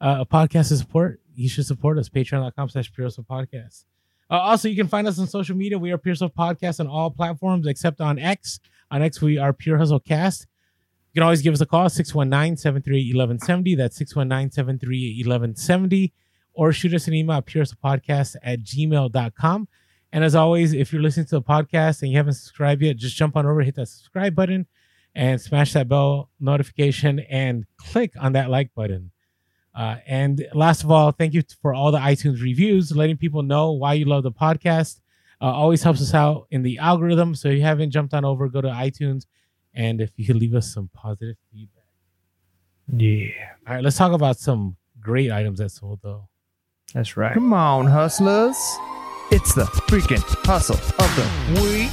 uh, 0.00 0.18
a 0.20 0.26
podcast 0.26 0.68
to 0.68 0.76
support, 0.76 1.20
you 1.34 1.48
should 1.48 1.66
support 1.66 1.98
us. 1.98 2.08
Patreon.com 2.08 2.68
slash 2.68 2.90
Hustle 2.96 3.24
Podcast. 3.24 3.84
Uh, 4.30 4.38
also, 4.38 4.68
you 4.68 4.76
can 4.76 4.88
find 4.88 5.06
us 5.06 5.18
on 5.18 5.26
social 5.26 5.56
media. 5.56 5.78
We 5.78 5.92
are 5.92 5.98
Pure 5.98 6.14
Hustle 6.14 6.30
Podcast 6.30 6.80
on 6.80 6.86
all 6.86 7.10
platforms 7.10 7.66
except 7.66 8.00
on 8.00 8.18
X. 8.18 8.60
On 8.90 9.02
X, 9.02 9.20
we 9.20 9.38
are 9.38 9.52
Pure 9.52 9.78
Hustle 9.78 10.00
Cast. 10.00 10.46
You 11.12 11.20
can 11.20 11.22
always 11.24 11.42
give 11.42 11.54
us 11.54 11.60
a 11.60 11.66
call, 11.66 11.88
619 11.88 12.56
738 12.56 13.14
1170. 13.14 13.74
That's 13.76 13.96
619 13.96 14.50
738 14.50 15.26
1170 15.26 16.12
or 16.54 16.72
shoot 16.72 16.94
us 16.94 17.08
an 17.08 17.14
email 17.14 17.36
at 17.36 17.46
purehustlepodcast 17.46 18.36
at 18.42 18.60
gmail.com. 18.60 19.68
And 20.12 20.24
as 20.24 20.34
always, 20.34 20.72
if 20.72 20.92
you're 20.92 21.02
listening 21.02 21.26
to 21.26 21.36
the 21.36 21.42
podcast 21.42 22.02
and 22.02 22.10
you 22.10 22.16
haven't 22.16 22.34
subscribed 22.34 22.82
yet, 22.82 22.96
just 22.96 23.16
jump 23.16 23.36
on 23.36 23.46
over, 23.46 23.62
hit 23.62 23.74
that 23.74 23.88
subscribe 23.88 24.34
button, 24.34 24.66
and 25.14 25.40
smash 25.40 25.72
that 25.72 25.88
bell 25.88 26.30
notification 26.38 27.20
and 27.28 27.64
click 27.78 28.12
on 28.20 28.32
that 28.32 28.48
like 28.48 28.72
button. 28.74 29.10
Uh, 29.74 29.96
and 30.06 30.46
last 30.54 30.84
of 30.84 30.90
all, 30.90 31.10
thank 31.10 31.34
you 31.34 31.42
for 31.60 31.74
all 31.74 31.90
the 31.90 31.98
iTunes 31.98 32.40
reviews, 32.40 32.94
letting 32.94 33.16
people 33.16 33.42
know 33.42 33.72
why 33.72 33.94
you 33.94 34.04
love 34.04 34.22
the 34.22 34.30
podcast. 34.30 35.00
Uh, 35.40 35.46
always 35.46 35.82
helps 35.82 36.00
us 36.00 36.14
out 36.14 36.46
in 36.52 36.62
the 36.62 36.78
algorithm. 36.78 37.34
So 37.34 37.48
if 37.48 37.56
you 37.56 37.62
haven't 37.62 37.90
jumped 37.90 38.14
on 38.14 38.24
over, 38.24 38.48
go 38.48 38.60
to 38.60 38.68
iTunes, 38.68 39.26
and 39.74 40.00
if 40.00 40.10
you 40.16 40.26
could 40.26 40.36
leave 40.36 40.54
us 40.54 40.72
some 40.72 40.88
positive 40.94 41.36
feedback. 41.52 41.84
Yeah. 42.96 43.30
All 43.66 43.74
right, 43.74 43.82
let's 43.82 43.96
talk 43.96 44.12
about 44.12 44.38
some 44.38 44.76
great 45.00 45.32
items 45.32 45.58
that 45.58 45.70
sold 45.70 46.00
though. 46.02 46.28
That's 46.94 47.16
right. 47.16 47.34
Come 47.34 47.52
on, 47.52 47.86
hustlers. 47.86 48.56
It's 49.32 49.52
the 49.54 49.64
freaking 49.64 50.22
hustle 50.46 50.76
of 50.76 51.16
the 51.16 51.60
week. 51.62 51.90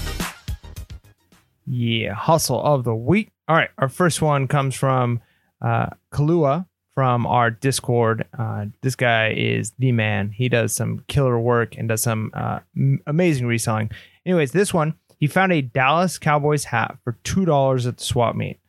Yeah, 1.65 2.13
hustle 2.13 2.61
of 2.63 2.83
the 2.83 2.93
week. 2.95 3.31
All 3.47 3.55
right, 3.55 3.69
our 3.77 3.89
first 3.89 4.21
one 4.21 4.47
comes 4.47 4.75
from 4.75 5.19
uh, 5.61 5.87
Kalua 6.13 6.67
from 6.93 7.25
our 7.25 7.49
Discord. 7.49 8.27
Uh, 8.37 8.65
this 8.81 8.95
guy 8.95 9.31
is 9.31 9.71
the 9.79 9.91
man. 9.91 10.29
He 10.29 10.49
does 10.49 10.75
some 10.75 11.03
killer 11.07 11.39
work 11.39 11.75
and 11.77 11.89
does 11.89 12.03
some 12.03 12.29
uh, 12.33 12.59
m- 12.77 13.01
amazing 13.07 13.47
reselling. 13.47 13.89
Anyways, 14.25 14.51
this 14.51 14.73
one, 14.73 14.93
he 15.17 15.25
found 15.27 15.51
a 15.51 15.61
Dallas 15.61 16.19
Cowboys 16.19 16.65
hat 16.65 16.97
for 17.03 17.17
$2 17.23 17.87
at 17.87 17.97
the 17.97 18.03
swap 18.03 18.35
meet. 18.35 18.59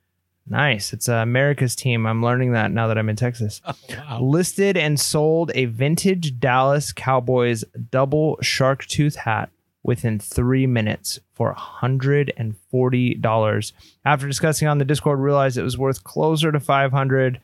Nice. 0.49 0.93
It's 0.93 1.09
uh, 1.09 1.15
America's 1.15 1.75
team. 1.77 2.05
I'm 2.07 2.23
learning 2.23 2.53
that 2.53 2.71
now 2.73 2.89
that 2.89 2.99
I'm 2.99 3.09
in 3.09 3.17
Texas. 3.17 3.61
Oh, 3.65 3.73
wow. 3.91 4.21
Listed 4.21 4.77
and 4.77 4.99
sold 4.99 5.53
a 5.55 5.67
vintage 5.67 6.41
Dallas 6.41 6.93
Cowboys 6.93 7.65
double 7.91 8.39
shark 8.43 8.85
tooth 8.87 9.15
hat 9.17 9.51
within 9.85 10.19
three 10.19 10.67
minutes 10.67 11.19
for 11.35 11.55
$140. 11.55 13.73
After 14.05 14.27
discussing 14.27 14.69
on 14.69 14.79
the 14.79 14.85
Discord, 14.85 15.21
realized 15.21 15.57
it 15.57 15.63
was 15.63 15.79
worth 15.79 16.05
closer 16.05 16.53
to 16.53 16.61
500 16.61 17.41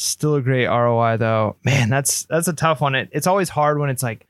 Still 0.00 0.36
a 0.36 0.40
great 0.40 0.68
ROI 0.68 1.16
though. 1.16 1.56
Man, 1.64 1.90
that's 1.90 2.22
that's 2.26 2.46
a 2.46 2.52
tough 2.52 2.80
one. 2.80 2.94
It, 2.94 3.08
it's 3.10 3.26
always 3.26 3.48
hard 3.48 3.80
when 3.80 3.90
it's 3.90 4.04
like 4.04 4.28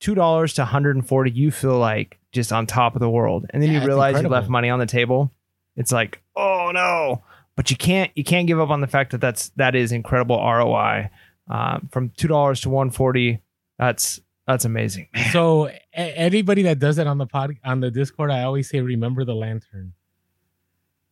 two 0.00 0.14
dollars 0.14 0.54
to 0.54 0.62
140. 0.62 1.30
You 1.30 1.50
feel 1.50 1.78
like 1.78 2.16
just 2.32 2.54
on 2.54 2.64
top 2.64 2.96
of 2.96 3.00
the 3.00 3.10
world, 3.10 3.44
and 3.50 3.62
then 3.62 3.70
Yeah, 3.70 3.82
you 3.82 3.86
realize 3.86 4.22
you 4.22 4.30
left 4.30 4.48
money 4.48 4.70
on 4.70 4.78
the 4.78 4.86
table. 4.86 5.30
It's 5.76 5.92
like, 5.92 6.22
oh 6.36 6.70
no! 6.72 7.22
But 7.56 7.70
you 7.70 7.76
can't 7.76 8.10
you 8.14 8.24
can't 8.24 8.46
give 8.46 8.58
up 8.60 8.70
on 8.70 8.80
the 8.80 8.86
fact 8.86 9.12
that 9.12 9.20
that's 9.20 9.50
that 9.50 9.74
is 9.74 9.92
incredible 9.92 10.36
ROI. 10.36 11.10
Um, 11.48 11.88
from 11.92 12.08
two 12.16 12.26
dollars 12.28 12.60
to 12.62 12.70
140, 12.70 13.40
that's 13.78 14.20
that's 14.46 14.64
amazing. 14.64 15.08
Man, 15.14 15.30
So 15.32 15.66
a- 15.68 15.72
anybody 15.94 16.62
that 16.62 16.78
does 16.78 16.98
it 16.98 17.06
on 17.06 17.18
the 17.18 17.26
pod 17.26 17.56
on 17.64 17.80
the 17.80 17.90
Discord, 17.90 18.30
I 18.30 18.42
always 18.42 18.68
say 18.68 18.80
remember 18.80 19.24
the 19.24 19.34
lantern. 19.34 19.92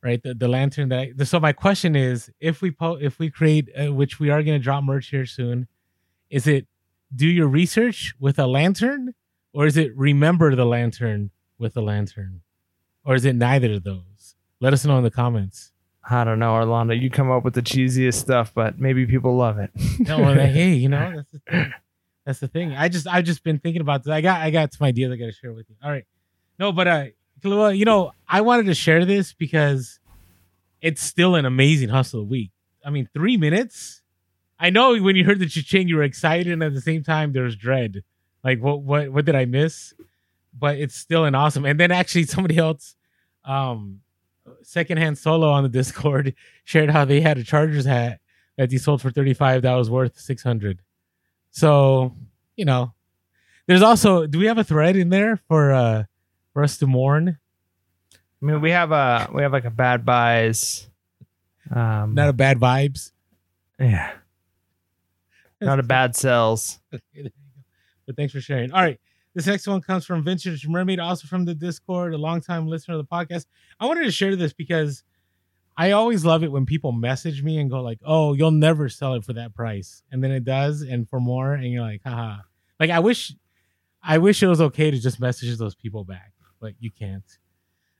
Right, 0.02 0.20
the, 0.20 0.34
the 0.34 0.48
lantern 0.48 0.88
that. 0.88 0.98
I, 1.20 1.24
so 1.24 1.38
my 1.38 1.52
question 1.52 1.94
is, 1.94 2.28
if 2.40 2.60
we 2.60 2.72
po- 2.72 2.98
if 3.00 3.20
we 3.20 3.30
create, 3.30 3.68
uh, 3.80 3.92
which 3.94 4.18
we 4.18 4.30
are 4.30 4.42
going 4.42 4.58
to 4.58 4.62
drop 4.62 4.82
merch 4.82 5.08
here 5.10 5.26
soon, 5.26 5.68
is 6.28 6.48
it 6.48 6.66
do 7.14 7.28
your 7.28 7.46
research 7.46 8.14
with 8.18 8.36
a 8.40 8.48
lantern, 8.48 9.14
or 9.52 9.64
is 9.66 9.76
it 9.76 9.96
remember 9.96 10.56
the 10.56 10.64
lantern 10.64 11.30
with 11.56 11.76
a 11.76 11.80
lantern, 11.80 12.40
or 13.04 13.14
is 13.14 13.24
it 13.24 13.36
neither 13.36 13.74
of 13.74 13.84
those? 13.84 14.34
Let 14.60 14.72
us 14.72 14.84
know 14.84 14.98
in 14.98 15.04
the 15.04 15.10
comments. 15.10 15.71
I 16.08 16.24
don't 16.24 16.38
know, 16.38 16.54
Orlando. 16.54 16.94
You 16.94 17.10
come 17.10 17.30
up 17.30 17.44
with 17.44 17.54
the 17.54 17.62
cheesiest 17.62 18.14
stuff, 18.14 18.52
but 18.54 18.78
maybe 18.78 19.06
people 19.06 19.36
love 19.36 19.58
it. 19.58 19.70
No, 20.00 20.18
well, 20.18 20.34
like, 20.34 20.50
hey, 20.50 20.74
you 20.74 20.88
know 20.88 21.12
that's 21.16 21.30
the 21.30 21.38
thing. 21.38 21.72
That's 22.26 22.40
the 22.40 22.48
thing. 22.48 22.72
I 22.74 22.88
just 22.88 23.06
I've 23.06 23.24
just 23.24 23.44
been 23.44 23.58
thinking 23.58 23.80
about 23.80 24.02
this. 24.04 24.10
I 24.12 24.20
got 24.20 24.40
I 24.40 24.50
got 24.50 24.72
some 24.72 24.84
ideas 24.86 25.12
I 25.12 25.16
got 25.16 25.26
to 25.26 25.32
share 25.32 25.52
with 25.52 25.68
you. 25.68 25.76
All 25.82 25.90
right, 25.90 26.04
no, 26.58 26.72
but 26.72 26.88
uh, 26.88 27.04
Kalua, 27.40 27.76
you 27.76 27.84
know, 27.84 28.12
I 28.28 28.40
wanted 28.40 28.66
to 28.66 28.74
share 28.74 29.04
this 29.04 29.32
because 29.32 30.00
it's 30.80 31.02
still 31.02 31.36
an 31.36 31.44
amazing 31.44 31.88
hustle 31.88 32.22
of 32.22 32.28
week. 32.28 32.50
I 32.84 32.90
mean, 32.90 33.08
three 33.12 33.36
minutes. 33.36 34.02
I 34.58 34.70
know 34.70 34.96
when 35.00 35.16
you 35.16 35.24
heard 35.24 35.38
the 35.40 35.46
cha-ching, 35.46 35.88
you 35.88 35.96
were 35.96 36.04
excited, 36.04 36.52
and 36.52 36.62
at 36.62 36.74
the 36.74 36.80
same 36.80 37.02
time, 37.02 37.32
there's 37.32 37.56
dread. 37.56 38.02
Like, 38.44 38.60
what 38.60 38.82
what 38.82 39.10
what 39.10 39.24
did 39.24 39.36
I 39.36 39.44
miss? 39.44 39.94
But 40.56 40.78
it's 40.78 40.94
still 40.94 41.24
an 41.24 41.34
awesome. 41.34 41.64
And 41.64 41.78
then 41.80 41.90
actually, 41.90 42.24
somebody 42.24 42.58
else, 42.58 42.96
um, 43.44 44.00
secondhand 44.62 45.18
solo 45.18 45.50
on 45.50 45.62
the 45.62 45.68
Discord 45.68 46.34
shared 46.64 46.90
how 46.90 47.04
they 47.04 47.20
had 47.20 47.38
a 47.38 47.44
Chargers 47.44 47.84
hat 47.84 48.20
that 48.56 48.70
he 48.70 48.78
sold 48.78 49.00
for 49.00 49.10
35 49.10 49.62
that 49.62 49.74
was 49.74 49.88
worth 49.90 50.18
600 50.18 50.80
so 51.50 52.14
you 52.56 52.64
know 52.64 52.92
there's 53.66 53.82
also 53.82 54.26
do 54.26 54.38
we 54.38 54.46
have 54.46 54.58
a 54.58 54.64
thread 54.64 54.96
in 54.96 55.08
there 55.08 55.36
for 55.48 55.72
uh 55.72 56.04
for 56.52 56.62
us 56.62 56.76
to 56.78 56.86
mourn 56.86 57.38
I 58.14 58.44
mean, 58.44 58.60
we 58.60 58.72
have 58.72 58.90
a 58.90 59.30
we 59.32 59.42
have 59.42 59.52
like 59.52 59.64
a 59.64 59.70
bad 59.70 60.04
buys. 60.04 60.88
Um, 61.70 62.14
not 62.14 62.28
a 62.28 62.32
bad 62.32 62.58
vibes 62.58 63.12
yeah, 63.82 64.12
not 65.60 65.78
a 65.80 65.82
bad 65.82 66.16
sells. 66.16 66.78
Okay, 66.94 67.02
there 67.14 67.22
you 67.24 67.30
go. 67.30 67.34
but 68.06 68.16
thanks 68.16 68.32
for 68.32 68.40
sharing 68.40 68.72
all 68.72 68.82
right 68.82 69.00
this 69.34 69.46
next 69.46 69.66
one 69.66 69.80
comes 69.80 70.04
from 70.04 70.22
vintage 70.22 70.66
mermaid 70.66 71.00
also 71.00 71.26
from 71.26 71.44
the 71.44 71.54
discord 71.54 72.14
a 72.14 72.18
longtime 72.18 72.66
listener 72.66 72.94
of 72.94 72.98
the 72.98 73.16
podcast. 73.16 73.46
I 73.80 73.86
wanted 73.86 74.04
to 74.04 74.10
share 74.10 74.36
this 74.36 74.52
because 74.52 75.02
i 75.76 75.92
always 75.92 76.24
love 76.24 76.42
it 76.44 76.52
when 76.52 76.66
people 76.66 76.92
message 76.92 77.42
me 77.42 77.58
and 77.58 77.70
go 77.70 77.80
like 77.80 77.98
oh 78.04 78.34
you'll 78.34 78.50
never 78.50 78.88
sell 78.88 79.14
it 79.14 79.24
for 79.24 79.32
that 79.32 79.54
price. 79.54 80.02
And 80.10 80.22
then 80.22 80.30
it 80.30 80.44
does 80.44 80.82
and 80.82 81.08
for 81.08 81.20
more 81.20 81.54
and 81.54 81.66
you're 81.66 81.82
like 81.82 82.02
haha. 82.04 82.38
Like 82.78 82.90
i 82.90 82.98
wish 82.98 83.32
i 84.02 84.18
wish 84.18 84.42
it 84.42 84.48
was 84.48 84.60
okay 84.60 84.90
to 84.90 84.98
just 84.98 85.20
message 85.20 85.56
those 85.58 85.74
people 85.74 86.04
back 86.04 86.32
but 86.60 86.74
you 86.78 86.90
can't. 86.90 87.24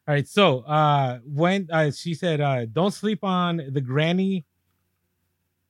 All 0.06 0.14
right 0.14 0.28
so 0.28 0.60
uh 0.60 1.18
when 1.24 1.68
uh 1.72 1.90
she 1.90 2.14
said 2.14 2.40
uh 2.40 2.66
don't 2.66 2.92
sleep 2.92 3.24
on 3.24 3.60
the 3.70 3.80
granny. 3.80 4.44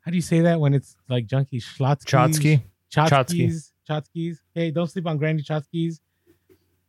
How 0.00 0.10
do 0.10 0.16
you 0.16 0.22
say 0.22 0.40
that 0.40 0.58
when 0.58 0.74
it's 0.74 0.96
like 1.08 1.26
junkie? 1.26 1.60
Schlotsky 1.60 2.04
Chotsky. 2.06 2.62
Chotskis. 2.90 3.71
Chotskis. 3.92 4.38
Hey, 4.54 4.70
don't 4.70 4.88
sleep 4.88 5.06
on 5.06 5.18
Granny 5.18 5.42
Chotskis. 5.42 6.00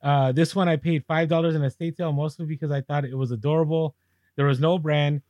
Uh, 0.02 0.32
this 0.32 0.56
one 0.56 0.68
I 0.68 0.76
paid 0.76 1.06
five 1.06 1.30
dollars 1.30 1.56
in 1.56 1.64
a 1.64 1.70
state 1.70 1.98
sale, 1.98 2.12
mostly 2.12 2.46
because 2.46 2.72
I 2.72 2.82
thought 2.82 3.06
it 3.06 3.18
was 3.18 3.32
adorable. 3.32 3.96
There 4.36 4.46
was 4.46 4.60
no 4.60 4.78
brand. 4.78 5.22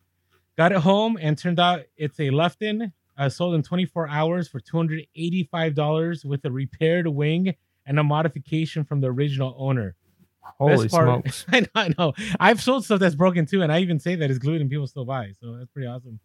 Got 0.58 0.72
it 0.72 0.80
home 0.80 1.18
and 1.20 1.38
turned 1.38 1.60
out 1.60 1.82
it's 1.98 2.20
a 2.20 2.30
Lefton. 2.30 2.94
Uh, 3.16 3.30
sold 3.30 3.54
in 3.54 3.62
24 3.62 4.10
hours 4.10 4.48
for 4.48 4.60
285 4.60 5.76
dollars 5.76 6.26
with 6.26 6.44
a 6.46 6.52
repaired 6.52 7.08
wing 7.08 7.54
and 7.86 8.00
a 8.00 8.04
modification 8.04 8.84
from 8.84 9.02
the 9.02 9.08
original 9.08 9.54
owner. 9.58 9.96
Holy 10.42 10.90
part- 10.90 11.24
smokes! 11.24 11.46
I 11.52 11.60
know, 11.60 11.68
I 11.76 11.94
know. 11.98 12.14
I've 12.40 12.62
sold 12.62 12.86
stuff 12.86 13.00
that's 13.00 13.16
broken 13.16 13.46
too, 13.46 13.62
and 13.62 13.72
I 13.72 13.80
even 13.80 14.00
say 14.00 14.16
that 14.16 14.30
it's 14.30 14.40
glued 14.40 14.62
and 14.62 14.70
people 14.70 14.88
still 14.88 15.06
buy. 15.06 15.32
So 15.40 15.58
that's 15.58 15.70
pretty 15.70 15.88
awesome. 15.88 16.20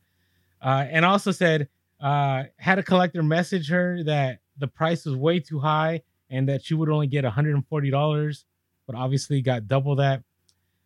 Uh, 0.62 0.86
and 0.90 1.04
also 1.04 1.30
said 1.30 1.68
uh, 2.00 2.44
had 2.56 2.78
a 2.78 2.82
collector 2.82 3.22
message 3.22 3.68
her 3.68 4.02
that 4.04 4.38
the 4.58 4.68
price 4.68 5.04
was 5.04 5.16
way 5.16 5.40
too 5.40 5.58
high 5.60 6.02
and 6.30 6.48
that 6.48 6.64
she 6.64 6.74
would 6.74 6.88
only 6.90 7.06
get 7.06 7.24
$140, 7.24 8.44
but 8.86 8.96
obviously 8.96 9.40
got 9.42 9.66
double 9.66 9.96
that. 9.96 10.22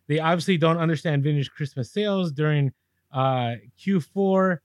They 0.07 0.19
obviously 0.19 0.57
don't 0.57 0.77
understand 0.77 1.23
vintage 1.23 1.51
Christmas 1.51 1.91
sales 1.91 2.31
during 2.31 2.71
Uh, 3.13 3.57
Q4, 3.77 4.57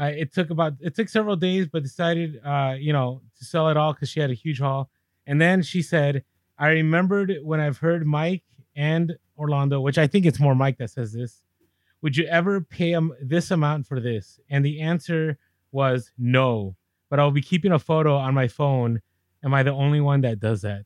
uh, 0.00 0.04
it 0.16 0.32
took 0.32 0.48
about 0.48 0.72
it 0.80 0.94
took 0.94 1.08
several 1.10 1.36
days, 1.36 1.66
but 1.66 1.82
decided 1.82 2.40
uh, 2.42 2.74
you 2.78 2.94
know 2.94 3.20
to 3.38 3.44
sell 3.44 3.68
it 3.68 3.76
all 3.76 3.92
because 3.92 4.08
she 4.08 4.20
had 4.20 4.30
a 4.30 4.34
huge 4.34 4.58
haul. 4.58 4.88
And 5.26 5.38
then 5.38 5.62
she 5.62 5.82
said, 5.82 6.24
"I 6.58 6.68
remembered 6.68 7.36
when 7.42 7.60
I've 7.60 7.76
heard 7.76 8.06
Mike 8.06 8.42
and 8.74 9.18
Orlando, 9.36 9.82
which 9.82 9.98
I 9.98 10.06
think 10.06 10.24
it's 10.24 10.40
more 10.40 10.54
Mike 10.54 10.78
that 10.78 10.88
says 10.90 11.12
this. 11.12 11.42
Would 12.00 12.16
you 12.16 12.24
ever 12.28 12.62
pay 12.62 12.96
this 13.20 13.50
amount 13.50 13.86
for 13.86 14.00
this?" 14.00 14.40
And 14.48 14.64
the 14.64 14.80
answer 14.80 15.36
was 15.70 16.10
no. 16.16 16.76
But 17.10 17.20
I'll 17.20 17.30
be 17.30 17.42
keeping 17.42 17.72
a 17.72 17.78
photo 17.78 18.16
on 18.16 18.32
my 18.34 18.48
phone. 18.48 19.02
Am 19.44 19.52
I 19.52 19.62
the 19.62 19.72
only 19.72 20.00
one 20.00 20.22
that 20.22 20.40
does 20.40 20.62
that? 20.62 20.84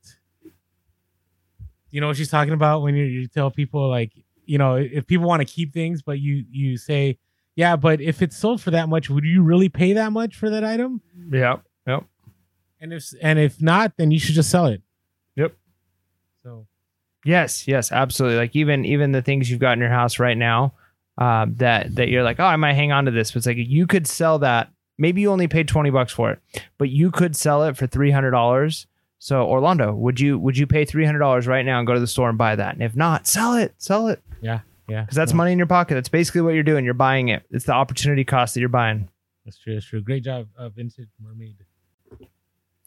You 1.90 2.00
know 2.00 2.08
what 2.08 2.16
she's 2.16 2.30
talking 2.30 2.54
about 2.54 2.82
when 2.82 2.96
you, 2.96 3.04
you 3.04 3.28
tell 3.28 3.50
people 3.50 3.88
like, 3.88 4.12
you 4.46 4.58
know, 4.58 4.74
if 4.74 5.06
people 5.06 5.28
want 5.28 5.46
to 5.46 5.52
keep 5.52 5.72
things, 5.72 6.02
but 6.02 6.18
you 6.18 6.44
you 6.50 6.76
say, 6.76 7.18
yeah, 7.54 7.76
but 7.76 8.00
if 8.00 8.22
it's 8.22 8.36
sold 8.36 8.60
for 8.60 8.72
that 8.72 8.88
much, 8.88 9.08
would 9.08 9.24
you 9.24 9.42
really 9.42 9.68
pay 9.68 9.92
that 9.92 10.10
much 10.10 10.34
for 10.34 10.50
that 10.50 10.64
item? 10.64 11.00
Yep. 11.30 11.62
Yep. 11.86 12.04
And 12.80 12.92
if 12.92 13.12
and 13.22 13.38
if 13.38 13.62
not, 13.62 13.92
then 13.96 14.10
you 14.10 14.18
should 14.18 14.34
just 14.34 14.50
sell 14.50 14.66
it. 14.66 14.82
Yep. 15.36 15.54
So 16.42 16.66
Yes, 17.24 17.66
yes, 17.66 17.90
absolutely. 17.90 18.36
Like 18.36 18.54
even 18.54 18.84
even 18.84 19.12
the 19.12 19.22
things 19.22 19.50
you've 19.50 19.60
got 19.60 19.72
in 19.72 19.78
your 19.78 19.88
house 19.88 20.18
right 20.18 20.36
now, 20.36 20.74
uh, 21.16 21.46
that 21.56 21.94
that 21.94 22.08
you're 22.08 22.22
like, 22.22 22.38
oh, 22.38 22.44
I 22.44 22.56
might 22.56 22.74
hang 22.74 22.92
on 22.92 23.06
to 23.06 23.10
this, 23.10 23.32
but 23.32 23.38
it's 23.38 23.46
like 23.46 23.56
you 23.58 23.86
could 23.86 24.06
sell 24.06 24.38
that. 24.40 24.70
Maybe 24.98 25.20
you 25.22 25.30
only 25.30 25.48
paid 25.48 25.68
twenty 25.68 25.90
bucks 25.90 26.12
for 26.12 26.30
it, 26.30 26.40
but 26.78 26.88
you 26.90 27.10
could 27.10 27.34
sell 27.36 27.64
it 27.64 27.76
for 27.76 27.86
three 27.86 28.10
hundred 28.10 28.30
dollars. 28.30 28.86
So 29.18 29.44
Orlando, 29.46 29.92
would 29.94 30.20
you 30.20 30.38
would 30.38 30.56
you 30.56 30.66
pay 30.66 30.84
three 30.84 31.04
hundred 31.04 31.20
dollars 31.20 31.46
right 31.46 31.64
now 31.64 31.78
and 31.78 31.86
go 31.86 31.94
to 31.94 32.00
the 32.00 32.06
store 32.06 32.28
and 32.28 32.38
buy 32.38 32.56
that? 32.56 32.74
And 32.74 32.82
if 32.82 32.94
not, 32.94 33.26
sell 33.26 33.54
it, 33.54 33.74
sell 33.78 34.08
it, 34.08 34.22
yeah, 34.40 34.60
yeah, 34.88 35.02
because 35.02 35.16
that's 35.16 35.32
No, 35.32 35.38
money 35.38 35.52
in 35.52 35.58
your 35.58 35.66
pocket. 35.66 35.94
That's 35.94 36.08
basically 36.08 36.42
what 36.42 36.54
you're 36.54 36.62
doing. 36.62 36.84
You're 36.84 36.94
buying 36.94 37.28
it. 37.28 37.42
It's 37.50 37.64
the 37.64 37.72
opportunity 37.72 38.24
cost 38.24 38.54
that 38.54 38.60
you're 38.60 38.68
buying. 38.68 39.08
That's 39.44 39.58
true. 39.58 39.74
That's 39.74 39.86
true. 39.86 40.00
Great 40.02 40.24
job, 40.24 40.48
uh, 40.56 40.68
Vintage 40.68 41.08
Mermaid. 41.20 41.56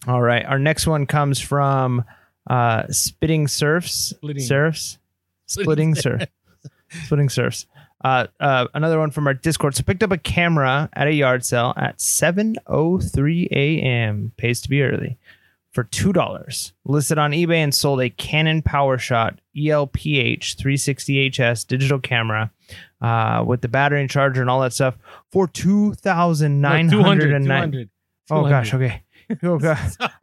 All 0.08 0.22
right, 0.22 0.45
our 0.45 0.60
next 0.60 0.88
one 0.88 1.05
comes 1.08 1.39
from 1.39 2.03
uh, 2.49 2.84
Spitting 2.89 3.47
Surfs. 3.47 3.91
Splitting. 3.91 4.43
Surfs. 4.43 4.99
Splitting 5.47 5.95
surf. 5.95 6.24
Splitting 7.05 7.30
surfs. 7.30 7.66
Uh, 8.04 8.28
uh, 8.39 8.68
another 8.74 9.00
one 9.00 9.12
from 9.12 9.26
our 9.28 9.34
Discord. 9.34 9.76
So 9.76 9.84
picked 9.84 10.04
up 10.04 10.12
a 10.12 10.18
camera 10.18 10.89
at 10.93 11.08
a 11.08 11.14
yard 11.14 11.43
sale 11.43 11.74
at 11.78 11.98
7:03 11.98 13.48
a.m. 13.52 14.32
Pays 14.38 14.62
to 14.62 14.70
be 14.70 14.84
early 14.84 15.18
for 15.72 15.84
two 15.84 16.14
dollars. 16.14 16.74
Listed 16.86 17.18
on 17.18 17.32
eBay 17.32 17.58
and 17.58 17.74
sold 17.74 18.02
a 18.02 18.10
Canon 18.10 18.62
PowerShot 18.62 19.38
ELPH 19.56 20.56
360HS 20.56 21.68
digital 21.68 22.00
camera 22.00 22.52
uh, 23.02 23.43
with 23.45 23.62
the 23.62 23.68
battery 23.68 24.02
and 24.02 24.10
charger 24.10 24.41
and 24.41 24.50
all 24.50 24.62
that 24.62 24.74
stuff 24.74 24.98
for 25.32 25.48
two 25.48 25.93
thousand 25.93 26.62
nine 26.62 26.89
hundred 26.89 27.34
and 27.34 27.45
nine. 27.45 27.72
200. 27.72 27.89
Oh 28.30 28.48
gosh, 28.48 28.74
okay. 28.74 29.04
Oh 29.43 29.58
god. 29.60 29.78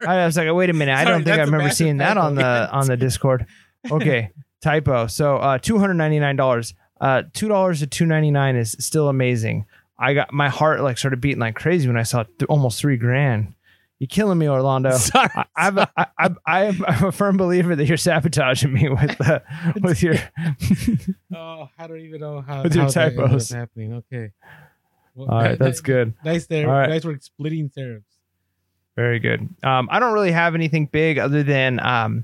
I 0.05 0.25
was 0.25 0.37
like, 0.37 0.51
wait 0.53 0.69
a 0.69 0.73
minute. 0.73 0.95
I 0.95 1.03
don't 1.03 1.23
think 1.23 1.37
I 1.37 1.43
remember 1.43 1.69
seeing 1.71 1.97
that 1.97 2.17
on 2.17 2.35
the 2.35 2.71
on 2.71 2.87
the 2.87 2.97
Discord. 2.97 3.45
Okay, 3.91 4.31
typo. 4.61 5.07
So 5.07 5.37
uh, 5.37 5.57
two 5.57 5.77
hundred 5.77 5.95
ninety 5.95 6.19
nine 6.19 6.35
dollars. 6.35 6.73
Uh, 7.01 7.23
two 7.33 7.47
dollars 7.47 7.79
to 7.79 7.87
two 7.87 8.05
ninety 8.05 8.31
nine 8.31 8.55
is 8.55 8.75
still 8.79 9.09
amazing. 9.09 9.65
I 9.97 10.13
got 10.13 10.33
my 10.33 10.49
heart 10.49 10.81
like 10.81 10.97
started 10.97 11.21
beating 11.21 11.39
like 11.39 11.55
crazy 11.55 11.87
when 11.87 11.97
I 11.97 12.03
saw 12.03 12.23
th- 12.23 12.43
almost 12.49 12.79
three 12.79 12.97
grand. 12.97 13.53
You're 13.99 14.07
killing 14.09 14.37
me, 14.37 14.49
Orlando. 14.49 14.91
Sorry. 14.97 15.29
I, 15.35 15.45
I'm, 15.55 15.79
I, 15.79 15.87
I, 15.97 16.29
I'm 16.45 16.85
I'm 16.85 17.03
a 17.05 17.11
firm 17.13 17.37
believer 17.37 17.75
that 17.77 17.85
you're 17.85 17.95
sabotaging 17.97 18.73
me 18.73 18.89
with 18.89 19.21
uh, 19.21 19.39
with 19.81 20.03
your. 20.03 20.15
Oh, 21.37 21.69
I 21.77 21.87
don't 21.87 21.99
even 21.99 22.21
know 22.21 22.39
how, 22.41 22.63
With 22.63 22.75
your 22.75 22.85
how 22.85 22.89
typos. 22.91 23.49
happening. 23.49 23.93
Okay. 23.95 24.31
Well, 25.15 25.29
All 25.29 25.37
right, 25.41 25.59
that's 25.59 25.81
good. 25.81 26.13
Nice 26.23 26.45
there. 26.47 26.65
Right. 26.67 26.89
Nice 26.89 27.03
work 27.03 27.21
splitting 27.21 27.69
serifs. 27.69 28.03
Very 28.95 29.19
good. 29.19 29.49
Um, 29.61 29.89
I 29.91 29.99
don't 29.99 30.13
really 30.13 30.31
have 30.31 30.55
anything 30.55 30.85
big 30.85 31.17
other 31.19 31.43
than 31.43 31.79
um, 31.85 32.23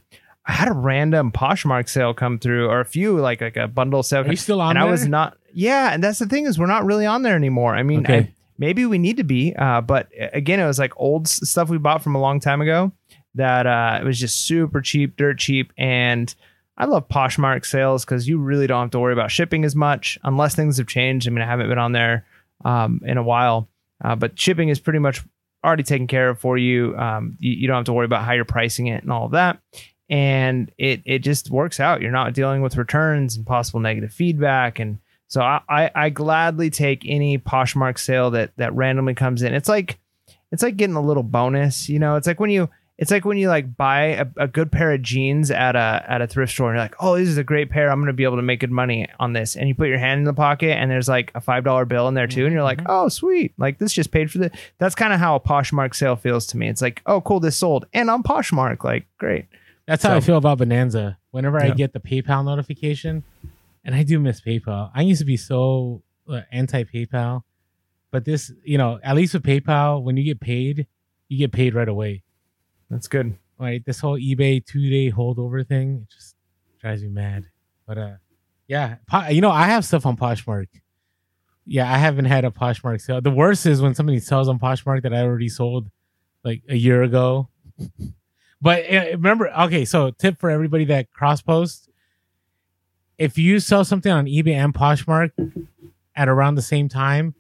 I 0.52 0.54
had 0.54 0.68
a 0.68 0.74
random 0.74 1.32
Poshmark 1.32 1.88
sale 1.88 2.14
come 2.14 2.38
through, 2.38 2.68
or 2.68 2.82
a 2.82 2.86
few 2.86 3.18
like 3.20 3.40
like 3.42 3.56
a 3.58 3.68
bundle 3.68 4.04
sale. 4.04 4.26
Are 4.26 4.30
you 4.30 4.36
still 4.36 4.60
on 4.60 4.72
and 4.76 4.84
there? 4.84 4.88
I 4.88 4.92
was 4.92 5.08
not. 5.08 5.38
Yeah, 5.54 5.94
and 5.94 6.04
that's 6.04 6.20
the 6.20 6.26
thing 6.26 6.46
is 6.46 6.60
we're 6.60 6.66
not 6.66 6.84
really 6.86 7.06
on 7.06 7.22
there 7.22 7.36
anymore. 7.36 7.74
I 7.76 7.84
mean, 7.84 8.02
Okay. 8.02 8.18
I- 8.18 8.34
maybe 8.58 8.86
we 8.86 8.98
need 8.98 9.18
to 9.18 9.24
be, 9.24 9.56
uh, 9.56 9.82
but 9.82 10.10
again, 10.34 10.60
it 10.60 10.66
was 10.68 10.78
like 10.78 10.94
old 10.98 11.28
stuff 11.28 11.70
we 11.70 11.78
bought 11.78 12.04
from 12.04 12.16
a 12.16 12.20
long 12.20 12.40
time 12.40 12.62
ago 12.62 12.92
that 13.36 13.66
uh, 13.66 13.98
it 14.02 14.04
was 14.06 14.20
just 14.20 14.46
super 14.46 14.82
cheap, 14.82 15.16
dirt 15.16 15.40
cheap, 15.40 15.72
and 15.78 16.36
I 16.78 16.86
love 16.86 17.08
Poshmark 17.08 17.66
sales 17.66 18.04
because 18.04 18.28
you 18.28 18.38
really 18.38 18.68
don't 18.68 18.82
have 18.82 18.92
to 18.92 19.00
worry 19.00 19.14
about 19.14 19.32
shipping 19.32 19.64
as 19.64 19.76
much 19.76 20.20
unless 20.24 20.54
things 20.56 20.78
have 20.80 20.88
changed. 20.88 21.28
I 21.28 21.32
mean, 21.32 21.42
I 21.42 21.46
haven't 21.46 21.70
been 21.70 21.78
on 21.78 21.92
there 21.94 22.26
um, 22.66 23.00
in 23.06 23.18
a 23.18 23.24
while, 23.24 23.70
uh, 24.04 24.16
but 24.16 24.38
shipping 24.38 24.68
is 24.70 24.80
pretty 24.80 25.00
much 25.00 25.22
already 25.64 25.84
taken 25.84 26.08
care 26.08 26.30
of 26.30 26.40
for 26.40 26.58
you. 26.58 26.98
Um, 26.98 27.38
you. 27.40 27.52
You 27.54 27.68
don't 27.68 27.78
have 27.78 27.86
to 27.86 27.94
worry 27.94 28.06
about 28.06 28.24
how 28.26 28.34
you're 28.34 28.46
pricing 28.46 28.88
it 28.88 29.04
and 29.04 29.12
all 29.12 29.26
of 29.26 29.32
that. 29.32 29.60
And 30.12 30.72
it 30.78 31.02
it 31.06 31.20
just 31.20 31.50
works 31.50 31.80
out. 31.80 32.02
You're 32.02 32.12
not 32.12 32.34
dealing 32.34 32.62
with 32.62 32.78
returns 32.78 33.36
and 33.36 33.48
possible 33.48 33.80
negative 33.80 34.14
feedback. 34.14 34.78
And 34.78 35.00
so 35.28 35.42
I, 35.42 35.62
I, 35.70 35.92
I 35.96 36.10
gladly 36.10 36.70
take 36.70 37.04
any 37.06 37.40
Poshmark 37.40 37.98
sale 37.98 38.30
that 38.32 38.52
that 38.58 38.76
randomly 38.76 39.16
comes 39.16 39.42
in. 39.42 39.54
It's 39.54 39.70
like 39.70 39.98
it's 40.52 40.62
like 40.62 40.78
getting 40.78 40.98
a 40.98 41.02
little 41.02 41.24
bonus. 41.24 41.88
You 41.88 41.98
know, 41.98 42.18
it's 42.18 42.28
like 42.28 42.40
when 42.40 42.50
you 42.50 42.70
it's 43.02 43.10
like 43.10 43.26
when 43.26 43.40
you 43.40 43.50
like 43.50 43.76
buy 43.76 44.02
a, 44.04 44.28
a 44.38 44.48
good 44.48 44.72
pair 44.72 44.92
of 44.92 45.02
jeans 45.02 45.50
at 45.50 45.76
a 45.76 46.06
at 46.08 46.22
a 46.22 46.28
thrift 46.28 46.52
store 46.52 46.70
and 46.70 46.78
you're 46.78 46.84
like, 46.84 46.96
oh, 47.00 47.18
this 47.18 47.30
is 47.30 47.38
a 47.38 47.44
great 47.44 47.72
pair. 47.72 47.90
I'm 47.90 48.00
gonna 48.00 48.14
be 48.14 48.26
able 48.26 48.36
to 48.36 48.44
make 48.44 48.60
good 48.60 48.70
money 48.70 49.08
on 49.20 49.34
this. 49.34 49.56
And 49.56 49.68
you 49.68 49.74
put 49.74 49.88
your 49.88 49.98
hand 49.98 50.20
in 50.20 50.26
the 50.26 50.36
pocket 50.36 50.78
and 50.78 50.92
there's 50.92 51.10
like 51.10 51.32
a 51.34 51.42
five 51.42 51.64
dollar 51.64 51.86
bill 51.86 52.08
in 52.10 52.14
there 52.14 52.28
too, 52.28 52.46
and 52.46 52.54
you're 52.54 52.62
like, 52.62 52.78
mm-hmm. 52.78 52.92
oh, 52.92 53.10
sweet, 53.10 53.54
like 53.58 53.80
this 53.80 53.92
just 53.92 54.12
paid 54.12 54.30
for 54.30 54.38
the. 54.38 54.52
That's 54.78 54.94
kind 54.94 55.14
of 55.14 55.20
how 55.20 55.34
a 55.34 55.40
Poshmark 55.40 55.96
sale 55.96 56.16
feels 56.16 56.46
to 56.48 56.58
me. 56.58 56.68
It's 56.68 56.82
like, 56.82 57.02
oh, 57.08 57.22
cool, 57.22 57.40
this 57.40 57.58
sold, 57.58 57.88
and 57.92 58.08
on 58.10 58.22
Poshmark, 58.22 58.84
like 58.84 59.08
great. 59.18 59.46
That's 59.88 60.04
how 60.04 60.16
I 60.16 60.20
feel 60.20 60.38
about 60.38 60.60
Bonanza. 60.60 61.18
Whenever 61.32 61.62
I 61.62 61.72
get 61.72 61.94
the 61.94 62.00
PayPal 62.00 62.46
notification, 62.46 63.24
and 63.84 63.96
I 63.96 64.04
do 64.04 64.20
miss 64.20 64.42
PayPal. 64.42 64.92
I 64.94 65.02
used 65.02 65.20
to 65.20 65.26
be 65.26 65.38
so 65.38 66.04
uh, 66.30 66.42
anti 66.52 66.84
PayPal, 66.84 67.44
but 68.12 68.26
this, 68.26 68.52
you 68.64 68.78
know, 68.78 69.00
at 69.04 69.16
least 69.16 69.34
with 69.34 69.44
PayPal, 69.44 70.04
when 70.04 70.18
you 70.18 70.24
get 70.24 70.40
paid, 70.40 70.88
you 71.28 71.38
get 71.38 71.52
paid 71.52 71.74
right 71.74 71.88
away. 71.88 72.24
That's 72.90 73.08
good. 73.08 73.38
Right? 73.58 73.84
This 73.86 74.00
whole 74.00 74.20
eBay 74.20 74.66
two 74.66 74.90
day 74.90 75.12
holdover 75.12 75.66
thing 75.66 76.02
it 76.04 76.14
just 76.14 76.36
drives 76.80 77.02
me 77.02 77.10
mad. 77.10 77.46
But 77.88 77.98
uh, 77.98 78.14
yeah, 78.68 78.96
Po- 79.08 79.28
you 79.28 79.42
know, 79.42 79.52
I 79.52 79.68
have 79.68 79.86
stuff 79.86 80.06
on 80.06 80.18
Poshmark. 80.18 80.68
Yeah, 81.66 81.92
I 81.92 81.98
haven't 81.98 82.26
had 82.26 82.44
a 82.44 82.50
Poshmark 82.52 83.02
sale. 83.02 83.22
The 83.22 83.30
worst 83.32 83.66
is 83.66 83.82
when 83.82 83.96
somebody 83.96 84.20
sells 84.20 84.48
on 84.50 84.60
Poshmark 84.60 85.04
that 85.04 85.14
I 85.14 85.22
already 85.22 85.50
sold 85.50 85.90
like 86.44 86.64
a 86.68 86.76
year 86.76 87.04
ago. 87.04 87.50
But 88.62 88.86
uh, 88.94 89.06
remember, 89.14 89.50
okay, 89.50 89.86
so 89.86 90.12
tip 90.12 90.40
for 90.40 90.50
everybody 90.50 90.86
that 90.86 91.12
cross 91.12 91.42
posts: 91.42 91.88
if 93.18 93.38
you 93.38 93.60
sell 93.60 93.84
something 93.84 94.12
on 94.12 94.26
eBay 94.26 94.54
and 94.54 94.74
Poshmark 94.74 95.32
at 96.16 96.28
around 96.30 96.56
the 96.56 96.62
same 96.62 96.88
time, 96.90 97.34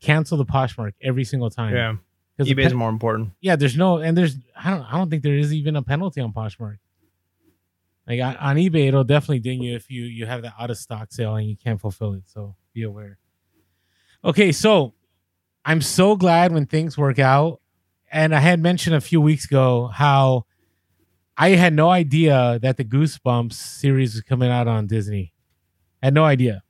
cancel 0.00 0.36
the 0.38 0.44
Poshmark 0.44 0.92
every 1.02 1.24
single 1.24 1.50
time. 1.50 1.74
Yeah, 1.74 1.94
'Cause 2.36 2.48
the 2.48 2.54
eBay's 2.54 2.72
pe- 2.72 2.78
more 2.78 2.88
important. 2.88 3.32
yeah, 3.40 3.54
there's 3.56 3.76
no, 3.76 3.98
and 3.98 4.16
there's, 4.18 4.36
I 4.56 4.70
don't, 4.70 4.82
I 4.82 4.96
don't 4.98 5.08
think 5.10 5.22
there 5.22 5.36
is 5.36 5.52
even 5.54 5.76
a 5.76 5.82
penalty 5.82 6.20
on 6.20 6.32
Poshmark. 6.32 6.78
Like 8.06 8.20
on, 8.20 8.36
on 8.36 8.56
eBay, 8.56 8.88
it'll 8.88 9.04
definitely 9.04 9.38
ding 9.40 9.62
you 9.62 9.74
if 9.76 9.90
you 9.90 10.02
you 10.04 10.26
have 10.26 10.42
that 10.42 10.54
out 10.58 10.70
of 10.70 10.76
stock 10.76 11.12
sale 11.12 11.36
and 11.36 11.48
you 11.48 11.56
can't 11.56 11.80
fulfill 11.80 12.14
it. 12.14 12.24
So 12.26 12.54
be 12.74 12.82
aware. 12.82 13.18
Okay, 14.24 14.52
so 14.52 14.94
I'm 15.64 15.80
so 15.80 16.16
glad 16.16 16.52
when 16.52 16.66
things 16.66 16.98
work 16.98 17.18
out, 17.18 17.60
and 18.12 18.34
I 18.34 18.40
had 18.40 18.60
mentioned 18.60 18.96
a 18.96 19.00
few 19.00 19.20
weeks 19.20 19.44
ago 19.46 19.86
how 19.86 20.44
I 21.36 21.50
had 21.50 21.74
no 21.74 21.90
idea 21.90 22.58
that 22.62 22.76
the 22.76 22.84
Goosebumps 22.84 23.52
series 23.52 24.14
was 24.14 24.22
coming 24.22 24.50
out 24.50 24.68
on 24.68 24.86
Disney. 24.86 25.32
I 26.02 26.06
had 26.06 26.14
no 26.14 26.24
idea, 26.24 26.62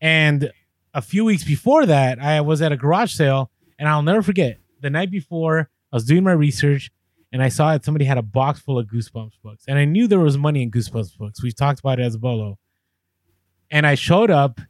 and 0.00 0.52
a 0.92 1.02
few 1.02 1.24
weeks 1.24 1.42
before 1.42 1.86
that, 1.86 2.20
I 2.20 2.40
was 2.40 2.62
at 2.62 2.70
a 2.70 2.76
garage 2.76 3.12
sale, 3.12 3.50
and 3.78 3.88
I'll 3.88 4.02
never 4.02 4.22
forget 4.22 4.58
the 4.80 4.90
night 4.90 5.10
before 5.10 5.70
I 5.92 5.96
was 5.96 6.04
doing 6.04 6.22
my 6.22 6.32
research 6.32 6.90
and 7.34 7.42
I 7.42 7.48
saw 7.48 7.72
that 7.72 7.84
somebody 7.84 8.04
had 8.04 8.16
a 8.16 8.22
box 8.22 8.60
full 8.60 8.78
of 8.78 8.86
Goosebumps 8.86 9.40
books. 9.42 9.64
And 9.66 9.76
I 9.76 9.84
knew 9.84 10.06
there 10.06 10.20
was 10.20 10.38
money 10.38 10.62
in 10.62 10.70
Goosebumps 10.70 11.18
books. 11.18 11.42
We 11.42 11.50
talked 11.50 11.80
about 11.80 11.98
it 11.98 12.04
as 12.04 12.14
a 12.14 12.18
bolo. 12.18 12.60
And 13.72 13.84
I 13.84 13.96
showed 13.96 14.30
up 14.30 14.60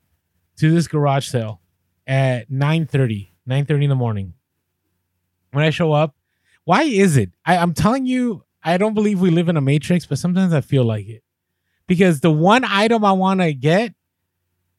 to 0.56 0.70
this 0.70 0.88
garage 0.88 1.28
sale 1.28 1.60
at 2.06 2.50
9:30, 2.50 3.32
9:30 3.46 3.82
in 3.82 3.90
the 3.90 3.94
morning. 3.94 4.32
When 5.50 5.62
I 5.62 5.68
show 5.68 5.92
up, 5.92 6.16
why 6.64 6.84
is 6.84 7.18
it? 7.18 7.32
I, 7.44 7.58
I'm 7.58 7.74
telling 7.74 8.06
you, 8.06 8.44
I 8.64 8.78
don't 8.78 8.94
believe 8.94 9.20
we 9.20 9.30
live 9.30 9.48
in 9.48 9.56
a 9.56 9.60
matrix, 9.60 10.06
but 10.06 10.18
sometimes 10.18 10.52
I 10.52 10.62
feel 10.62 10.84
like 10.84 11.06
it. 11.06 11.22
Because 11.86 12.20
the 12.20 12.30
one 12.30 12.64
item 12.64 13.04
I 13.04 13.12
want 13.12 13.40
to 13.40 13.52
get, 13.52 13.94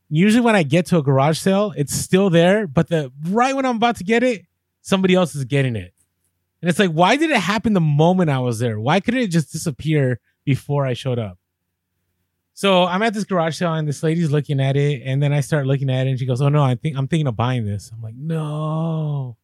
usually 0.09 0.43
when 0.43 0.55
I 0.55 0.63
get 0.63 0.87
to 0.87 0.97
a 0.97 1.03
garage 1.03 1.37
sale, 1.37 1.71
it's 1.77 1.93
still 1.93 2.31
there, 2.31 2.65
but 2.65 2.89
the 2.89 3.11
right 3.29 3.55
when 3.55 3.65
I'm 3.65 3.75
about 3.75 3.97
to 3.97 4.03
get 4.03 4.23
it, 4.23 4.45
somebody 4.81 5.13
else 5.13 5.35
is 5.35 5.45
getting 5.45 5.75
it. 5.75 5.93
And 6.61 6.69
it's 6.69 6.79
like, 6.79 6.89
why 6.89 7.15
did 7.15 7.29
it 7.29 7.37
happen 7.37 7.73
the 7.73 7.79
moment 7.79 8.31
I 8.31 8.39
was 8.39 8.57
there? 8.57 8.79
Why 8.79 8.99
couldn't 8.99 9.21
it 9.21 9.27
just 9.29 9.51
disappear 9.51 10.19
before 10.45 10.87
I 10.87 10.93
showed 10.93 11.19
up? 11.19 11.37
So 12.55 12.85
I'm 12.85 13.03
at 13.03 13.13
this 13.13 13.25
garage 13.25 13.57
sale 13.57 13.73
and 13.73 13.87
this 13.87 14.01
lady's 14.01 14.31
looking 14.31 14.59
at 14.59 14.77
it, 14.77 15.03
and 15.05 15.21
then 15.21 15.33
I 15.33 15.41
start 15.41 15.67
looking 15.67 15.89
at 15.89 16.07
it, 16.07 16.11
and 16.11 16.17
she 16.17 16.25
goes, 16.25 16.41
"Oh 16.41 16.47
no, 16.47 16.63
I 16.63 16.75
think 16.75 16.97
I'm 16.97 17.07
thinking 17.07 17.27
of 17.27 17.35
buying 17.35 17.65
this." 17.65 17.91
I'm 17.93 18.01
like, 18.01 18.15
"No." 18.15 19.35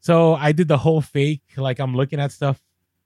So 0.00 0.34
I 0.34 0.52
did 0.52 0.66
the 0.66 0.78
whole 0.78 1.02
fake, 1.02 1.42
like 1.58 1.78
I'm 1.78 1.94
looking 1.94 2.18
at 2.18 2.32
stuff 2.32 2.58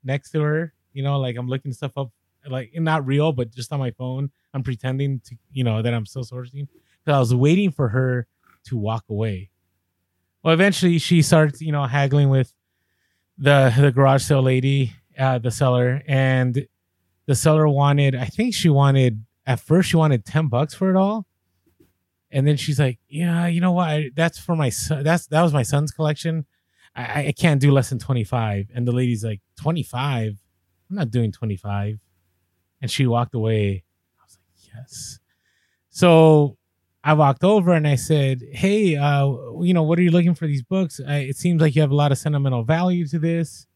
next 0.05 0.31
to 0.31 0.41
her, 0.41 0.73
you 0.93 1.03
know, 1.03 1.19
like 1.19 1.35
I'm 1.35 1.47
looking 1.47 1.73
stuff 1.73 1.91
up, 1.97 2.11
like 2.47 2.71
not 2.75 3.05
real, 3.05 3.31
but 3.31 3.51
just 3.51 3.73
on 3.73 3.79
my 3.79 3.91
phone. 3.91 4.31
I'm 4.53 4.63
pretending 4.63 5.19
to, 5.25 5.35
you 5.51 5.63
know, 5.63 5.81
that 5.81 5.93
I'm 5.93 6.05
still 6.05 6.23
sourcing. 6.23 6.67
because 7.03 7.15
I 7.15 7.19
was 7.19 7.35
waiting 7.35 7.71
for 7.71 7.89
her 7.89 8.27
to 8.65 8.77
walk 8.77 9.03
away. 9.09 9.49
Well, 10.43 10.53
eventually 10.53 10.99
she 10.99 11.21
starts, 11.21 11.61
you 11.61 11.71
know, 11.71 11.85
haggling 11.85 12.29
with 12.29 12.53
the 13.37 13.73
the 13.77 13.91
garage 13.91 14.23
sale 14.23 14.43
lady, 14.43 14.93
uh, 15.17 15.39
the 15.39 15.51
seller, 15.51 16.01
and 16.07 16.67
the 17.25 17.35
seller 17.35 17.67
wanted, 17.67 18.15
I 18.15 18.25
think 18.25 18.53
she 18.53 18.69
wanted 18.69 19.25
at 19.45 19.59
first 19.59 19.89
she 19.89 19.97
wanted 19.97 20.25
10 20.25 20.47
bucks 20.47 20.73
for 20.73 20.89
it 20.89 20.95
all. 20.95 21.25
And 22.31 22.47
then 22.47 22.57
she's 22.57 22.79
like, 22.79 22.99
Yeah, 23.07 23.47
you 23.47 23.61
know 23.61 23.71
what? 23.71 24.15
That's 24.15 24.37
for 24.39 24.55
my 24.55 24.69
son. 24.69 25.03
That's 25.03 25.27
that 25.27 25.41
was 25.41 25.53
my 25.53 25.63
son's 25.63 25.91
collection. 25.91 26.45
I, 26.95 27.27
I 27.27 27.31
can't 27.31 27.59
do 27.59 27.71
less 27.71 27.89
than 27.89 27.99
25. 27.99 28.67
And 28.73 28.87
the 28.87 28.91
lady's 28.91 29.23
like, 29.23 29.41
25? 29.57 30.37
I'm 30.89 30.95
not 30.95 31.11
doing 31.11 31.31
25. 31.31 31.99
And 32.81 32.91
she 32.91 33.05
walked 33.05 33.33
away. 33.33 33.83
I 34.19 34.23
was 34.23 34.37
like, 34.37 34.73
Yes. 34.75 35.19
So 35.89 36.57
I 37.03 37.13
walked 37.13 37.43
over 37.43 37.73
and 37.73 37.87
I 37.87 37.95
said, 37.95 38.41
Hey, 38.51 38.95
uh, 38.95 39.27
you 39.61 39.73
know, 39.73 39.83
what 39.83 39.99
are 39.99 40.03
you 40.03 40.11
looking 40.11 40.35
for 40.35 40.47
these 40.47 40.63
books? 40.63 40.99
I, 41.05 41.17
it 41.17 41.37
seems 41.37 41.61
like 41.61 41.75
you 41.75 41.81
have 41.81 41.91
a 41.91 41.95
lot 41.95 42.11
of 42.11 42.17
sentimental 42.17 42.63
value 42.63 43.07
to 43.07 43.19
this. 43.19 43.67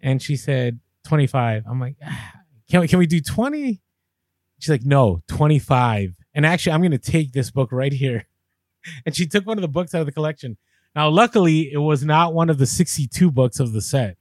And 0.00 0.20
she 0.20 0.36
said, 0.36 0.80
25. 1.04 1.64
I'm 1.68 1.80
like, 1.80 1.96
ah, 2.04 2.32
can 2.68 2.80
we, 2.80 2.88
can 2.88 2.98
we 2.98 3.06
do 3.06 3.20
20? 3.20 3.80
She's 4.58 4.70
like, 4.70 4.84
no, 4.84 5.22
25. 5.28 6.16
And 6.34 6.44
actually, 6.46 6.72
I'm 6.72 6.80
going 6.80 6.90
to 6.92 6.98
take 6.98 7.32
this 7.32 7.50
book 7.50 7.70
right 7.72 7.92
here. 7.92 8.26
And 9.06 9.16
she 9.16 9.26
took 9.26 9.46
one 9.46 9.56
of 9.56 9.62
the 9.62 9.68
books 9.68 9.94
out 9.94 10.00
of 10.00 10.06
the 10.06 10.12
collection. 10.12 10.58
Now, 10.94 11.08
luckily, 11.08 11.72
it 11.72 11.78
was 11.78 12.04
not 12.04 12.34
one 12.34 12.50
of 12.50 12.58
the 12.58 12.66
62 12.66 13.30
books 13.30 13.58
of 13.58 13.72
the 13.72 13.80
set. 13.80 14.16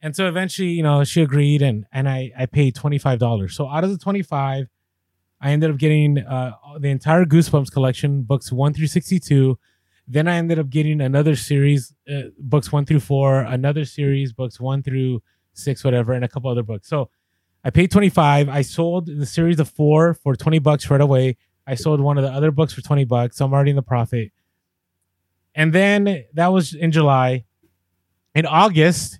And 0.00 0.14
so 0.14 0.28
eventually, 0.28 0.68
you 0.68 0.82
know, 0.82 1.02
she 1.04 1.22
agreed 1.22 1.62
and, 1.62 1.86
and 1.90 2.08
I, 2.08 2.30
I 2.38 2.46
paid 2.46 2.76
$25. 2.76 3.50
So 3.50 3.68
out 3.68 3.82
of 3.82 3.90
the 3.90 3.98
25, 3.98 4.66
I 5.40 5.50
ended 5.50 5.70
up 5.70 5.78
getting 5.78 6.18
uh, 6.18 6.52
the 6.78 6.88
entire 6.88 7.24
Goosebumps 7.24 7.72
collection, 7.72 8.22
books 8.22 8.52
1 8.52 8.74
through 8.74 8.86
62. 8.86 9.58
Then 10.06 10.28
I 10.28 10.36
ended 10.36 10.58
up 10.58 10.70
getting 10.70 11.00
another 11.00 11.34
series, 11.34 11.92
uh, 12.08 12.28
books 12.38 12.70
1 12.70 12.86
through 12.86 13.00
4, 13.00 13.40
another 13.40 13.84
series, 13.84 14.32
books 14.32 14.60
1 14.60 14.82
through 14.82 15.22
6, 15.54 15.82
whatever, 15.82 16.12
and 16.12 16.24
a 16.24 16.28
couple 16.28 16.50
other 16.50 16.62
books. 16.62 16.88
So 16.88 17.10
I 17.64 17.70
paid 17.70 17.90
25. 17.90 18.48
I 18.48 18.62
sold 18.62 19.06
the 19.06 19.26
series 19.26 19.58
of 19.58 19.68
four 19.68 20.14
for 20.14 20.36
20 20.36 20.60
bucks 20.60 20.88
right 20.88 21.00
away. 21.00 21.36
I 21.66 21.74
sold 21.74 22.00
one 22.00 22.16
of 22.16 22.22
the 22.22 22.30
other 22.30 22.52
books 22.52 22.72
for 22.72 22.80
20 22.80 23.04
bucks. 23.06 23.38
So 23.38 23.44
I'm 23.44 23.52
already 23.52 23.70
in 23.70 23.76
the 23.76 23.82
profit. 23.82 24.30
And 25.56 25.72
then 25.72 26.24
that 26.34 26.48
was 26.48 26.74
in 26.74 26.92
July. 26.92 27.46
In 28.34 28.44
August, 28.44 29.18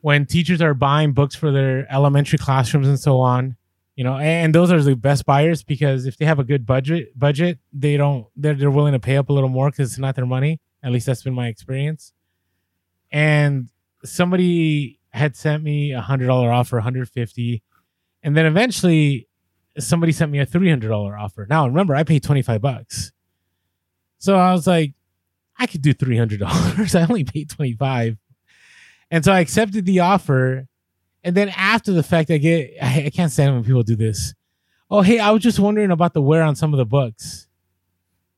when 0.00 0.24
teachers 0.24 0.62
are 0.62 0.72
buying 0.72 1.12
books 1.12 1.34
for 1.34 1.50
their 1.50 1.92
elementary 1.92 2.38
classrooms 2.38 2.86
and 2.86 2.98
so 2.98 3.18
on, 3.18 3.56
you 3.96 4.04
know, 4.04 4.16
and 4.16 4.54
those 4.54 4.70
are 4.70 4.80
the 4.80 4.94
best 4.94 5.26
buyers 5.26 5.64
because 5.64 6.06
if 6.06 6.16
they 6.16 6.24
have 6.24 6.38
a 6.38 6.44
good 6.44 6.64
budget, 6.64 7.18
budget, 7.18 7.58
they 7.72 7.96
don't, 7.96 8.26
they're, 8.36 8.54
they're 8.54 8.70
willing 8.70 8.92
to 8.92 9.00
pay 9.00 9.16
up 9.16 9.28
a 9.28 9.32
little 9.32 9.48
more 9.48 9.70
because 9.70 9.90
it's 9.90 9.98
not 9.98 10.14
their 10.14 10.24
money. 10.24 10.60
At 10.82 10.92
least 10.92 11.06
that's 11.06 11.22
been 11.22 11.34
my 11.34 11.48
experience. 11.48 12.12
And 13.10 13.68
somebody 14.04 15.00
had 15.10 15.36
sent 15.36 15.62
me 15.62 15.92
a 15.92 16.00
hundred 16.00 16.28
dollar 16.28 16.52
offer, 16.52 16.76
150, 16.76 17.62
and 18.22 18.36
then 18.36 18.46
eventually 18.46 19.28
somebody 19.78 20.12
sent 20.12 20.30
me 20.30 20.38
a 20.38 20.46
three 20.46 20.70
hundred 20.70 20.88
dollar 20.88 21.18
offer. 21.18 21.46
Now 21.50 21.66
remember, 21.66 21.94
I 21.94 22.04
paid 22.04 22.22
25 22.22 22.60
bucks, 22.62 23.12
so 24.18 24.36
I 24.36 24.52
was 24.52 24.66
like, 24.66 24.94
I 25.58 25.66
could 25.66 25.82
do 25.82 25.92
three 25.92 26.16
hundred 26.16 26.40
dollars. 26.40 26.94
I 26.94 27.02
only 27.02 27.24
paid 27.24 27.50
25, 27.50 28.16
and 29.10 29.24
so 29.24 29.32
I 29.32 29.40
accepted 29.40 29.86
the 29.86 30.00
offer. 30.00 30.66
And 31.24 31.36
then 31.36 31.50
after 31.50 31.92
the 31.92 32.02
fact, 32.02 32.30
I 32.30 32.38
get 32.38 32.72
I, 32.82 33.04
I 33.06 33.10
can't 33.10 33.30
stand 33.30 33.54
when 33.54 33.64
people 33.64 33.82
do 33.82 33.96
this. 33.96 34.34
Oh, 34.90 35.02
hey, 35.02 35.18
I 35.18 35.30
was 35.30 35.42
just 35.42 35.58
wondering 35.58 35.90
about 35.90 36.14
the 36.14 36.22
wear 36.22 36.42
on 36.42 36.56
some 36.56 36.74
of 36.74 36.78
the 36.78 36.84
books. 36.84 37.46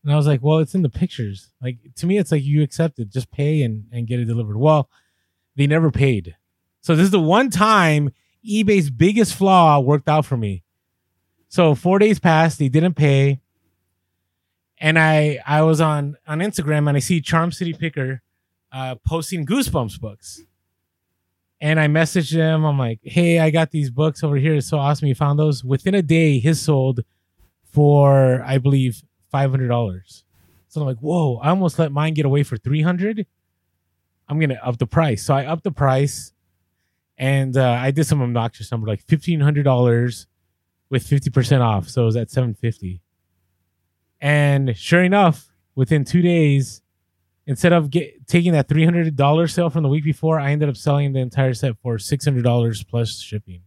And 0.05 0.13
I 0.13 0.17
was 0.17 0.27
like, 0.27 0.43
well, 0.43 0.59
it's 0.59 0.75
in 0.75 0.83
the 0.83 0.91
pictures. 0.91 1.51
Like 1.63 1.79
to 1.97 2.07
me, 2.07 2.19
it's 2.19 2.31
like 2.31 2.45
you 2.45 2.63
accepted, 2.63 3.11
just 3.11 3.31
pay 3.33 3.63
and, 3.63 3.87
and 3.91 4.07
get 4.07 4.21
it 4.21 4.27
delivered. 4.27 4.59
Well, 4.59 4.91
they 5.57 5.67
never 5.67 5.91
paid. 5.91 6.37
So 6.83 6.95
this 6.95 7.05
is 7.05 7.11
the 7.11 7.21
one 7.21 7.49
time 7.49 8.11
eBay's 8.47 8.91
biggest 8.91 9.35
flaw 9.35 9.81
worked 9.81 10.09
out 10.09 10.27
for 10.27 10.37
me. 10.37 10.63
So 11.49 11.75
four 11.75 11.99
days 11.99 12.19
passed, 12.19 12.59
they 12.59 12.69
didn't 12.69 12.95
pay. 12.95 13.41
And 14.85 14.99
I 14.99 15.41
I 15.47 15.63
was 15.63 15.81
on 15.81 16.17
on 16.27 16.41
Instagram 16.41 16.89
and 16.89 16.97
I 16.97 17.01
see 17.01 17.21
Charm 17.23 17.53
City 17.53 17.73
Picker 17.73 18.21
uh, 18.71 18.97
posting 19.07 19.47
Goosebumps 19.47 19.99
books. 19.99 20.43
And 21.61 21.81
I 21.81 21.87
messaged 21.87 22.33
him. 22.33 22.65
I'm 22.65 22.79
like, 22.79 23.01
hey, 23.03 23.39
I 23.39 23.49
got 23.49 23.71
these 23.71 23.91
books 23.91 24.23
over 24.23 24.37
here. 24.37 24.57
It's 24.57 24.69
so 24.69 24.77
awesome. 24.77 25.09
You 25.09 25.15
found 25.15 25.39
those. 25.39 25.65
Within 25.65 25.95
a 25.95 26.03
day, 26.03 26.39
his 26.39 26.61
sold 26.61 27.01
for, 27.63 28.43
I 28.45 28.59
believe, 28.59 29.03
$500. 29.33 30.23
So 30.69 30.81
I'm 30.81 30.87
like, 30.87 30.99
whoa, 30.99 31.37
I 31.37 31.49
almost 31.49 31.79
let 31.79 31.91
mine 31.91 32.13
get 32.13 32.27
away 32.27 32.43
for 32.43 32.59
300 32.59 33.27
I'm 34.29 34.39
going 34.39 34.51
to 34.51 34.67
up 34.67 34.79
the 34.79 34.87
price. 34.87 35.23
So 35.25 35.35
I 35.35 35.47
upped 35.47 35.65
the 35.65 35.73
price 35.73 36.33
and 37.17 37.57
uh, 37.57 37.71
I 37.71 37.91
did 37.91 38.07
some 38.07 38.23
obnoxious 38.23 38.71
number 38.71 38.87
like 38.87 39.03
fifteen 39.03 39.41
hundred 39.41 39.63
dollars 39.63 40.27
with 40.91 41.07
fifty 41.07 41.31
percent 41.31 41.63
off, 41.63 41.89
so 41.89 42.03
it 42.03 42.07
was 42.07 42.17
at 42.17 42.31
seven 42.31 42.55
fifty. 42.55 43.01
And 44.25 44.75
sure 44.75 45.05
enough, 45.05 45.51
within 45.75 46.03
two 46.07 46.23
days, 46.23 46.81
instead 47.47 47.75
of 47.75 47.91
get, 47.91 48.27
taking 48.27 48.53
that 48.53 48.69
three 48.69 48.85
hundred 48.85 49.15
dollar 49.17 49.47
sale 49.47 49.69
from 49.69 49.83
the 49.83 49.89
week 49.91 50.03
before, 50.03 50.41
I 50.41 50.51
ended 50.51 50.71
up 50.71 50.79
selling 50.79 51.13
the 51.13 51.21
entire 51.21 51.53
set 51.53 51.77
for 51.83 51.99
six 51.99 52.25
hundred 52.25 52.43
dollars 52.43 52.83
plus 52.83 53.21
shipping. 53.21 53.61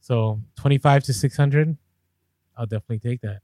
So 0.00 0.42
twenty 0.54 0.76
five 0.76 1.02
to 1.04 1.14
six 1.14 1.34
hundred, 1.36 1.78
I'll 2.58 2.66
definitely 2.66 2.98
take 2.98 3.22
that. 3.22 3.40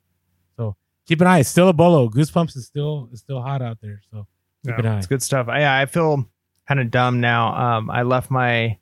So 0.59 0.77
keep 1.07 1.23
an 1.23 1.27
eye. 1.27 1.39
It's 1.39 1.49
still 1.49 1.69
a 1.69 1.73
bolo. 1.73 2.11
Goosebumps 2.11 2.55
is 2.55 2.67
still 2.67 3.09
is 3.13 3.21
still 3.21 3.41
hot 3.41 3.63
out 3.63 3.79
there. 3.81 4.03
So 4.11 4.27
keep 4.63 4.75
Yeah, 4.75 4.81
an 4.81 4.87
eye. 4.87 4.99
It's 4.99 5.07
good 5.07 5.23
stuff. 5.23 5.49
I 5.49 5.81
I 5.83 5.87
feel 5.87 6.29
kind 6.69 6.81
of 6.81 6.91
dumb 6.91 7.21
now. 7.21 7.55
Um, 7.79 7.91
I 7.91 8.03
left 8.03 8.31
my, 8.31 8.77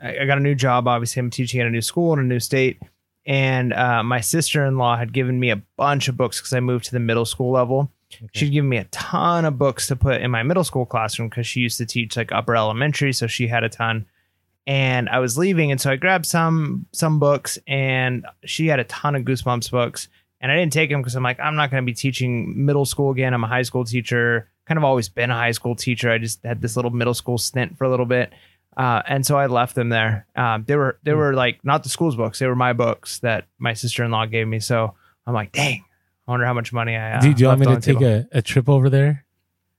I 0.00 0.18
I 0.20 0.26
got 0.26 0.38
a 0.38 0.40
new 0.40 0.54
job. 0.54 0.86
Obviously, 0.86 1.18
I'm 1.18 1.30
teaching 1.30 1.60
at 1.60 1.66
a 1.66 1.70
new 1.70 1.82
school 1.82 2.12
in 2.12 2.20
a 2.20 2.22
new 2.22 2.38
state, 2.38 2.80
and 3.28 3.74
uh, 3.74 4.02
my 4.02 4.22
sister 4.22 4.64
in 4.64 4.78
law 4.78 4.96
had 4.96 5.12
given 5.12 5.38
me 5.38 5.50
a 5.50 5.62
bunch 5.76 6.08
of 6.08 6.16
books 6.16 6.40
because 6.40 6.54
I 6.54 6.60
moved 6.60 6.86
to 6.86 6.92
the 6.92 6.98
middle 6.98 7.26
school 7.26 7.52
level. 7.52 7.92
She'd 8.32 8.52
given 8.52 8.70
me 8.70 8.78
a 8.78 8.84
ton 8.84 9.44
of 9.44 9.58
books 9.58 9.86
to 9.88 9.96
put 9.96 10.22
in 10.22 10.30
my 10.30 10.42
middle 10.42 10.64
school 10.64 10.86
classroom 10.86 11.28
because 11.28 11.46
she 11.46 11.60
used 11.60 11.76
to 11.76 11.84
teach 11.84 12.16
like 12.16 12.32
upper 12.32 12.56
elementary, 12.56 13.12
so 13.12 13.26
she 13.26 13.46
had 13.46 13.64
a 13.64 13.68
ton. 13.68 14.06
And 14.66 15.10
I 15.10 15.18
was 15.18 15.36
leaving, 15.36 15.70
and 15.70 15.78
so 15.78 15.90
I 15.90 15.96
grabbed 15.96 16.24
some 16.24 16.86
some 16.92 17.18
books, 17.18 17.58
and 17.66 18.26
she 18.46 18.66
had 18.66 18.80
a 18.80 18.84
ton 18.84 19.14
of 19.14 19.24
Goosebumps 19.24 19.70
books, 19.70 20.08
and 20.40 20.50
I 20.50 20.56
didn't 20.56 20.72
take 20.72 20.88
them 20.88 21.02
because 21.02 21.14
I'm 21.14 21.22
like, 21.22 21.38
I'm 21.38 21.54
not 21.54 21.70
going 21.70 21.82
to 21.82 21.86
be 21.86 21.94
teaching 21.94 22.64
middle 22.64 22.86
school 22.86 23.10
again. 23.10 23.34
I'm 23.34 23.44
a 23.44 23.48
high 23.48 23.62
school 23.62 23.84
teacher, 23.84 24.48
kind 24.64 24.78
of 24.78 24.84
always 24.84 25.10
been 25.10 25.30
a 25.30 25.34
high 25.34 25.52
school 25.52 25.76
teacher. 25.76 26.10
I 26.10 26.16
just 26.16 26.42
had 26.44 26.62
this 26.62 26.76
little 26.76 26.90
middle 26.90 27.14
school 27.14 27.36
stint 27.36 27.76
for 27.76 27.84
a 27.84 27.90
little 27.90 28.06
bit, 28.06 28.32
uh, 28.78 29.02
and 29.08 29.26
so 29.26 29.36
I 29.36 29.46
left 29.46 29.74
them 29.74 29.88
there. 29.88 30.26
Um, 30.36 30.64
they 30.66 30.76
were 30.76 30.98
they 31.02 31.12
were 31.12 31.34
like 31.34 31.64
not 31.64 31.82
the 31.82 31.88
school's 31.88 32.14
books; 32.14 32.38
they 32.38 32.46
were 32.46 32.56
my 32.56 32.72
books 32.72 33.18
that 33.18 33.46
my 33.58 33.74
sister 33.74 34.04
in 34.04 34.12
law 34.12 34.24
gave 34.24 34.46
me. 34.46 34.60
So 34.60 34.94
I'm 35.26 35.34
like, 35.34 35.50
dang, 35.50 35.84
I 36.26 36.30
wonder 36.30 36.46
how 36.46 36.54
much 36.54 36.72
money 36.72 36.96
I. 36.96 37.18
Uh, 37.18 37.20
do, 37.20 37.34
do 37.34 37.42
you 37.42 37.48
want 37.48 37.60
me 37.60 37.66
to 37.66 37.80
take 37.80 38.00
a, 38.00 38.28
a 38.30 38.40
trip 38.40 38.68
over 38.68 38.88
there? 38.88 39.24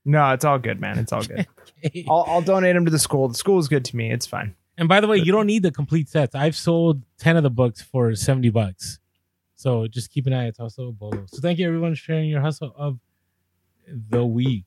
No, 0.04 0.32
it's 0.32 0.44
all 0.44 0.58
good, 0.58 0.80
man. 0.80 0.98
It's 0.98 1.12
all 1.12 1.22
good. 1.22 1.46
I'll, 2.08 2.24
I'll 2.26 2.42
donate 2.42 2.74
them 2.74 2.84
to 2.84 2.90
the 2.90 2.98
school. 2.98 3.28
The 3.28 3.34
school 3.34 3.58
is 3.58 3.68
good 3.68 3.84
to 3.86 3.96
me. 3.96 4.12
It's 4.12 4.26
fine. 4.26 4.54
And 4.76 4.88
by 4.88 5.00
the 5.00 5.06
way, 5.08 5.18
you 5.18 5.32
don't 5.32 5.46
need 5.46 5.62
the 5.62 5.70
complete 5.70 6.08
sets. 6.08 6.34
I've 6.34 6.56
sold 6.56 7.02
10 7.18 7.36
of 7.36 7.42
the 7.42 7.50
books 7.50 7.82
for 7.82 8.14
70 8.14 8.48
bucks. 8.50 8.98
So 9.54 9.86
just 9.86 10.10
keep 10.10 10.26
an 10.26 10.32
eye. 10.32 10.46
It's 10.46 10.58
also 10.58 10.88
a 10.88 10.92
bolo. 10.92 11.24
So 11.26 11.40
thank 11.40 11.58
you 11.58 11.66
everyone 11.66 11.92
for 11.92 11.96
sharing 11.96 12.30
your 12.30 12.40
hustle 12.40 12.72
of 12.76 12.98
the 13.86 14.24
week. 14.24 14.64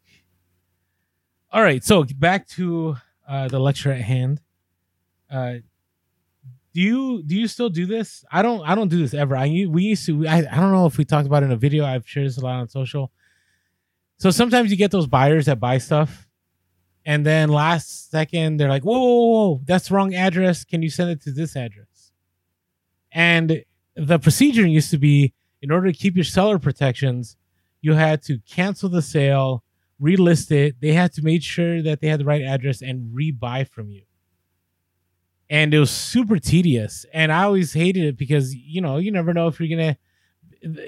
All 1.51 1.63
right. 1.63 1.83
So 1.83 2.03
back 2.03 2.47
to 2.49 2.97
uh, 3.27 3.47
the 3.47 3.59
lecture 3.59 3.91
at 3.91 4.01
hand. 4.01 4.41
Uh, 5.29 5.55
do 6.73 6.81
you 6.81 7.23
do 7.23 7.35
you 7.35 7.47
still 7.47 7.69
do 7.69 7.85
this? 7.85 8.25
I 8.31 8.41
don't 8.41 8.67
I 8.67 8.75
don't 8.75 8.89
do 8.89 8.97
this 8.97 9.13
ever. 9.13 9.35
I 9.35 9.65
we 9.69 9.83
used 9.83 10.05
to 10.07 10.27
I, 10.27 10.37
I 10.37 10.55
don't 10.55 10.71
know 10.71 10.85
if 10.85 10.97
we 10.97 11.05
talked 11.05 11.27
about 11.27 11.43
it 11.43 11.47
in 11.47 11.51
a 11.51 11.57
video. 11.57 11.85
I've 11.85 12.07
shared 12.07 12.27
this 12.27 12.37
a 12.37 12.41
lot 12.41 12.55
on 12.55 12.69
social. 12.69 13.11
So 14.17 14.31
sometimes 14.31 14.71
you 14.71 14.77
get 14.77 14.91
those 14.91 15.07
buyers 15.07 15.45
that 15.45 15.59
buy 15.59 15.77
stuff 15.77 16.27
and 17.05 17.25
then 17.25 17.49
last 17.49 18.09
second 18.09 18.57
they're 18.57 18.69
like 18.69 18.83
whoa, 18.83 18.99
whoa, 18.99 19.25
whoa 19.25 19.61
that's 19.65 19.91
wrong 19.91 20.13
address 20.13 20.63
can 20.63 20.81
you 20.81 20.89
send 20.89 21.09
it 21.09 21.21
to 21.21 21.31
this 21.31 21.55
address 21.55 22.11
and 23.11 23.63
the 23.95 24.19
procedure 24.19 24.65
used 24.65 24.91
to 24.91 24.97
be 24.97 25.33
in 25.61 25.71
order 25.71 25.91
to 25.91 25.97
keep 25.97 26.15
your 26.15 26.23
seller 26.23 26.59
protections 26.59 27.37
you 27.81 27.93
had 27.93 28.21
to 28.23 28.39
cancel 28.49 28.89
the 28.89 29.01
sale 29.01 29.63
relist 30.03 30.51
it 30.51 30.75
they 30.81 30.93
had 30.93 31.11
to 31.13 31.21
make 31.23 31.41
sure 31.41 31.81
that 31.81 32.01
they 32.01 32.07
had 32.07 32.19
the 32.19 32.25
right 32.25 32.41
address 32.43 32.81
and 32.81 33.15
rebuy 33.17 33.67
from 33.67 33.89
you 33.89 34.03
and 35.49 35.73
it 35.73 35.79
was 35.79 35.91
super 35.91 36.39
tedious. 36.39 37.05
And 37.13 37.31
I 37.31 37.43
always 37.43 37.73
hated 37.73 38.05
it 38.05 38.17
because 38.17 38.55
you 38.55 38.81
know 38.81 38.97
you 38.97 39.11
never 39.11 39.33
know 39.33 39.47
if 39.47 39.59
you're 39.59 39.69
gonna 39.69 39.97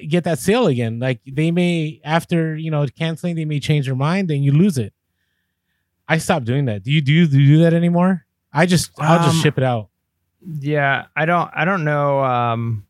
get 0.07 0.23
that 0.23 0.39
sale 0.39 0.67
again. 0.67 0.97
Like 0.99 1.19
they 1.27 1.51
may 1.51 1.99
after 2.03 2.55
you 2.55 2.71
know 2.71 2.85
canceling, 2.87 3.35
they 3.35 3.45
may 3.45 3.59
change 3.59 3.85
their 3.85 3.95
mind 3.95 4.31
and 4.31 4.43
you 4.43 4.51
lose 4.51 4.77
it. 4.77 4.93
I 6.07 6.17
stopped 6.17 6.45
doing 6.45 6.65
that. 6.65 6.83
Do 6.83 6.91
you 6.91 7.01
do 7.01 7.27
do 7.27 7.39
you 7.39 7.57
do 7.57 7.63
that 7.63 7.73
anymore? 7.73 8.25
I 8.53 8.65
just 8.65 8.91
I'll 8.99 9.19
just 9.19 9.37
Um, 9.37 9.41
ship 9.43 9.57
it 9.57 9.63
out. 9.63 9.89
Yeah, 10.41 11.05
I 11.15 11.25
don't 11.25 11.49
I 11.53 11.65
don't 11.65 11.83
know 11.83 12.23
um 12.23 12.87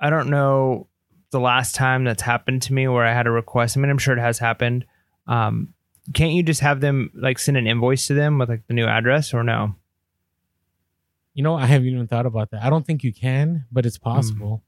I 0.00 0.10
don't 0.10 0.30
know 0.30 0.87
the 1.30 1.40
last 1.40 1.74
time 1.74 2.04
that's 2.04 2.22
happened 2.22 2.62
to 2.62 2.72
me 2.72 2.88
where 2.88 3.04
I 3.04 3.12
had 3.12 3.26
a 3.26 3.30
request. 3.30 3.76
I 3.76 3.80
mean, 3.80 3.90
I'm 3.90 3.98
sure 3.98 4.16
it 4.16 4.20
has 4.20 4.38
happened. 4.38 4.84
Um 5.26 5.74
can't 6.14 6.32
you 6.32 6.42
just 6.42 6.60
have 6.60 6.80
them 6.80 7.10
like 7.14 7.38
send 7.38 7.56
an 7.58 7.66
invoice 7.66 8.06
to 8.06 8.14
them 8.14 8.38
with 8.38 8.48
like 8.48 8.62
the 8.66 8.72
new 8.74 8.86
address 8.86 9.34
or 9.34 9.42
no? 9.44 9.74
You 11.34 11.44
know, 11.44 11.54
I 11.54 11.66
haven't 11.66 11.86
even 11.88 12.06
thought 12.08 12.26
about 12.26 12.50
that. 12.50 12.62
I 12.64 12.70
don't 12.70 12.86
think 12.86 13.04
you 13.04 13.12
can, 13.12 13.66
but 13.70 13.86
it's 13.86 13.98
possible. 13.98 14.62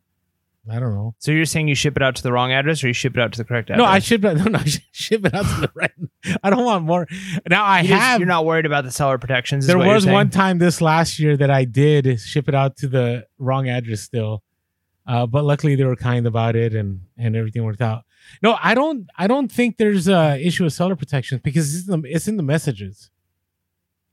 I 0.70 0.78
don't 0.78 0.94
know. 0.94 1.14
So 1.18 1.32
you're 1.32 1.46
saying 1.46 1.66
you 1.68 1.74
ship 1.74 1.96
it 1.96 2.02
out 2.02 2.14
to 2.16 2.22
the 2.22 2.30
wrong 2.32 2.52
address 2.52 2.84
or 2.84 2.88
you 2.88 2.92
ship 2.92 3.16
it 3.16 3.20
out 3.20 3.32
to 3.32 3.38
the 3.38 3.44
correct 3.44 3.70
address? 3.70 3.78
No, 3.78 3.84
I 3.90 3.98
ship 3.98 4.22
it. 4.24 4.36
No, 4.38 4.44
no, 4.44 4.58
I 4.58 4.64
ship 4.92 5.24
it 5.24 5.34
out 5.34 5.46
to 5.46 5.60
the 5.62 5.70
right. 5.74 5.90
I 6.44 6.50
don't 6.50 6.64
want 6.64 6.84
more. 6.84 7.08
Now 7.48 7.64
I 7.64 7.80
You 7.80 7.88
just- 7.88 8.00
have. 8.00 8.20
you're 8.20 8.28
not 8.28 8.44
worried 8.44 8.66
about 8.66 8.84
the 8.84 8.90
seller 8.92 9.16
protections. 9.18 9.66
there 9.66 9.78
was 9.78 10.06
one 10.06 10.28
time 10.30 10.58
this 10.58 10.80
last 10.80 11.18
year 11.18 11.36
that 11.38 11.50
I 11.50 11.64
did 11.64 12.20
ship 12.20 12.48
it 12.48 12.54
out 12.54 12.76
to 12.78 12.88
the 12.88 13.26
wrong 13.38 13.68
address 13.68 14.02
still, 14.02 14.44
uh, 15.06 15.26
but 15.26 15.44
luckily 15.44 15.74
they 15.76 15.84
were 15.84 15.96
kind 15.96 16.26
about 16.26 16.56
it 16.56 16.74
and 16.74 17.00
and 17.16 17.36
everything 17.36 17.64
worked 17.64 17.80
out. 17.80 18.04
No, 18.42 18.56
I 18.62 18.74
don't. 18.74 19.08
I 19.16 19.26
don't 19.26 19.50
think 19.50 19.76
there's 19.76 20.08
a 20.08 20.38
issue 20.44 20.64
with 20.64 20.72
seller 20.72 20.96
protections 20.96 21.40
because 21.42 21.74
it's 21.74 21.88
in 21.88 22.02
the, 22.02 22.08
it's 22.14 22.28
in 22.28 22.36
the 22.36 22.42
messages, 22.42 23.10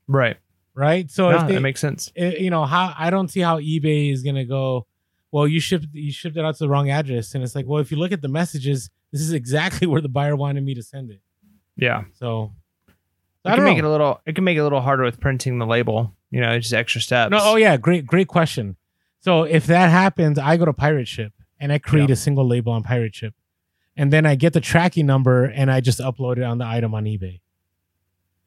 right. 0.06 0.36
right? 0.74 1.10
So 1.10 1.30
No, 1.30 1.46
they, 1.46 1.54
that 1.54 1.60
makes 1.60 1.80
sense. 1.80 2.10
eh, 2.16 2.36
you 2.38 2.50
know 2.50 2.64
how 2.64 2.94
I 2.98 3.10
don't 3.10 3.28
see 3.28 3.40
how 3.40 3.60
eBay 3.60 4.12
is 4.12 4.22
gonna 4.22 4.44
go. 4.44 4.86
Well, 5.30 5.46
you 5.46 5.60
shipped 5.60 5.86
you 5.92 6.10
shipped 6.10 6.36
it 6.36 6.44
out 6.44 6.54
to 6.56 6.64
the 6.64 6.68
wrong 6.68 6.90
address, 6.90 7.34
and 7.34 7.44
it's 7.44 7.54
like, 7.54 7.66
well, 7.66 7.80
if 7.80 7.90
you 7.90 7.98
look 7.98 8.12
at 8.12 8.22
the 8.22 8.28
messages, 8.28 8.90
this 9.12 9.20
is 9.20 9.32
exactly 9.32 9.86
where 9.90 10.00
the 10.00 10.08
buyer 10.08 10.36
wanted 10.36 10.64
me 10.64 10.74
to 10.74 10.82
send 10.82 11.10
it. 11.10 11.20
Yeah. 11.76 12.04
So 12.14 12.52
It 13.44 13.50
I 13.50 13.54
can 13.54 13.64
make 13.64 13.78
it 13.78 13.84
a 13.84 13.90
little 13.90 14.20
it 14.26 14.34
can 14.34 14.44
make 14.44 14.56
it 14.56 14.60
a 14.60 14.64
little 14.64 14.80
harder 14.80 15.04
with 15.04 15.20
printing 15.20 15.58
the 15.58 15.66
label. 15.66 16.14
You 16.30 16.40
know, 16.40 16.58
just 16.58 16.72
extra 16.74 17.00
steps. 17.00 17.30
No, 17.30 17.38
oh 17.40 17.56
yeah, 17.56 17.76
great, 17.76 18.06
great 18.06 18.28
question. 18.28 18.76
So 19.20 19.42
if 19.44 19.66
that 19.66 19.90
happens, 19.90 20.38
I 20.38 20.56
go 20.56 20.64
to 20.64 20.72
Pirate 20.72 21.08
Ship 21.08 21.32
and 21.58 21.72
I 21.72 21.78
create 21.78 22.08
Yeah. 22.08 22.12
a 22.14 22.16
single 22.16 22.46
label 22.46 22.72
on 22.72 22.82
Pirate 22.82 23.14
Ship, 23.14 23.34
and 23.96 24.12
then 24.12 24.24
I 24.26 24.34
get 24.36 24.52
the 24.52 24.60
tracking 24.60 25.06
number 25.06 25.44
and 25.44 25.70
I 25.70 25.80
just 25.80 25.98
upload 25.98 26.36
it 26.38 26.44
on 26.44 26.58
the 26.58 26.64
item 26.66 26.94
on 26.94 27.04
eBay. 27.04 27.40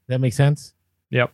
That 0.08 0.20
makes 0.22 0.36
sense. 0.36 0.74
Yep. 1.10 1.34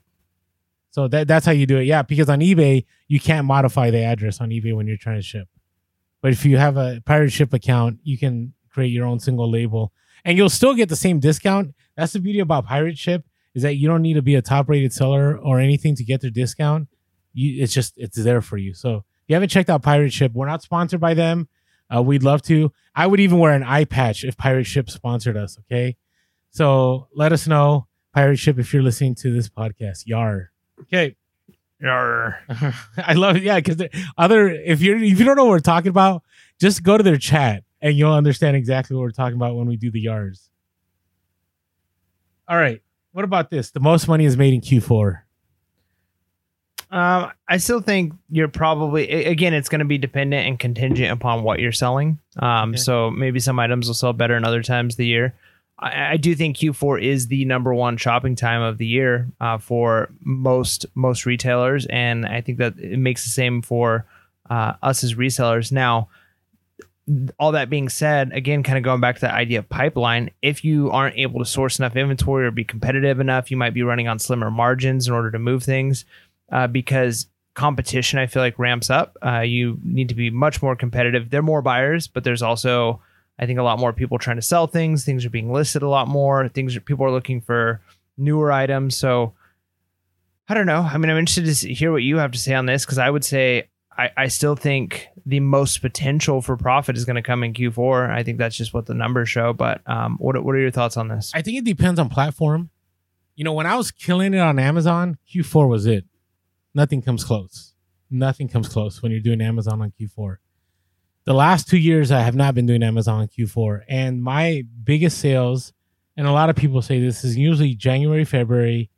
So 0.91 1.07
that 1.09 1.27
that's 1.27 1.45
how 1.45 1.51
you 1.51 1.65
do 1.65 1.77
it. 1.77 1.83
Yeah, 1.83 2.01
because 2.01 2.29
on 2.29 2.39
eBay 2.39 2.85
you 3.07 3.19
can't 3.19 3.45
modify 3.45 3.91
the 3.91 3.99
address 4.03 4.41
on 4.41 4.49
eBay 4.49 4.75
when 4.75 4.87
you're 4.87 4.97
trying 4.97 5.17
to 5.17 5.21
ship. 5.21 5.47
But 6.21 6.31
if 6.31 6.43
you 6.45 6.57
have 6.57 6.77
a 6.77 7.01
Pirate 7.05 7.31
Ship 7.31 7.53
account, 7.53 7.99
you 8.03 8.17
can 8.17 8.53
create 8.69 8.89
your 8.91 9.05
own 9.05 9.19
single 9.19 9.49
label, 9.49 9.93
and 10.25 10.35
you'll 10.37 10.49
still 10.49 10.73
get 10.73 10.89
the 10.89 10.95
same 10.95 11.19
discount. 11.19 11.75
That's 11.95 12.13
the 12.13 12.19
beauty 12.19 12.39
about 12.39 12.65
Pirate 12.65 12.97
Ship 12.97 13.23
is 13.53 13.61
that 13.63 13.75
you 13.75 13.87
don't 13.87 14.01
need 14.01 14.13
to 14.15 14.21
be 14.21 14.35
a 14.35 14.41
top 14.41 14.67
rated 14.69 14.93
seller 14.93 15.37
or 15.37 15.59
anything 15.59 15.95
to 15.95 16.03
get 16.03 16.21
their 16.21 16.29
discount. 16.31 16.87
You, 17.33 17.63
it's 17.63 17.73
just 17.73 17.93
it's 17.97 18.21
there 18.23 18.41
for 18.41 18.57
you. 18.57 18.73
So 18.73 19.03
you 19.27 19.35
haven't 19.35 19.49
checked 19.49 19.69
out 19.69 19.83
Pirate 19.83 20.13
Ship, 20.13 20.31
we're 20.33 20.47
not 20.47 20.61
sponsored 20.61 20.99
by 20.99 21.13
them. 21.13 21.47
Uh, 21.93 22.01
we'd 22.01 22.23
love 22.23 22.41
to. 22.43 22.71
I 22.95 23.07
would 23.07 23.19
even 23.19 23.39
wear 23.39 23.53
an 23.53 23.63
eye 23.63 23.85
patch 23.85 24.23
if 24.23 24.37
Pirate 24.37 24.65
Ship 24.65 24.89
sponsored 24.89 25.37
us. 25.37 25.57
Okay, 25.59 25.95
so 26.49 27.07
let 27.13 27.31
us 27.31 27.47
know, 27.47 27.87
Pirate 28.13 28.37
Ship, 28.37 28.57
if 28.59 28.73
you're 28.73 28.83
listening 28.83 29.15
to 29.15 29.33
this 29.33 29.49
podcast. 29.49 30.03
Yar. 30.05 30.51
Okay. 30.81 31.15
Yar. 31.79 32.39
I 32.97 33.13
love 33.13 33.37
it. 33.37 33.43
Yeah, 33.43 33.59
because 33.59 33.81
other 34.17 34.49
if 34.49 34.81
you're 34.81 34.97
if 34.97 35.19
you 35.19 35.25
don't 35.25 35.37
know 35.37 35.45
what 35.45 35.51
we're 35.51 35.59
talking 35.59 35.89
about, 35.89 36.23
just 36.59 36.83
go 36.83 36.97
to 36.97 37.03
their 37.03 37.17
chat 37.17 37.63
and 37.81 37.95
you'll 37.95 38.13
understand 38.13 38.55
exactly 38.55 38.95
what 38.95 39.03
we're 39.03 39.11
talking 39.11 39.35
about 39.35 39.55
when 39.55 39.67
we 39.67 39.77
do 39.77 39.91
the 39.91 40.01
yards. 40.01 40.49
All 42.47 42.57
right. 42.57 42.81
What 43.11 43.25
about 43.25 43.49
this? 43.49 43.71
The 43.71 43.79
most 43.79 44.07
money 44.07 44.25
is 44.25 44.37
made 44.37 44.53
in 44.53 44.61
Q4. 44.61 45.21
Um, 46.89 47.31
I 47.49 47.57
still 47.57 47.81
think 47.81 48.13
you're 48.29 48.47
probably 48.47 49.09
again, 49.25 49.53
it's 49.53 49.69
going 49.69 49.79
to 49.79 49.85
be 49.85 49.97
dependent 49.97 50.47
and 50.47 50.57
contingent 50.57 51.11
upon 51.11 51.43
what 51.43 51.59
you're 51.59 51.71
selling. 51.73 52.19
Um, 52.39 52.69
Okay. 52.71 52.77
so 52.77 53.11
maybe 53.11 53.39
some 53.39 53.59
items 53.59 53.87
will 53.87 53.93
sell 53.93 54.13
better 54.13 54.37
in 54.37 54.45
other 54.45 54.63
times 54.63 54.93
of 54.93 54.97
the 54.97 55.05
year. 55.07 55.33
I, 55.79 56.13
I 56.13 56.17
do 56.17 56.33
think 56.33 56.57
Q4 56.57 57.01
is 57.03 57.27
the 57.27 57.43
number 57.45 57.73
one 57.73 57.97
shopping 57.97 58.35
time 58.35 58.61
of 58.61 58.77
the 58.77 58.87
year 58.87 59.27
uh, 59.41 59.57
for 59.57 60.09
most 60.23 60.85
most 60.95 61.25
retailers, 61.25 61.85
and 61.87 62.25
I 62.25 62.41
think 62.41 62.57
that 62.59 62.77
it 62.79 62.97
makes 62.99 63.23
the 63.25 63.31
same 63.31 63.61
for 63.61 64.05
uh, 64.49 64.73
us 64.81 65.03
as 65.03 65.15
resellers. 65.15 65.71
Now, 65.73 66.07
all 67.39 67.53
that 67.53 67.69
being 67.69 67.87
said, 67.89 68.33
again, 68.33 68.63
kind 68.63 68.77
of 68.77 68.83
going 68.83 68.99
back 68.99 69.15
to 69.15 69.21
the 69.21 69.33
idea 69.33 69.59
of 69.59 69.69
pipeline, 69.69 70.29
if 70.41 70.63
you 70.65 70.89
aren't 70.91 71.17
able 71.17 71.39
to 71.39 71.45
source 71.45 71.79
enough 71.79 71.95
inventory 71.95 72.45
or 72.45 72.51
be 72.51 72.65
competitive 72.65 73.19
enough, 73.19 73.49
you 73.49 73.55
might 73.57 73.73
be 73.73 73.81
running 73.83 74.07
on 74.09 74.19
slimmer 74.19 74.51
margins 74.51 75.07
in 75.07 75.13
order 75.13 75.31
to 75.31 75.39
move 75.39 75.63
things 75.63 76.03
uh, 76.51 76.67
because 76.67 77.27
competition, 77.53 78.19
I 78.19 78.27
feel 78.27 78.41
like, 78.41 78.59
ramps 78.59 78.89
up. 78.89 79.17
Uh, 79.25 79.39
you 79.39 79.79
need 79.83 80.09
to 80.09 80.15
be 80.15 80.29
much 80.29 80.61
more 80.61 80.75
competitive. 80.75 81.29
There 81.29 81.39
are 81.39 81.43
more 81.43 81.61
buyers, 81.61 82.07
but 82.07 82.23
there's 82.23 82.41
also, 82.41 83.01
I 83.39 83.45
think, 83.45 83.59
a 83.59 83.63
lot 83.63 83.79
more 83.79 83.93
people 83.93 84.19
trying 84.19 84.37
to 84.37 84.41
sell 84.41 84.67
things. 84.67 85.03
Things 85.03 85.25
are 85.25 85.29
being 85.29 85.51
listed 85.51 85.81
a 85.81 85.89
lot 85.89 86.07
more. 86.07 86.47
Things 86.49 86.75
are, 86.75 86.81
people 86.81 87.05
are 87.05 87.11
looking 87.11 87.41
for 87.41 87.81
newer 88.17 88.51
items. 88.51 88.95
So 88.95 89.33
I 90.49 90.53
don't 90.53 90.65
know. 90.65 90.81
I 90.81 90.97
mean, 90.97 91.09
I'm 91.09 91.17
interested 91.17 91.67
to 91.67 91.73
hear 91.73 91.91
what 91.91 92.03
you 92.03 92.17
have 92.17 92.31
to 92.31 92.39
say 92.39 92.53
on 92.53 92.65
this 92.65 92.85
because 92.85 92.97
I 92.97 93.09
would 93.09 93.25
say 93.25 93.69
I, 93.97 94.11
I 94.15 94.27
still 94.27 94.55
think 94.55 95.07
the 95.25 95.39
most 95.39 95.81
potential 95.81 96.41
for 96.41 96.55
profit 96.55 96.95
is 96.95 97.05
going 97.05 97.15
to 97.15 97.21
come 97.21 97.43
in 97.43 97.53
Q4. 97.53 98.09
I 98.09 98.23
think 98.23 98.37
that's 98.37 98.55
just 98.55 98.73
what 98.73 98.85
the 98.85 98.93
numbers 98.93 99.29
show. 99.29 99.53
But 99.53 99.81
um, 99.87 100.17
what 100.19 100.41
what 100.43 100.55
are 100.55 100.59
your 100.59 100.71
thoughts 100.71 100.95
on 100.95 101.09
this? 101.09 101.31
I 101.33 101.41
think 101.41 101.57
it 101.57 101.65
depends 101.65 101.99
on 101.99 102.09
platform. 102.09 102.69
You 103.35 103.43
know, 103.43 103.53
when 103.53 103.65
I 103.65 103.75
was 103.75 103.91
killing 103.91 104.33
it 104.33 104.39
on 104.39 104.57
Amazon, 104.57 105.17
Q4 105.31 105.67
was 105.67 105.85
it. 105.85 106.05
Nothing 106.73 107.01
comes 107.01 107.23
close. 107.23 107.73
Nothing 108.09 108.47
comes 108.47 108.69
close 108.69 109.01
when 109.01 109.11
you're 109.11 109.21
doing 109.21 109.41
Amazon 109.41 109.81
on 109.81 109.91
Q4. 109.99 110.37
The 111.25 111.33
last 111.33 111.67
two 111.67 111.77
years, 111.77 112.11
I 112.11 112.21
have 112.21 112.35
not 112.35 112.55
been 112.55 112.65
doing 112.65 112.83
Amazon 112.83 113.21
on 113.21 113.27
Q4. 113.27 113.81
And 113.89 114.23
my 114.23 114.63
biggest 114.83 115.17
sales, 115.17 115.73
and 116.15 116.25
a 116.25 116.31
lot 116.31 116.49
of 116.49 116.55
people 116.55 116.81
say 116.81 117.01
this, 117.01 117.23
is 117.23 117.35
usually 117.35 117.75
January, 117.75 118.23
February, 118.23 118.89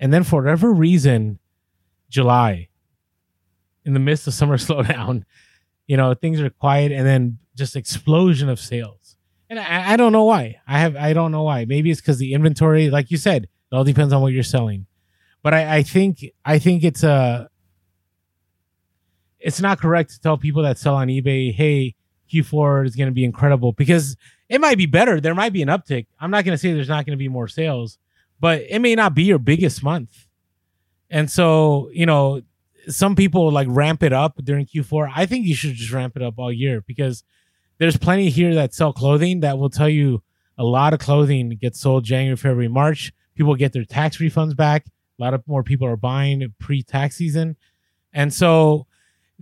and 0.00 0.12
then 0.12 0.24
for 0.24 0.40
whatever 0.40 0.72
reason, 0.72 1.38
July. 2.08 2.68
In 3.84 3.92
the 3.92 4.00
midst 4.00 4.26
of 4.26 4.32
summer 4.32 4.56
slowdown, 4.58 5.24
you 5.86 5.96
know, 5.96 6.14
things 6.14 6.40
are 6.40 6.48
quiet 6.48 6.90
and 6.90 7.06
then 7.06 7.38
just 7.54 7.76
explosion 7.76 8.48
of 8.48 8.58
sales. 8.58 9.16
And 9.50 9.58
I, 9.60 9.92
I 9.92 9.96
don't 9.96 10.12
know 10.12 10.24
why. 10.24 10.56
I 10.66 10.78
have 10.78 10.96
I 10.96 11.12
don't 11.12 11.32
know 11.32 11.42
why. 11.42 11.66
Maybe 11.66 11.90
it's 11.90 12.00
because 12.00 12.18
the 12.18 12.32
inventory, 12.32 12.90
like 12.90 13.10
you 13.10 13.16
said, 13.16 13.44
it 13.44 13.74
all 13.74 13.84
depends 13.84 14.12
on 14.12 14.22
what 14.22 14.32
you're 14.32 14.42
selling. 14.42 14.86
But 15.44 15.52
I, 15.52 15.76
I 15.76 15.82
think 15.82 16.24
I 16.42 16.58
think 16.58 16.82
it's 16.82 17.04
a 17.04 17.48
it's 19.38 19.60
not 19.60 19.78
correct 19.78 20.10
to 20.12 20.20
tell 20.20 20.38
people 20.38 20.62
that 20.62 20.78
sell 20.78 20.94
on 20.94 21.08
eBay, 21.08 21.54
hey, 21.54 21.94
Q4 22.32 22.86
is 22.86 22.96
going 22.96 23.08
to 23.08 23.14
be 23.14 23.24
incredible 23.24 23.72
because 23.72 24.16
it 24.48 24.58
might 24.58 24.78
be 24.78 24.86
better. 24.86 25.20
There 25.20 25.34
might 25.34 25.52
be 25.52 25.60
an 25.60 25.68
uptick. 25.68 26.06
I'm 26.18 26.30
not 26.30 26.46
going 26.46 26.54
to 26.54 26.58
say 26.58 26.72
there's 26.72 26.88
not 26.88 27.04
going 27.04 27.12
to 27.12 27.22
be 27.22 27.28
more 27.28 27.46
sales, 27.46 27.98
but 28.40 28.62
it 28.70 28.78
may 28.78 28.94
not 28.94 29.14
be 29.14 29.24
your 29.24 29.38
biggest 29.38 29.82
month. 29.82 30.26
And 31.10 31.30
so, 31.30 31.90
you 31.92 32.06
know, 32.06 32.40
some 32.88 33.14
people 33.14 33.52
like 33.52 33.68
ramp 33.70 34.02
it 34.02 34.14
up 34.14 34.38
during 34.42 34.64
Q4. 34.64 35.12
I 35.14 35.26
think 35.26 35.44
you 35.44 35.54
should 35.54 35.74
just 35.74 35.92
ramp 35.92 36.16
it 36.16 36.22
up 36.22 36.38
all 36.38 36.50
year 36.50 36.80
because 36.80 37.22
there's 37.76 37.98
plenty 37.98 38.30
here 38.30 38.54
that 38.54 38.72
sell 38.72 38.94
clothing 38.94 39.40
that 39.40 39.58
will 39.58 39.68
tell 39.68 39.90
you 39.90 40.22
a 40.56 40.64
lot 40.64 40.94
of 40.94 41.00
clothing 41.00 41.50
gets 41.60 41.80
sold 41.80 42.04
January, 42.04 42.36
February, 42.36 42.68
March. 42.68 43.12
People 43.34 43.54
get 43.56 43.74
their 43.74 43.84
tax 43.84 44.16
refunds 44.16 44.56
back. 44.56 44.86
A 45.18 45.22
lot 45.22 45.34
of 45.34 45.46
more 45.46 45.62
people 45.62 45.86
are 45.86 45.96
buying 45.96 46.52
pre-tax 46.58 47.16
season. 47.16 47.56
And 48.12 48.32
so 48.32 48.86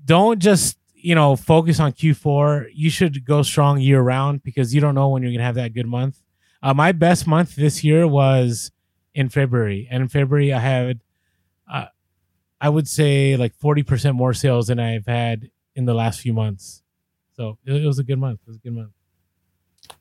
don't 0.04 0.40
just, 0.40 0.78
you 0.94 1.14
know, 1.14 1.36
focus 1.36 1.80
on 1.80 1.92
Q4. 1.92 2.66
You 2.74 2.90
should 2.90 3.24
go 3.24 3.42
strong 3.42 3.80
year 3.80 4.00
round 4.00 4.42
because 4.42 4.74
you 4.74 4.80
don't 4.80 4.94
know 4.94 5.08
when 5.08 5.22
you're 5.22 5.30
going 5.30 5.38
to 5.38 5.44
have 5.44 5.54
that 5.56 5.74
good 5.74 5.86
month. 5.86 6.22
Uh, 6.62 6.74
my 6.74 6.92
best 6.92 7.26
month 7.26 7.56
this 7.56 7.82
year 7.82 8.06
was 8.06 8.70
in 9.14 9.28
February. 9.28 9.88
And 9.90 10.02
in 10.02 10.08
February, 10.08 10.52
I 10.52 10.60
had, 10.60 11.00
uh, 11.70 11.86
I 12.60 12.68
would 12.68 12.88
say 12.88 13.36
like 13.36 13.56
40% 13.58 14.14
more 14.14 14.32
sales 14.32 14.68
than 14.68 14.78
I've 14.78 15.06
had 15.06 15.50
in 15.74 15.84
the 15.84 15.94
last 15.94 16.20
few 16.20 16.32
months. 16.32 16.82
So 17.32 17.58
it, 17.64 17.82
it 17.82 17.86
was 17.86 17.98
a 17.98 18.04
good 18.04 18.18
month. 18.18 18.40
It 18.46 18.48
was 18.48 18.56
a 18.56 18.60
good 18.60 18.74
month. 18.74 18.92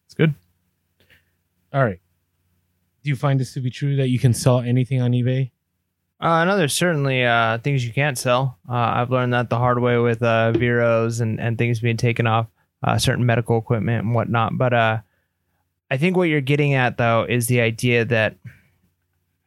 It's 0.06 0.14
good. 0.14 0.36
All 1.74 1.84
right. 1.84 2.00
Do 3.04 3.10
you 3.10 3.16
find 3.16 3.40
this 3.40 3.54
to 3.54 3.62
be 3.62 3.72
true 3.72 3.96
that 3.96 4.10
you 4.10 4.20
can 4.20 4.34
sell 4.34 4.60
anything 4.60 5.02
on 5.02 5.12
eBay? 5.12 5.52
Uh, 6.22 6.46
no, 6.46 6.56
there's 6.56 6.74
certainly 6.74 7.26
uh, 7.26 7.58
things 7.58 7.84
you 7.84 7.92
can't 7.92 8.18
sell. 8.18 8.60
Uh, 8.70 8.76
I've 8.76 9.10
learned 9.10 9.34
that 9.34 9.50
the 9.50 9.58
hard 9.58 9.80
way 9.80 9.98
with 9.98 10.22
uh, 10.22 10.52
Veros 10.52 11.20
and, 11.20 11.40
and 11.40 11.58
things 11.58 11.80
being 11.80 11.98
taken 11.98 12.28
off, 12.28 12.46
uh, 12.84 13.00
certain 13.00 13.26
medical 13.26 13.58
equipment 13.58 14.06
and 14.06 14.14
whatnot. 14.14 14.56
But 14.56 14.74
uh, 14.74 15.00
I 15.90 15.98
think 15.98 16.16
what 16.16 16.30
you're 16.30 16.40
getting 16.40 16.76
at, 16.76 16.98
though, 16.98 17.26
is 17.28 17.48
the 17.48 17.62
idea 17.62 18.06
that 18.06 18.36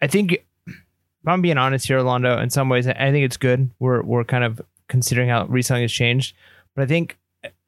I 0.02 0.08
think 0.08 0.32
if 0.32 1.28
I'm 1.28 1.42
being 1.42 1.58
honest 1.58 1.86
here, 1.86 1.98
Orlando, 1.98 2.38
in 2.38 2.50
some 2.50 2.68
ways, 2.68 2.88
I 2.88 3.12
think 3.12 3.24
it's 3.24 3.36
good. 3.36 3.70
We're 3.78 4.02
we're 4.02 4.24
kind 4.24 4.44
of 4.44 4.60
considering 4.88 5.28
how 5.28 5.46
reselling 5.46 5.82
has 5.82 5.92
changed, 5.92 6.34
but 6.74 6.82
I 6.82 6.86
think 6.86 7.16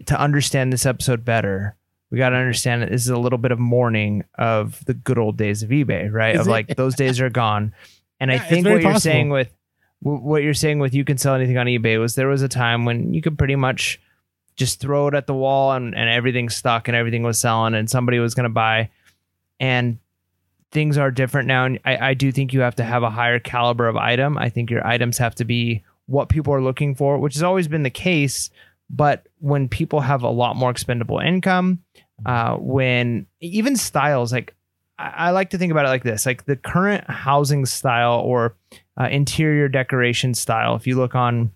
to 0.07 0.21
understand 0.21 0.73
this 0.73 0.85
episode 0.85 1.25
better, 1.25 1.77
we 2.11 2.19
got 2.19 2.31
to 2.31 2.37
understand 2.37 2.83
that 2.83 2.91
this 2.91 3.03
is 3.03 3.09
a 3.09 3.19
little 3.19 3.39
bit 3.39 3.53
of 3.53 3.59
mourning 3.59 4.25
of 4.37 4.85
the 4.85 4.95
good 4.95 5.17
old 5.17 5.37
days 5.37 5.63
of 5.63 5.71
eBay, 5.71 6.13
right? 6.13 6.35
Is 6.35 6.43
of 6.43 6.49
it? 6.49 6.51
like 6.51 6.77
those 6.77 6.97
days 6.97 7.21
are 7.21 7.31
gone. 7.31 7.73
And 8.21 8.31
Yeah, 8.31 8.37
I 8.37 8.39
think 8.41 8.67
what 8.67 8.83
you're 8.83 8.99
saying 8.99 9.31
with 9.31 9.53
what 10.01 10.43
you're 10.43 10.55
saying 10.55 10.79
with 10.79 10.95
you 10.95 11.05
can 11.05 11.19
sell 11.19 11.35
anything 11.35 11.57
on 11.57 11.67
eBay 11.67 11.99
was 11.99 12.15
there 12.15 12.29
was 12.29 12.43
a 12.43 12.49
time 12.49 12.85
when 12.85 13.15
you 13.15 13.23
could 13.23 13.39
pretty 13.39 13.57
much 13.57 14.01
just 14.57 14.81
throw 14.81 15.09
it 15.09 15.15
at 15.15 15.27
the 15.27 15.35
wall 15.35 15.73
and, 15.73 15.95
and 15.95 16.09
everything 16.09 16.49
stuck 16.49 16.89
and 16.89 16.97
everything 16.97 17.23
was 17.23 17.39
selling 17.39 17.75
and 17.75 17.91
somebody 17.91 18.19
was 18.19 18.35
going 18.35 18.45
to 18.45 18.51
buy. 18.51 18.91
And 19.61 19.99
things 20.73 20.99
are 20.99 21.11
different 21.11 21.49
now. 21.49 21.65
And 21.65 21.79
I, 21.85 22.11
I 22.11 22.15
do 22.15 22.33
think 22.33 22.53
you 22.53 22.61
have 22.61 22.77
to 22.77 22.85
have 22.85 23.03
a 23.03 23.11
higher 23.11 23.39
caliber 23.39 23.89
of 23.89 23.97
item. 23.97 24.39
I 24.39 24.49
think 24.49 24.71
your 24.71 24.87
items 24.87 25.19
have 25.19 25.35
to 25.37 25.45
be 25.45 25.85
what 26.07 26.29
people 26.29 26.55
are 26.55 26.63
looking 26.63 26.95
for, 26.95 27.19
which 27.19 27.35
has 27.35 27.43
always 27.43 27.69
been 27.69 27.83
the 27.83 27.91
case. 27.91 28.51
But 28.89 29.27
when 29.41 29.69
people 29.69 30.01
have 30.01 30.23
a 30.23 30.31
lot 30.31 30.57
more 30.57 30.71
expendable 30.71 31.19
income, 31.19 31.83
uh, 32.25 32.57
when 32.57 33.27
even 33.41 33.77
styles 33.77 34.33
like 34.33 34.55
I, 34.99 35.31
like 35.31 35.51
to 35.51 35.59
think 35.59 35.71
about 35.71 35.85
it 35.85 35.91
like 35.91 36.05
this 36.05 36.25
like 36.27 36.47
the 36.47 36.57
current 36.57 37.09
housing 37.09 37.67
style 37.67 38.21
or 38.21 38.57
uh, 38.99 39.09
interior 39.11 39.69
decoration 39.69 40.33
style 40.33 40.75
if 40.75 40.87
you 40.87 40.97
look 40.97 41.15
on 41.15 41.53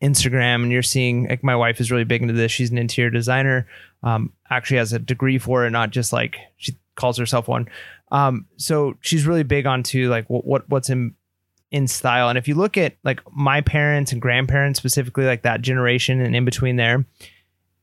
instagram 0.00 0.62
and 0.62 0.72
you're 0.72 0.82
seeing 0.82 1.28
like 1.28 1.42
my 1.42 1.56
wife 1.56 1.80
is 1.80 1.90
really 1.90 2.04
big 2.04 2.22
into 2.22 2.34
this. 2.34 2.50
She's 2.50 2.70
an 2.70 2.78
interior 2.78 3.10
designer 3.10 3.66
um, 4.02 4.32
actually 4.48 4.78
has 4.78 4.92
a 4.92 4.98
degree 4.98 5.38
for 5.38 5.66
it 5.66 5.70
not 5.70 5.90
just 5.90 6.12
like 6.12 6.38
she 6.56 6.76
calls 6.94 7.18
herself 7.18 7.48
one. 7.48 7.68
Um, 8.12 8.46
so 8.56 8.96
she's 9.00 9.26
really 9.26 9.42
big 9.42 9.66
onto 9.66 10.08
like 10.08 10.28
what, 10.28 10.46
what 10.46 10.68
what's 10.68 10.90
in 10.90 11.14
in 11.70 11.86
style. 11.86 12.28
And 12.28 12.36
if 12.36 12.48
you 12.48 12.54
look 12.54 12.76
at 12.76 12.96
like 13.04 13.20
my 13.32 13.60
parents 13.60 14.10
and 14.10 14.20
grandparents 14.20 14.78
specifically 14.78 15.24
like 15.24 15.42
that 15.42 15.60
generation 15.60 16.20
and 16.20 16.34
in 16.34 16.44
between 16.44 16.76
there 16.76 17.04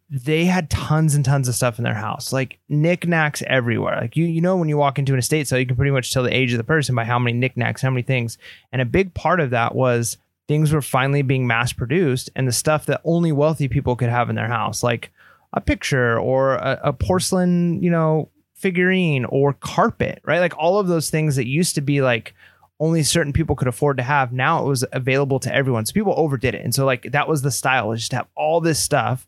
they 0.10 0.46
had 0.46 0.70
tons 0.70 1.16
and 1.16 1.26
tons 1.26 1.48
of 1.48 1.56
stuff 1.56 1.78
in 1.78 1.84
their 1.84 1.94
house, 1.94 2.32
like 2.32 2.60
knickknacks 2.70 3.44
everywhere. 3.46 3.98
Like 4.00 4.16
you, 4.16 4.26
you 4.26 4.40
know, 4.40 4.56
when 4.56 4.70
you 4.70 4.78
walk 4.78 4.98
into 4.98 5.14
an 5.14 5.20
estate 5.20 5.48
sale, 5.48 5.60
you 5.60 5.66
can 5.66 5.76
pretty 5.76 5.92
much 5.92 6.14
tell 6.14 6.24
the 6.24 6.36
age 6.36 6.54
of 6.54 6.58
the 6.58 6.64
person 6.64 6.96
by 6.96 7.04
how 7.04 7.20
many 7.20 7.38
knickknacks, 7.38 7.82
how 7.82 7.90
many 7.90 8.04
things. 8.04 8.38
And 8.72 8.82
a 8.82 8.86
big 8.86 9.14
part 9.14 9.40
of 9.40 9.50
that 9.50 9.76
was 9.76 10.18
things 10.48 10.72
were 10.72 10.82
finally 10.82 11.24
being 11.24 11.46
mass 11.46 11.74
produced, 11.74 12.30
and 12.36 12.48
the 12.48 12.54
stuff 12.54 12.86
that 12.86 13.02
only 13.04 13.32
wealthy 13.32 13.68
people 13.68 13.96
could 13.96 14.10
have 14.10 14.30
in 14.30 14.36
their 14.36 14.48
house, 14.48 14.82
like 14.82 15.12
a 15.54 15.60
picture 15.60 16.18
or 16.18 16.56
a, 16.56 16.80
a 16.86 16.94
porcelain, 16.94 17.82
you 17.84 17.90
know, 17.90 18.30
figurine 18.54 19.26
or 19.26 19.54
carpet, 19.54 20.22
right? 20.24 20.40
Like 20.40 20.58
all 20.58 20.80
of 20.80 20.88
those 20.88 21.10
things 21.10 21.36
that 21.36 21.48
used 21.48 21.76
to 21.76 21.82
be 21.82 22.02
like 22.02 22.34
only 22.80 23.04
certain 23.04 23.34
people 23.34 23.56
could 23.56 23.68
afford 23.68 23.98
to 23.98 24.04
have. 24.04 24.32
Now 24.32 24.64
it 24.64 24.68
was 24.68 24.86
available 24.92 25.40
to 25.42 25.54
everyone. 25.54 25.86
So 25.86 25.94
people 25.94 26.14
overdid 26.16 26.56
it. 26.56 26.64
And 26.64 26.74
so 26.74 26.86
like 26.86 27.12
that 27.12 27.28
was 27.28 27.42
the 27.42 27.52
style, 27.52 27.90
was 27.90 28.02
just 28.02 28.12
to 28.12 28.18
have 28.18 28.28
all 28.36 28.62
this 28.62 28.80
stuff. 28.80 29.28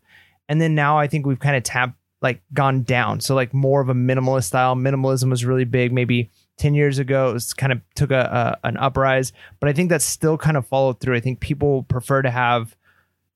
And 0.50 0.60
then 0.60 0.74
now 0.74 0.98
I 0.98 1.06
think 1.06 1.26
we've 1.26 1.38
kind 1.38 1.56
of 1.56 1.62
tapped 1.62 1.94
like 2.20 2.42
gone 2.52 2.82
down. 2.82 3.20
So 3.20 3.34
like 3.34 3.54
more 3.54 3.80
of 3.80 3.88
a 3.88 3.94
minimalist 3.94 4.44
style. 4.44 4.74
Minimalism 4.74 5.30
was 5.30 5.44
really 5.44 5.64
big. 5.64 5.92
Maybe 5.92 6.28
10 6.58 6.74
years 6.74 6.98
ago, 6.98 7.30
it 7.30 7.32
was 7.34 7.54
kind 7.54 7.72
of 7.72 7.80
took 7.94 8.10
a, 8.10 8.58
a 8.62 8.66
an 8.66 8.76
uprise, 8.76 9.32
but 9.60 9.68
I 9.68 9.72
think 9.72 9.88
that's 9.88 10.04
still 10.04 10.36
kind 10.36 10.56
of 10.56 10.66
followed 10.66 11.00
through. 11.00 11.16
I 11.16 11.20
think 11.20 11.40
people 11.40 11.84
prefer 11.84 12.20
to 12.20 12.30
have 12.30 12.76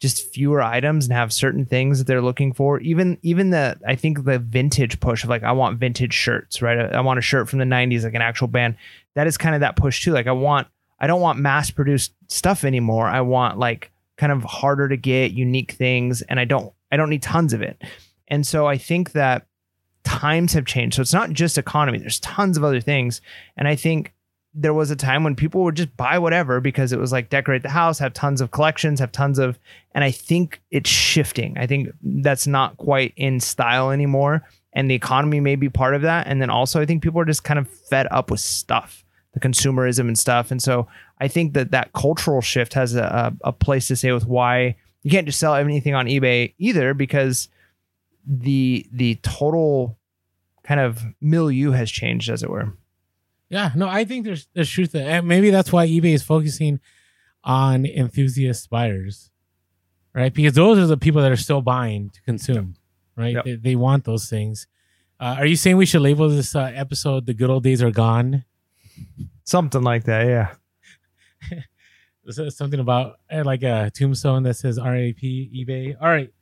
just 0.00 0.28
fewer 0.34 0.60
items 0.60 1.06
and 1.06 1.14
have 1.14 1.32
certain 1.32 1.64
things 1.64 1.98
that 1.98 2.06
they're 2.06 2.20
looking 2.20 2.52
for. 2.52 2.80
Even 2.80 3.16
even 3.22 3.50
the 3.50 3.78
I 3.86 3.94
think 3.94 4.24
the 4.24 4.40
vintage 4.40 4.98
push 5.00 5.22
of 5.24 5.30
like 5.30 5.44
I 5.44 5.52
want 5.52 5.78
vintage 5.78 6.12
shirts, 6.12 6.60
right? 6.60 6.78
I, 6.78 6.98
I 6.98 7.00
want 7.00 7.18
a 7.18 7.22
shirt 7.22 7.48
from 7.48 7.60
the 7.60 7.64
90s 7.64 8.02
like 8.02 8.14
an 8.14 8.22
actual 8.22 8.48
band. 8.48 8.76
That 9.14 9.26
is 9.28 9.38
kind 9.38 9.54
of 9.54 9.62
that 9.62 9.76
push 9.76 10.02
too. 10.02 10.12
Like 10.12 10.26
I 10.26 10.32
want 10.32 10.66
I 10.98 11.06
don't 11.06 11.22
want 11.22 11.38
mass 11.38 11.70
produced 11.70 12.12
stuff 12.28 12.64
anymore. 12.64 13.06
I 13.06 13.22
want 13.22 13.56
like 13.56 13.92
kind 14.18 14.32
of 14.32 14.42
harder 14.42 14.88
to 14.88 14.96
get 14.96 15.32
unique 15.32 15.72
things 15.72 16.20
and 16.20 16.38
I 16.38 16.44
don't 16.44 16.73
I 16.92 16.96
don't 16.96 17.10
need 17.10 17.22
tons 17.22 17.52
of 17.52 17.62
it. 17.62 17.82
And 18.28 18.46
so 18.46 18.66
I 18.66 18.78
think 18.78 19.12
that 19.12 19.46
times 20.04 20.52
have 20.52 20.66
changed. 20.66 20.96
So 20.96 21.02
it's 21.02 21.12
not 21.12 21.32
just 21.32 21.58
economy. 21.58 21.98
There's 21.98 22.20
tons 22.20 22.56
of 22.56 22.64
other 22.64 22.80
things. 22.80 23.20
And 23.56 23.66
I 23.66 23.74
think 23.74 24.14
there 24.54 24.74
was 24.74 24.90
a 24.90 24.96
time 24.96 25.24
when 25.24 25.34
people 25.34 25.64
would 25.64 25.74
just 25.74 25.96
buy 25.96 26.18
whatever 26.18 26.60
because 26.60 26.92
it 26.92 26.98
was 26.98 27.10
like 27.10 27.28
decorate 27.28 27.62
the 27.62 27.68
house, 27.68 27.98
have 27.98 28.14
tons 28.14 28.40
of 28.40 28.52
collections, 28.52 29.00
have 29.00 29.10
tons 29.10 29.38
of 29.38 29.58
and 29.92 30.04
I 30.04 30.12
think 30.12 30.62
it's 30.70 30.88
shifting. 30.88 31.58
I 31.58 31.66
think 31.66 31.88
that's 32.02 32.46
not 32.46 32.76
quite 32.76 33.12
in 33.16 33.40
style 33.40 33.90
anymore. 33.90 34.46
And 34.72 34.88
the 34.88 34.94
economy 34.94 35.40
may 35.40 35.56
be 35.56 35.68
part 35.68 35.94
of 35.94 36.02
that. 36.02 36.28
And 36.28 36.40
then 36.40 36.50
also 36.50 36.80
I 36.80 36.86
think 36.86 37.02
people 37.02 37.20
are 37.20 37.24
just 37.24 37.42
kind 37.42 37.58
of 37.58 37.68
fed 37.68 38.06
up 38.12 38.30
with 38.30 38.40
stuff, 38.40 39.04
the 39.32 39.40
consumerism 39.40 40.06
and 40.06 40.18
stuff. 40.18 40.52
And 40.52 40.62
so 40.62 40.86
I 41.18 41.26
think 41.26 41.54
that 41.54 41.72
that 41.72 41.92
cultural 41.92 42.40
shift 42.40 42.74
has 42.74 42.94
a, 42.94 43.34
a 43.42 43.52
place 43.52 43.88
to 43.88 43.96
say 43.96 44.12
with 44.12 44.26
why 44.26 44.76
you 45.04 45.10
can't 45.10 45.26
just 45.26 45.38
sell 45.38 45.54
anything 45.54 45.94
on 45.94 46.06
eBay 46.06 46.54
either 46.58 46.94
because 46.94 47.48
the 48.26 48.86
the 48.90 49.14
total 49.16 49.98
kind 50.64 50.80
of 50.80 51.04
milieu 51.20 51.70
has 51.70 51.90
changed 51.90 52.30
as 52.30 52.42
it 52.42 52.50
were. 52.50 52.72
Yeah, 53.50 53.70
no, 53.76 53.86
I 53.86 54.04
think 54.04 54.24
there's 54.24 54.48
there's 54.54 54.70
truth 54.70 54.92
to 54.92 54.98
that. 54.98 55.06
And 55.06 55.28
maybe 55.28 55.50
that's 55.50 55.70
why 55.70 55.86
eBay 55.86 56.14
is 56.14 56.22
focusing 56.22 56.80
on 57.44 57.84
enthusiast 57.84 58.70
buyers, 58.70 59.30
right? 60.14 60.32
Because 60.32 60.54
those 60.54 60.78
are 60.78 60.86
the 60.86 60.96
people 60.96 61.20
that 61.20 61.30
are 61.30 61.36
still 61.36 61.60
buying 61.60 62.08
to 62.10 62.22
consume, 62.22 62.74
right? 63.14 63.34
Yep. 63.34 63.44
They, 63.44 63.54
they 63.56 63.76
want 63.76 64.04
those 64.04 64.28
things. 64.28 64.66
Uh, 65.20 65.36
are 65.38 65.46
you 65.46 65.56
saying 65.56 65.76
we 65.76 65.86
should 65.86 66.02
label 66.02 66.30
this 66.30 66.56
uh, 66.56 66.72
episode 66.74 67.26
"The 67.26 67.34
Good 67.34 67.50
Old 67.50 67.62
Days 67.62 67.82
Are 67.82 67.90
Gone"? 67.90 68.44
Something 69.44 69.82
like 69.82 70.04
that, 70.04 70.26
yeah. 70.26 71.58
Something 72.30 72.80
about 72.80 73.18
uh, 73.30 73.42
like 73.44 73.62
a 73.62 73.90
tombstone 73.94 74.44
that 74.44 74.54
says 74.54 74.78
RAP 74.78 75.16
eBay? 75.16 75.96
All 76.00 76.08
right. 76.08 76.32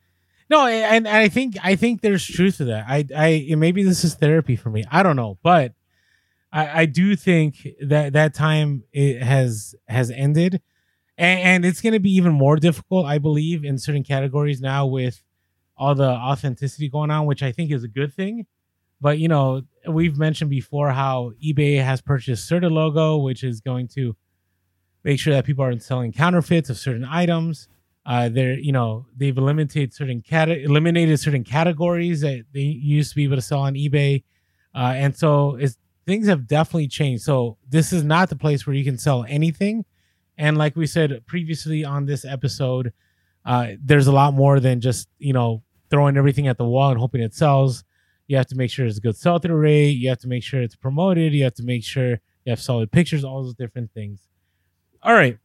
No, 0.49 0.66
and, 0.66 1.07
and 1.07 1.16
I 1.16 1.28
think 1.28 1.57
I 1.62 1.76
think 1.76 2.03
there's 2.03 2.26
truth 2.26 2.59
to 2.59 2.64
that. 2.66 2.85
I 2.89 3.07
I 3.16 3.55
maybe 3.57 3.83
this 3.83 4.05
is 4.05 4.14
therapy 4.14 4.57
for 4.57 4.70
me. 4.70 4.85
I 4.91 5.03
don't 5.03 5.16
know, 5.16 5.39
but 5.43 5.74
I, 6.53 6.83
I 6.83 6.87
do 6.87 7.16
think 7.16 7.66
that 7.80 8.12
that 8.12 8.35
time 8.35 8.85
it 8.93 9.22
has 9.22 9.74
has 9.89 10.11
ended, 10.11 10.61
and, 11.16 11.41
and 11.41 11.64
it's 11.64 11.80
going 11.80 11.95
to 11.95 12.01
be 12.01 12.14
even 12.16 12.33
more 12.33 12.57
difficult, 12.57 13.07
I 13.07 13.18
believe, 13.18 13.64
in 13.64 13.78
certain 13.78 14.05
categories 14.05 14.61
now 14.61 14.87
with 14.87 15.22
all 15.76 15.95
the 15.95 16.11
authenticity 16.11 16.89
going 16.89 17.11
on, 17.11 17.26
which 17.26 17.43
I 17.43 17.53
think 17.53 17.70
is 17.70 17.83
a 17.83 17.89
good 17.89 18.12
thing. 18.12 18.47
But 19.01 19.18
you 19.18 19.28
know, 19.28 19.62
we've 19.89 20.18
mentioned 20.18 20.51
before 20.51 20.91
how 20.91 21.33
eBay 21.43 21.83
has 21.83 22.01
purchased 22.03 22.49
Certilogo, 22.51 23.24
which 23.24 23.43
is 23.43 23.61
going 23.61 23.89
to 23.89 24.14
make 25.05 25.19
sure 25.19 25.33
that 25.35 25.45
people 25.45 25.65
aren't 25.65 25.83
selling 25.83 26.13
counterfeits 26.13 26.71
of 26.71 26.77
certain 26.79 27.05
items. 27.05 27.69
Uh, 28.05 28.29
they're 28.29 28.59
you 28.59 28.73
know 28.73 29.07
they've 29.17 29.39
eliminated 29.39 29.95
certain 29.95 30.21
cat 30.21 30.49
eliminated 30.49 31.19
certain 31.21 31.45
categories 31.45 32.21
that 32.21 32.45
they 32.53 32.61
used 32.61 33.11
to 33.11 33.17
be 33.17 33.25
able 33.25 33.37
to 33.37 33.43
sell 33.43 33.61
on 33.61 33.75
eBay, 33.75 34.25
uh, 34.75 34.93
and 34.97 35.17
so 35.17 35.55
it's 35.57 35.77
things 36.05 36.27
have 36.27 36.49
definitely 36.49 36.89
changed. 36.89 37.23
So 37.23 37.59
this 37.69 37.93
is 37.93 38.03
not 38.03 38.29
the 38.29 38.37
place 38.37 38.67
where 38.67 38.75
you 38.75 38.85
can 38.85 38.99
sell 38.99 39.25
anything. 39.29 39.85
And 40.37 40.59
like 40.59 40.75
we 40.75 40.87
said 40.87 41.25
previously 41.27 41.85
on 41.85 42.07
this 42.07 42.25
episode, 42.25 42.93
uh, 43.45 43.69
there's 43.81 44.09
a 44.09 44.13
lot 44.13 44.35
more 44.35 44.59
than 44.59 44.81
just 44.81 45.09
you 45.19 45.33
know 45.33 45.63
throwing 45.91 46.17
everything 46.17 46.49
at 46.49 46.59
the 46.59 46.65
wall 46.65 46.91
and 46.91 46.99
hoping 46.99 47.21
it 47.21 47.35
sells. 47.35 47.85
You 48.27 48.37
have 48.37 48.47
to 48.49 48.57
make 48.57 48.71
sure 48.71 48.87
it's 48.87 48.99
a 48.99 49.01
good 49.01 49.17
sell 49.17 49.39
through 49.39 49.57
rate. 49.57 49.91
You 49.91 50.09
have 50.09 50.19
to 50.21 50.29
make 50.29 50.43
sure 50.43 50.61
it's 50.61 50.75
promoted. 50.75 51.35
You 51.35 51.45
have 51.45 51.55
to 51.55 51.63
make 51.63 51.85
sure 51.85 52.11
you 52.45 52.51
have 52.51 52.61
solid 52.61 52.91
pictures. 52.91 53.23
All 53.23 53.45
those 53.45 53.55
different 53.55 53.93
things. 53.93 54.27
All 55.03 55.15
right. 55.15 55.39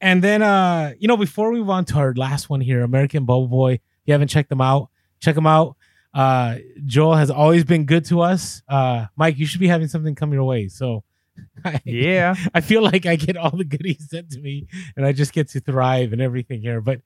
And 0.00 0.22
then 0.22 0.42
uh, 0.42 0.92
you 0.98 1.08
know, 1.08 1.16
before 1.16 1.50
we 1.52 1.58
move 1.58 1.70
on 1.70 1.84
to 1.86 1.94
our 1.96 2.14
last 2.14 2.50
one 2.50 2.60
here, 2.60 2.82
American 2.82 3.24
Bubble 3.24 3.48
Boy. 3.48 3.72
If 3.74 3.80
you 4.06 4.12
haven't 4.12 4.28
checked 4.28 4.50
them 4.50 4.60
out, 4.60 4.90
check 5.20 5.34
them 5.34 5.46
out. 5.46 5.76
Uh 6.14 6.56
Joel 6.86 7.16
has 7.16 7.30
always 7.30 7.64
been 7.64 7.84
good 7.84 8.04
to 8.06 8.20
us. 8.20 8.62
Uh 8.68 9.06
Mike, 9.16 9.38
you 9.38 9.46
should 9.46 9.60
be 9.60 9.68
having 9.68 9.88
something 9.88 10.14
come 10.14 10.32
your 10.32 10.44
way. 10.44 10.68
So 10.68 11.02
I, 11.64 11.80
Yeah. 11.84 12.34
I 12.54 12.60
feel 12.60 12.82
like 12.82 13.04
I 13.06 13.16
get 13.16 13.36
all 13.36 13.50
the 13.50 13.64
goodies 13.64 14.06
sent 14.10 14.30
to 14.30 14.40
me 14.40 14.66
and 14.96 15.04
I 15.04 15.12
just 15.12 15.32
get 15.32 15.48
to 15.50 15.60
thrive 15.60 16.12
and 16.12 16.22
everything 16.22 16.60
here. 16.62 16.80
But 16.80 17.00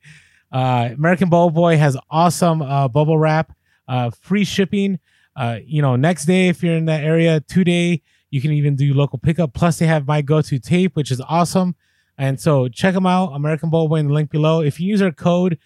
uh 0.52 0.90
American 0.92 1.28
Bubble 1.28 1.50
Boy 1.50 1.76
has 1.76 1.96
awesome 2.10 2.60
uh 2.62 2.88
bubble 2.88 3.18
wrap, 3.18 3.52
uh 3.88 4.10
free 4.10 4.44
shipping. 4.44 4.98
Uh, 5.36 5.58
you 5.64 5.80
know, 5.80 5.96
next 5.96 6.26
day 6.26 6.48
if 6.48 6.62
you're 6.62 6.76
in 6.76 6.84
that 6.86 7.02
area, 7.04 7.40
two 7.40 7.64
day, 7.64 8.02
you 8.30 8.40
can 8.40 8.52
even 8.52 8.76
do 8.76 8.94
local 8.94 9.18
pickup. 9.18 9.52
Plus, 9.52 9.78
they 9.78 9.86
have 9.86 10.06
my 10.06 10.22
go-to 10.22 10.58
tape, 10.58 10.96
which 10.96 11.10
is 11.10 11.20
awesome. 11.20 11.74
And 12.16 12.40
so 12.40 12.68
check 12.68 12.94
them 12.94 13.06
out, 13.06 13.32
American 13.32 13.70
Bubble 13.70 13.88
Boy 13.88 13.96
in 13.96 14.08
the 14.08 14.14
link 14.14 14.30
below. 14.30 14.60
If 14.60 14.78
you 14.78 14.88
use 14.88 15.02
our 15.02 15.10
code, 15.10 15.58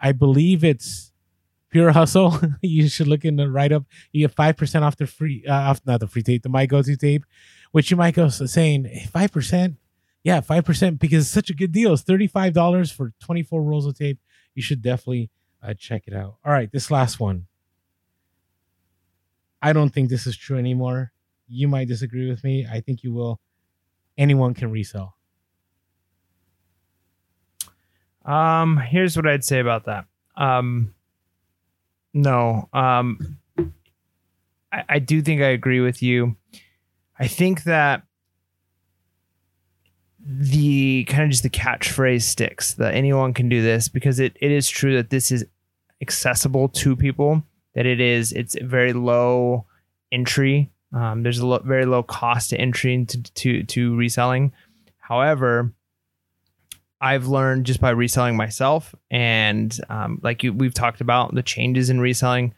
I 0.00 0.12
believe 0.12 0.64
it's 0.64 1.12
Pure 1.70 1.92
Hustle. 1.92 2.38
you 2.62 2.88
should 2.88 3.08
look 3.08 3.24
in 3.24 3.36
the 3.36 3.50
write 3.50 3.72
up. 3.72 3.84
You 4.10 4.26
get 4.26 4.34
five 4.34 4.56
percent 4.56 4.84
off 4.84 4.96
the 4.96 5.06
free, 5.06 5.44
uh, 5.46 5.52
off 5.52 5.80
not 5.84 6.00
the 6.00 6.06
free 6.06 6.22
tape, 6.22 6.42
the 6.42 6.48
my 6.48 6.66
go-to 6.66 6.96
tape, 6.96 7.24
which 7.72 7.90
you 7.90 7.96
might 7.96 8.14
go 8.14 8.28
saying 8.28 8.88
five 9.12 9.32
percent. 9.32 9.76
Yeah, 10.24 10.40
five 10.40 10.64
percent 10.64 10.98
because 10.98 11.24
it's 11.24 11.32
such 11.32 11.50
a 11.50 11.54
good 11.54 11.72
deal. 11.72 11.92
It's 11.92 12.02
thirty-five 12.02 12.52
dollars 12.52 12.90
for 12.90 13.12
twenty-four 13.20 13.62
rolls 13.62 13.86
of 13.86 13.96
tape. 13.96 14.18
You 14.54 14.62
should 14.62 14.82
definitely 14.82 15.30
uh, 15.62 15.74
check 15.74 16.04
it 16.06 16.14
out. 16.14 16.36
All 16.44 16.52
right, 16.52 16.70
this 16.72 16.90
last 16.90 17.20
one. 17.20 17.46
I 19.60 19.72
don't 19.72 19.90
think 19.90 20.08
this 20.08 20.26
is 20.26 20.36
true 20.36 20.58
anymore. 20.58 21.11
You 21.52 21.68
might 21.68 21.86
disagree 21.86 22.28
with 22.30 22.42
me. 22.42 22.66
I 22.70 22.80
think 22.80 23.02
you 23.02 23.12
will. 23.12 23.40
anyone 24.16 24.54
can 24.54 24.70
resell? 24.70 25.16
Um, 28.24 28.78
here's 28.78 29.16
what 29.16 29.26
I'd 29.26 29.44
say 29.44 29.58
about 29.58 29.84
that. 29.84 30.06
Um, 30.36 30.94
no, 32.14 32.68
um, 32.72 33.38
I, 34.72 34.84
I 34.88 34.98
do 34.98 35.20
think 35.22 35.42
I 35.42 35.48
agree 35.48 35.80
with 35.80 36.02
you. 36.02 36.36
I 37.18 37.26
think 37.26 37.64
that 37.64 38.02
the 40.24 41.04
kind 41.04 41.24
of 41.24 41.30
just 41.30 41.42
the 41.42 41.50
catchphrase 41.50 42.22
sticks 42.22 42.74
that 42.74 42.94
anyone 42.94 43.34
can 43.34 43.48
do 43.48 43.60
this 43.60 43.88
because 43.88 44.20
it, 44.20 44.36
it 44.40 44.50
is 44.50 44.68
true 44.68 44.96
that 44.96 45.10
this 45.10 45.32
is 45.32 45.44
accessible 46.00 46.68
to 46.68 46.96
people 46.96 47.42
that 47.74 47.86
it 47.86 48.00
is 48.00 48.32
it's 48.32 48.56
very 48.62 48.92
low 48.92 49.64
entry 50.10 50.71
um, 50.92 51.22
there's 51.22 51.38
a 51.38 51.46
lo- 51.46 51.62
very 51.64 51.86
low 51.86 52.02
cost 52.02 52.50
to 52.50 52.58
entry 52.58 52.94
into 52.94 53.22
to, 53.22 53.62
to 53.64 53.96
reselling 53.96 54.52
however 54.98 55.72
I've 57.02 57.26
learned 57.26 57.66
just 57.66 57.80
by 57.80 57.90
reselling 57.90 58.36
myself, 58.36 58.94
and 59.10 59.76
um, 59.88 60.20
like 60.22 60.44
you, 60.44 60.52
we've 60.52 60.72
talked 60.72 61.00
about 61.00 61.34
the 61.34 61.42
changes 61.42 61.90
in 61.90 62.00
reselling. 62.00 62.54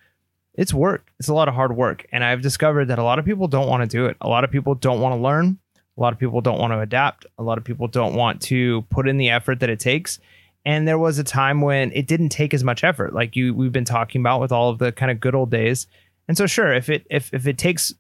It's 0.53 0.75
work. 0.75 1.11
It's 1.19 1.29
a 1.29 1.35
lot 1.35 1.49
of 1.49 1.55
hard 1.55 1.75
work, 1.75 2.07
and 2.13 2.23
I've 2.23 2.43
discovered 2.43 2.87
that 2.87 2.99
a 2.99 3.03
lot 3.03 3.19
of 3.19 3.25
people 3.25 3.49
don't 3.49 3.69
want 3.69 3.83
to 3.83 3.97
do 3.97 4.05
it. 4.05 4.19
A 4.21 4.29
lot 4.29 4.45
of 4.45 4.51
people 4.51 4.75
don't 4.75 5.01
want 5.01 5.15
to 5.15 5.23
learn. 5.23 5.59
A 5.97 6.01
lot 6.01 6.13
of 6.13 6.19
people 6.19 6.43
don't 6.43 6.59
want 6.59 6.75
to 6.75 6.81
adapt. 6.81 7.25
A 7.39 7.43
lot 7.43 7.57
of 7.57 7.65
people 7.65 7.89
don't 7.89 8.15
want 8.15 8.43
to 8.43 8.83
put 8.91 9.09
in 9.09 9.17
the 9.17 9.31
effort 9.31 9.61
that 9.61 9.71
it 9.71 9.81
takes. 9.81 10.19
And 10.67 10.87
there 10.87 10.99
was 10.99 11.19
a 11.19 11.25
time 11.25 11.63
when 11.63 11.91
it 11.93 12.07
didn't 12.07 12.29
take 12.29 12.53
as 12.53 12.63
much 12.63 12.85
effort, 12.85 13.15
like 13.15 13.37
you 13.37 13.55
we've 13.55 13.73
been 13.73 13.85
talking 13.87 14.21
about 14.21 14.43
with 14.43 14.53
all 14.53 14.69
of 14.69 14.79
the 14.79 14.93
kind 14.93 15.11
of 15.11 15.21
good 15.21 15.35
old 15.35 15.51
days. 15.51 15.87
And 16.29 16.37
so, 16.37 16.47
sure, 16.47 16.73
if 16.75 16.91
it 16.91 17.07
if 17.11 17.33
if 17.33 17.47
it 17.47 17.57
takes 17.57 17.95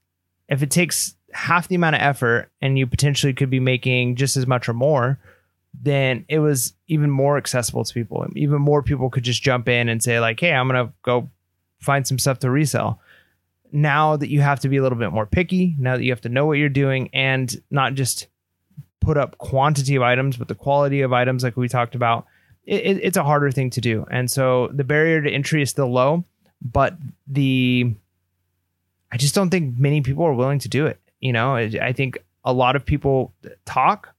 if 0.49 0.62
it 0.62 0.70
takes 0.70 1.14
half 1.32 1.68
the 1.68 1.74
amount 1.74 1.97
of 1.97 2.03
effort, 2.03 2.51
and 2.61 2.78
you 2.78 2.86
potentially 2.86 3.32
could 3.32 3.51
be 3.51 3.61
making 3.61 4.16
just 4.16 4.36
as 4.36 4.47
much 4.47 4.68
or 4.68 4.74
more 4.74 5.18
then 5.82 6.24
it 6.28 6.38
was 6.38 6.74
even 6.86 7.11
more 7.11 7.36
accessible 7.36 7.84
to 7.84 7.95
people. 7.95 8.26
Even 8.36 8.61
more 8.61 8.82
people 8.82 9.11
could 9.11 9.24
just 9.24 9.42
jump 9.42 9.68
in 9.68 9.88
and 9.88 10.03
say, 10.03 10.20
like, 10.20 10.38
hey, 10.38 10.53
I'm 10.53 10.68
going 10.68 10.86
to 10.86 10.92
go 11.03 11.30
find 11.80 12.07
some 12.07 12.18
stuff 12.18 12.38
to 12.40 12.51
resell. 12.51 13.01
Now 13.72 14.16
that 14.16 14.30
you 14.30 14.40
have 14.40 14.61
to 14.61 14.68
be 14.68 14.76
a 14.76 14.82
little 14.82 14.99
bit 14.99 15.12
more 15.12 15.26
picky, 15.26 15.74
now 15.78 15.97
that 15.97 16.05
you 16.05 16.12
have 16.12 16.20
to 16.22 16.28
know 16.28 16.47
what 16.47 16.59
you're 16.59 16.68
doing 16.68 17.11
and 17.12 17.55
not 17.70 17.95
just 17.95 18.28
put 19.01 19.16
up 19.16 19.36
quantity 19.38 19.97
of 19.97 20.03
items, 20.03 20.36
but 20.36 20.49
the 20.49 20.55
quality 20.55 21.01
of 21.01 21.12
items, 21.12 21.42
like 21.42 21.57
we 21.57 21.68
talked 21.68 21.95
about, 21.95 22.26
it, 22.64 22.80
it, 22.82 23.01
it's 23.03 23.16
a 23.16 23.24
harder 23.24 23.51
thing 23.51 23.70
to 23.70 23.80
do. 23.80 24.07
And 24.11 24.30
so 24.30 24.70
the 24.72 24.84
barrier 24.84 25.20
to 25.22 25.30
entry 25.30 25.61
is 25.61 25.70
still 25.70 25.92
low, 25.92 26.24
but 26.62 26.97
the, 27.26 27.95
I 29.14 29.16
just 29.16 29.34
don't 29.34 29.48
think 29.48 29.78
many 29.78 30.00
people 30.00 30.24
are 30.24 30.34
willing 30.34 30.58
to 30.58 30.68
do 30.68 30.86
it. 30.86 30.98
You 31.20 31.32
know, 31.32 31.54
I, 31.54 31.92
think 31.92 32.18
a 32.44 32.52
lot 32.52 32.74
of 32.74 32.84
people 32.84 33.32
talk, 33.64 34.12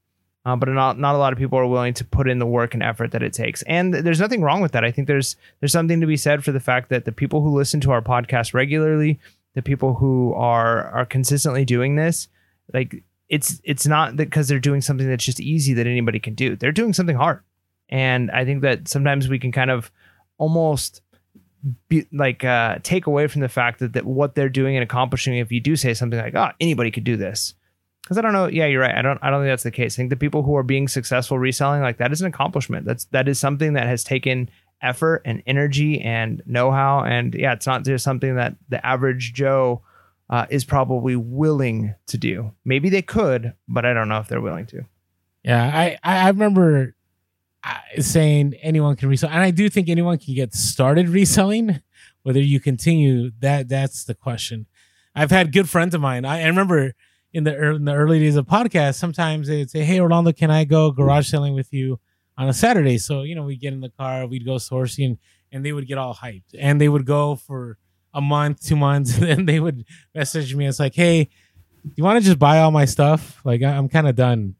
uh, 0.46 0.56
but 0.56 0.70
not 0.70 0.98
not 0.98 1.14
a 1.14 1.18
lot 1.18 1.34
of 1.34 1.38
people 1.38 1.58
are 1.58 1.66
willing 1.66 1.92
to 1.94 2.04
put 2.04 2.30
in 2.30 2.38
the 2.38 2.46
work 2.46 2.72
and 2.72 2.82
effort 2.82 3.10
that 3.10 3.22
it 3.22 3.34
takes. 3.34 3.62
And 3.64 3.92
there's 3.92 4.20
nothing 4.20 4.40
wrong 4.40 4.62
with 4.62 4.72
that. 4.72 4.84
I 4.84 4.90
think 4.90 5.06
there's 5.06 5.36
there's 5.60 5.70
something 5.70 6.00
to 6.00 6.06
be 6.06 6.16
said 6.16 6.42
for 6.42 6.50
the 6.50 6.60
fact 6.60 6.88
that 6.88 7.04
the 7.04 7.12
people 7.12 7.42
who 7.42 7.54
listen 7.54 7.78
to 7.82 7.90
our 7.90 8.00
podcast 8.00 8.54
regularly, 8.54 9.20
the 9.54 9.60
people 9.60 9.94
who 9.94 10.32
are 10.32 10.88
are 10.88 11.04
consistently 11.04 11.66
doing 11.66 11.96
this, 11.96 12.28
like 12.72 13.04
it's 13.28 13.60
it's 13.64 13.86
not 13.86 14.16
because 14.16 14.48
they're 14.48 14.58
doing 14.58 14.80
something 14.80 15.06
that's 15.06 15.26
just 15.26 15.40
easy 15.40 15.74
that 15.74 15.86
anybody 15.86 16.18
can 16.18 16.34
do. 16.34 16.56
They're 16.56 16.72
doing 16.72 16.94
something 16.94 17.16
hard, 17.16 17.42
and 17.90 18.30
I 18.30 18.46
think 18.46 18.62
that 18.62 18.88
sometimes 18.88 19.28
we 19.28 19.38
can 19.38 19.52
kind 19.52 19.70
of 19.70 19.92
almost 20.38 21.02
be, 21.88 22.06
like 22.12 22.44
uh, 22.44 22.78
take 22.82 23.06
away 23.06 23.26
from 23.26 23.40
the 23.40 23.48
fact 23.48 23.80
that, 23.80 23.92
that 23.94 24.04
what 24.04 24.34
they're 24.34 24.48
doing 24.48 24.76
and 24.76 24.82
accomplishing. 24.82 25.36
If 25.36 25.52
you 25.52 25.60
do 25.60 25.76
say 25.76 25.94
something 25.94 26.18
like, 26.18 26.34
"Oh, 26.34 26.50
anybody 26.60 26.90
could 26.90 27.04
do 27.04 27.16
this," 27.16 27.54
because 28.02 28.18
I 28.18 28.20
don't 28.20 28.32
know. 28.32 28.46
Yeah, 28.46 28.66
you're 28.66 28.80
right. 28.80 28.94
I 28.94 29.02
don't. 29.02 29.18
I 29.22 29.30
don't 29.30 29.40
think 29.42 29.50
that's 29.50 29.62
the 29.62 29.70
case. 29.70 29.94
I 29.94 29.96
think 29.96 30.10
the 30.10 30.16
people 30.16 30.42
who 30.42 30.56
are 30.56 30.62
being 30.62 30.88
successful 30.88 31.38
reselling 31.38 31.82
like 31.82 31.98
that 31.98 32.12
is 32.12 32.20
an 32.20 32.28
accomplishment. 32.28 32.86
That's 32.86 33.04
that 33.06 33.28
is 33.28 33.38
something 33.38 33.72
that 33.74 33.86
has 33.86 34.04
taken 34.04 34.50
effort 34.82 35.22
and 35.24 35.42
energy 35.46 36.00
and 36.00 36.42
know-how. 36.46 37.00
And 37.00 37.34
yeah, 37.34 37.52
it's 37.52 37.66
not 37.66 37.84
just 37.84 38.04
something 38.04 38.36
that 38.36 38.56
the 38.68 38.84
average 38.84 39.32
Joe 39.32 39.82
uh, 40.28 40.46
is 40.50 40.64
probably 40.64 41.16
willing 41.16 41.94
to 42.08 42.18
do. 42.18 42.52
Maybe 42.64 42.88
they 42.88 43.02
could, 43.02 43.54
but 43.68 43.84
I 43.84 43.92
don't 43.92 44.08
know 44.08 44.18
if 44.18 44.28
they're 44.28 44.40
willing 44.40 44.66
to. 44.66 44.84
Yeah, 45.44 45.64
I 45.64 45.98
I 46.02 46.28
remember 46.28 46.95
saying 47.98 48.54
anyone 48.62 48.96
can 48.96 49.08
resell, 49.08 49.30
and 49.30 49.40
I 49.40 49.50
do 49.50 49.68
think 49.68 49.88
anyone 49.88 50.18
can 50.18 50.34
get 50.34 50.54
started 50.54 51.08
reselling. 51.08 51.80
Whether 52.22 52.40
you 52.40 52.58
continue, 52.58 53.30
that 53.40 53.68
that's 53.68 54.04
the 54.04 54.14
question. 54.14 54.66
I've 55.14 55.30
had 55.30 55.52
good 55.52 55.68
friends 55.68 55.94
of 55.94 56.00
mine. 56.00 56.24
I, 56.24 56.42
I 56.42 56.46
remember 56.46 56.92
in 57.32 57.44
the 57.44 57.54
early, 57.54 57.76
in 57.76 57.84
the 57.84 57.94
early 57.94 58.18
days 58.18 58.36
of 58.36 58.46
podcast, 58.46 58.96
sometimes 58.96 59.48
they'd 59.48 59.70
say, 59.70 59.84
"Hey, 59.84 60.00
Orlando, 60.00 60.32
can 60.32 60.50
I 60.50 60.64
go 60.64 60.90
garage 60.90 61.28
selling 61.28 61.54
with 61.54 61.72
you 61.72 62.00
on 62.36 62.48
a 62.48 62.52
Saturday?" 62.52 62.98
So 62.98 63.22
you 63.22 63.34
know, 63.34 63.44
we 63.44 63.56
get 63.56 63.72
in 63.72 63.80
the 63.80 63.90
car, 63.90 64.26
we'd 64.26 64.44
go 64.44 64.56
sourcing, 64.56 65.18
and 65.52 65.64
they 65.64 65.72
would 65.72 65.86
get 65.86 65.98
all 65.98 66.14
hyped, 66.14 66.54
and 66.58 66.80
they 66.80 66.88
would 66.88 67.06
go 67.06 67.36
for 67.36 67.78
a 68.12 68.20
month, 68.20 68.64
two 68.66 68.76
months, 68.76 69.16
and 69.18 69.26
then 69.26 69.46
they 69.46 69.60
would 69.60 69.84
message 70.14 70.54
me. 70.54 70.66
It's 70.66 70.80
like, 70.80 70.94
"Hey, 70.94 71.24
do 71.84 71.92
you 71.96 72.04
want 72.04 72.20
to 72.20 72.26
just 72.26 72.38
buy 72.38 72.60
all 72.60 72.70
my 72.70 72.84
stuff? 72.84 73.40
Like, 73.44 73.62
I'm 73.62 73.88
kind 73.88 74.08
of 74.08 74.16
done." 74.16 74.56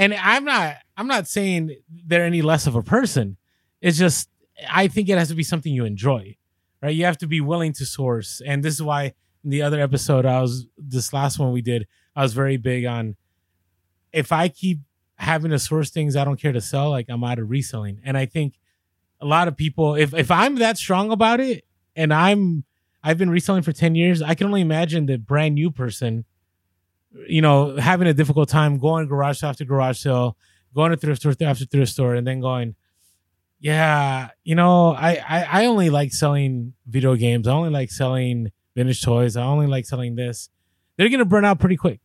And 0.00 0.14
I'm 0.14 0.44
not, 0.44 0.76
I'm 0.96 1.06
not 1.06 1.28
saying 1.28 1.76
they're 2.06 2.24
any 2.24 2.42
less 2.42 2.66
of 2.66 2.74
a 2.74 2.82
person. 2.82 3.36
It's 3.80 3.98
just, 3.98 4.28
I 4.68 4.88
think 4.88 5.08
it 5.08 5.18
has 5.18 5.28
to 5.28 5.34
be 5.34 5.42
something 5.42 5.72
you 5.72 5.84
enjoy, 5.84 6.36
right? 6.82 6.94
You 6.94 7.04
have 7.04 7.18
to 7.18 7.26
be 7.26 7.40
willing 7.40 7.72
to 7.74 7.86
source, 7.86 8.42
and 8.44 8.62
this 8.62 8.74
is 8.74 8.82
why 8.82 9.14
in 9.44 9.50
the 9.50 9.62
other 9.62 9.80
episode 9.80 10.26
I 10.26 10.40
was 10.40 10.66
this 10.76 11.12
last 11.12 11.38
one 11.38 11.52
we 11.52 11.62
did 11.62 11.86
I 12.14 12.22
was 12.22 12.34
very 12.34 12.56
big 12.56 12.84
on 12.84 13.16
if 14.12 14.32
I 14.32 14.48
keep 14.48 14.80
having 15.16 15.50
to 15.50 15.58
source 15.58 15.90
things 15.90 16.16
I 16.16 16.24
don't 16.24 16.40
care 16.40 16.52
to 16.52 16.60
sell, 16.60 16.90
like 16.90 17.06
I'm 17.08 17.22
out 17.22 17.38
of 17.38 17.50
reselling. 17.50 18.00
And 18.04 18.16
I 18.16 18.26
think 18.26 18.58
a 19.20 19.26
lot 19.26 19.48
of 19.48 19.56
people, 19.56 19.94
if 19.94 20.14
if 20.14 20.30
I'm 20.30 20.56
that 20.56 20.76
strong 20.76 21.12
about 21.12 21.40
it, 21.40 21.64
and 21.94 22.12
I'm 22.12 22.64
I've 23.02 23.18
been 23.18 23.30
reselling 23.30 23.62
for 23.62 23.72
10 23.72 23.94
years, 23.94 24.20
I 24.20 24.34
can 24.34 24.46
only 24.46 24.60
imagine 24.60 25.06
the 25.06 25.16
brand 25.16 25.54
new 25.54 25.70
person, 25.70 26.24
you 27.28 27.42
know, 27.42 27.76
having 27.76 28.08
a 28.08 28.14
difficult 28.14 28.48
time 28.48 28.78
going 28.78 29.06
garage 29.06 29.38
sale 29.38 29.50
after 29.50 29.64
garage 29.64 29.98
sale, 29.98 30.36
going 30.74 30.90
to 30.90 30.96
thrift 30.96 31.20
store 31.22 31.34
after 31.40 31.64
thrift 31.64 31.92
store, 31.92 32.14
and 32.14 32.26
then 32.26 32.40
going, 32.40 32.74
yeah, 33.58 34.30
you 34.44 34.54
know, 34.54 34.94
I, 34.94 35.22
I, 35.28 35.62
I 35.62 35.66
only 35.66 35.90
like 35.90 36.12
selling 36.12 36.74
video 36.86 37.14
games. 37.16 37.46
I 37.46 37.52
only 37.52 37.70
like 37.70 37.90
selling 37.90 38.52
vintage 38.74 39.02
toys. 39.02 39.36
I 39.36 39.44
only 39.44 39.66
like 39.66 39.86
selling 39.86 40.14
this 40.14 40.48
they're 41.00 41.08
going 41.08 41.20
to 41.20 41.24
burn 41.24 41.46
out 41.46 41.58
pretty 41.58 41.78
quick, 41.78 42.00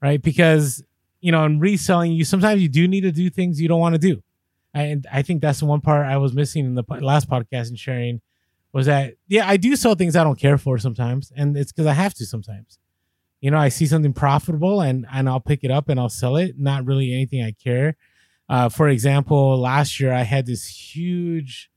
right? 0.00 0.22
Because 0.22 0.80
you 1.20 1.32
know, 1.32 1.44
in 1.44 1.58
reselling, 1.58 2.12
you 2.12 2.24
sometimes 2.24 2.62
you 2.62 2.68
do 2.68 2.86
need 2.86 3.00
to 3.00 3.10
do 3.10 3.28
things 3.30 3.60
you 3.60 3.66
don't 3.66 3.80
want 3.80 3.96
to 3.96 3.98
do, 3.98 4.22
and 4.72 5.04
I 5.12 5.22
think 5.22 5.42
that's 5.42 5.58
the 5.58 5.66
one 5.66 5.80
part 5.80 6.06
I 6.06 6.16
was 6.18 6.32
missing 6.32 6.66
in 6.66 6.74
the 6.76 6.84
last 7.00 7.28
podcast 7.28 7.66
and 7.66 7.76
sharing 7.76 8.20
was 8.72 8.86
that 8.86 9.14
yeah, 9.26 9.48
I 9.48 9.56
do 9.56 9.74
sell 9.74 9.96
things 9.96 10.14
I 10.14 10.22
don't 10.22 10.38
care 10.38 10.56
for 10.56 10.78
sometimes, 10.78 11.32
and 11.34 11.56
it's 11.56 11.72
because 11.72 11.86
I 11.86 11.94
have 11.94 12.14
to 12.14 12.26
sometimes. 12.26 12.78
You 13.40 13.50
know, 13.50 13.58
I 13.58 13.68
see 13.68 13.86
something 13.86 14.12
profitable 14.12 14.80
and 14.80 15.06
and 15.12 15.28
I'll 15.28 15.40
pick 15.40 15.62
it 15.62 15.70
up 15.70 15.88
and 15.88 16.00
I'll 16.00 16.08
sell 16.08 16.36
it. 16.36 16.58
Not 16.58 16.86
really 16.86 17.12
anything 17.12 17.42
I 17.42 17.52
care. 17.52 17.96
Uh, 18.48 18.68
for 18.68 18.88
example, 18.88 19.58
last 19.58 20.00
year 20.00 20.12
I 20.12 20.22
had 20.22 20.46
this 20.46 20.66
huge. 20.66 21.70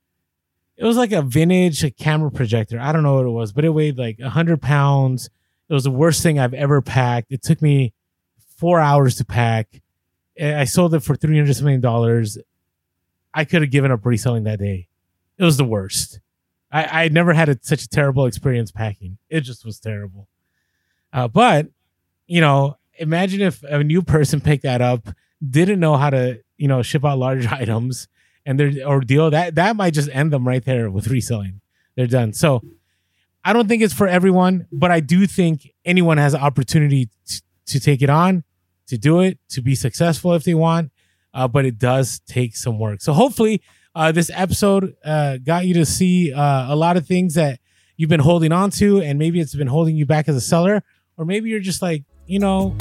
It 0.78 0.86
was 0.86 0.98
like 0.98 1.12
a 1.12 1.22
vintage 1.22 1.96
camera 1.98 2.32
projector. 2.32 2.80
I 2.80 2.92
don't 2.92 3.04
know 3.04 3.16
what 3.16 3.26
it 3.26 3.30
was, 3.30 3.52
but 3.52 3.66
it 3.66 3.70
weighed 3.70 3.98
like 3.98 4.20
hundred 4.22 4.62
pounds 4.62 5.30
it 5.70 5.74
was 5.74 5.84
the 5.84 5.92
worst 5.92 6.24
thing 6.24 6.40
I've 6.40 6.54
ever 6.54 6.82
packed. 6.82 7.32
It 7.32 7.44
took 7.44 7.62
me 7.62 7.94
four 8.58 8.80
hours 8.80 9.16
to 9.16 9.26
pack. 9.26 9.82
I 10.42 10.66
sold 10.66 10.96
it 10.96 11.02
for 11.02 11.16
three 11.16 11.38
hundred 11.38 11.54
something 11.56 11.80
dollars. 11.80 12.38
I 13.34 13.46
could 13.46 13.62
have 13.62 13.72
given 13.72 13.92
up 13.92 14.06
reselling 14.06 14.46
that 14.46 14.60
day. 14.60 14.88
It 15.38 15.44
was 15.44 15.58
the 15.58 15.66
worst. 15.66 16.20
I, 16.72 17.06
I 17.06 17.08
never 17.10 17.34
had 17.34 17.50
a, 17.50 17.60
such 17.62 17.84
a 17.84 17.88
terrible 17.88 18.26
experience 18.26 18.72
packing. 18.72 19.18
It 19.30 19.42
just 19.42 19.64
was 19.64 19.80
terrible. 19.80 20.28
Uh, 21.14 21.28
but 21.28 21.68
you 22.28 22.42
know, 22.42 22.78
imagine 22.98 23.42
if 23.42 23.64
a 23.64 23.84
new 23.84 24.02
person 24.02 24.42
picked 24.50 24.64
that 24.64 24.82
up, 24.82 25.10
didn't 25.48 25.80
know 25.80 25.98
how 25.98 26.10
to 26.10 26.42
you 26.58 26.68
know 26.68 26.82
ship 26.82 27.06
out 27.06 27.18
large 27.18 27.46
items, 27.52 28.08
and 28.46 28.60
their 28.60 28.72
ordeal 28.86 29.30
that 29.32 29.56
that 29.56 29.76
might 29.76 29.94
just 29.94 30.10
end 30.12 30.32
them 30.32 30.48
right 30.48 30.64
there 30.64 30.90
with 30.90 31.08
reselling. 31.08 31.62
They're 31.96 32.08
done. 32.08 32.34
So 32.34 32.62
I 33.44 33.54
don't 33.54 33.68
think 33.68 33.82
it's 33.82 33.94
for 33.94 34.08
everyone, 34.08 34.68
but 34.72 34.92
I 34.92 35.00
do 35.00 35.26
think 35.26 35.74
anyone 35.86 36.18
has 36.18 36.34
an 36.34 36.42
opportunity 36.42 37.10
to, 37.26 37.42
to 37.68 37.80
take 37.80 38.02
it 38.02 38.10
on, 38.10 38.44
to 38.88 38.98
do 38.98 39.22
it, 39.22 39.40
to 39.50 39.62
be 39.62 39.76
successful 39.76 40.34
if 40.34 40.44
they 40.44 40.54
want. 40.54 40.92
Uh, 41.34 41.48
but 41.48 41.64
it 41.64 41.78
does 41.78 42.22
take 42.28 42.56
some 42.56 42.80
work. 42.80 43.02
So 43.02 43.14
hopefully, 43.14 43.62
uh, 43.96 44.12
this 44.12 44.32
episode 44.34 44.96
uh, 45.04 45.38
got 45.38 45.66
you 45.66 45.74
to 45.76 45.86
see 45.86 46.34
uh, 46.34 46.74
a 46.74 46.76
lot 46.76 46.98
of 46.98 47.06
things 47.06 47.36
that 47.36 47.60
you've 47.98 48.10
been 48.10 48.20
holding 48.20 48.52
on 48.52 48.72
to, 48.72 49.02
and 49.02 49.20
maybe 49.20 49.40
it's 49.40 49.56
been 49.56 49.68
holding 49.68 49.96
you 49.96 50.06
back 50.06 50.28
as 50.30 50.36
a 50.36 50.42
seller, 50.42 50.84
or 51.20 51.26
maybe 51.26 51.50
you're 51.50 51.60
just 51.60 51.82
like, 51.82 52.04
you 52.26 52.40
know, 52.40 52.76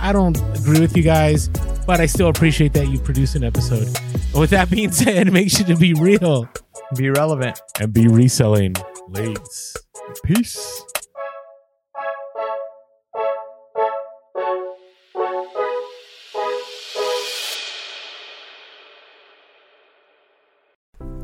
I 0.00 0.12
don't 0.12 0.36
agree 0.58 0.80
with 0.80 0.96
you 0.96 1.04
guys, 1.04 1.48
but 1.86 2.00
I 2.00 2.06
still 2.06 2.28
appreciate 2.28 2.72
that 2.74 2.88
you 2.88 2.98
produce 2.98 3.36
an 3.36 3.44
episode. 3.44 3.88
With 4.34 4.50
that 4.50 4.68
being 4.68 4.90
said, 4.92 5.32
make 5.32 5.50
sure 5.50 5.64
to 5.66 5.76
be 5.76 5.94
real, 5.94 6.48
be 6.96 7.08
relevant, 7.10 7.58
and 7.80 7.92
be 7.92 8.08
reselling. 8.08 8.74
Legs. 9.08 9.76
Peace. 10.24 10.82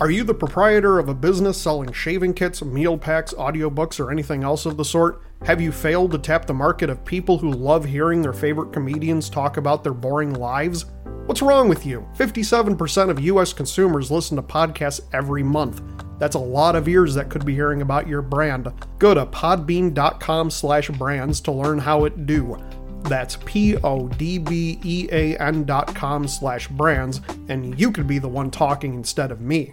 Are 0.01 0.11
you 0.11 0.24
the 0.24 0.32
proprietor 0.32 0.98
of 0.98 1.11
a 1.11 1.14
business 1.14 1.61
selling 1.61 1.92
shaving 1.92 2.32
kits, 2.32 2.64
meal 2.64 2.96
packs, 2.96 3.34
audiobooks, 3.34 4.01
or 4.01 4.11
anything 4.11 4.42
else 4.42 4.64
of 4.64 4.78
the 4.78 4.84
sort? 4.84 5.20
Have 5.44 5.61
you 5.61 5.70
failed 5.70 6.12
to 6.12 6.18
tap 6.18 6.46
the 6.46 6.55
market 6.55 6.88
of 6.88 7.05
people 7.05 7.36
who 7.36 7.51
love 7.51 7.84
hearing 7.84 8.22
their 8.22 8.32
favorite 8.32 8.72
comedians 8.72 9.28
talk 9.28 9.59
about 9.59 9.84
their 9.84 9.92
boring 9.92 10.32
lives? 10.32 10.86
What's 11.26 11.42
wrong 11.42 11.68
with 11.68 11.84
you? 11.84 12.09
57% 12.16 13.11
of 13.11 13.20
US 13.20 13.53
consumers 13.53 14.11
listen 14.11 14.36
to 14.36 14.42
podcasts 14.42 15.03
every 15.12 15.42
month. 15.42 15.82
That's 16.18 16.34
a 16.34 16.38
lot 16.38 16.76
of 16.76 16.88
ears 16.88 17.14
that 17.14 17.28
could 17.28 17.44
be 17.44 17.53
hearing 17.55 17.82
about 17.82 18.09
your 18.09 18.22
brand. 18.22 18.72
Go 18.98 19.12
to 19.12 19.26
podbean.com 19.26 20.51
slash 20.51 20.88
brands 20.88 21.42
to 21.42 21.53
learn 21.53 21.78
how 21.78 22.07
it 22.07 22.24
do. 22.24 22.57
That's 23.03 23.36
P-O-D-B-E-A-N 23.44 24.05
dot 25.64 25.94
com 25.94 26.26
slash 26.26 26.68
brands, 26.68 27.20
and 27.48 27.78
you 27.78 27.92
could 27.92 28.07
be 28.07 28.18
the 28.18 28.28
one 28.28 28.51
talking 28.51 28.94
instead 28.94 29.30
of 29.30 29.42
me. 29.42 29.68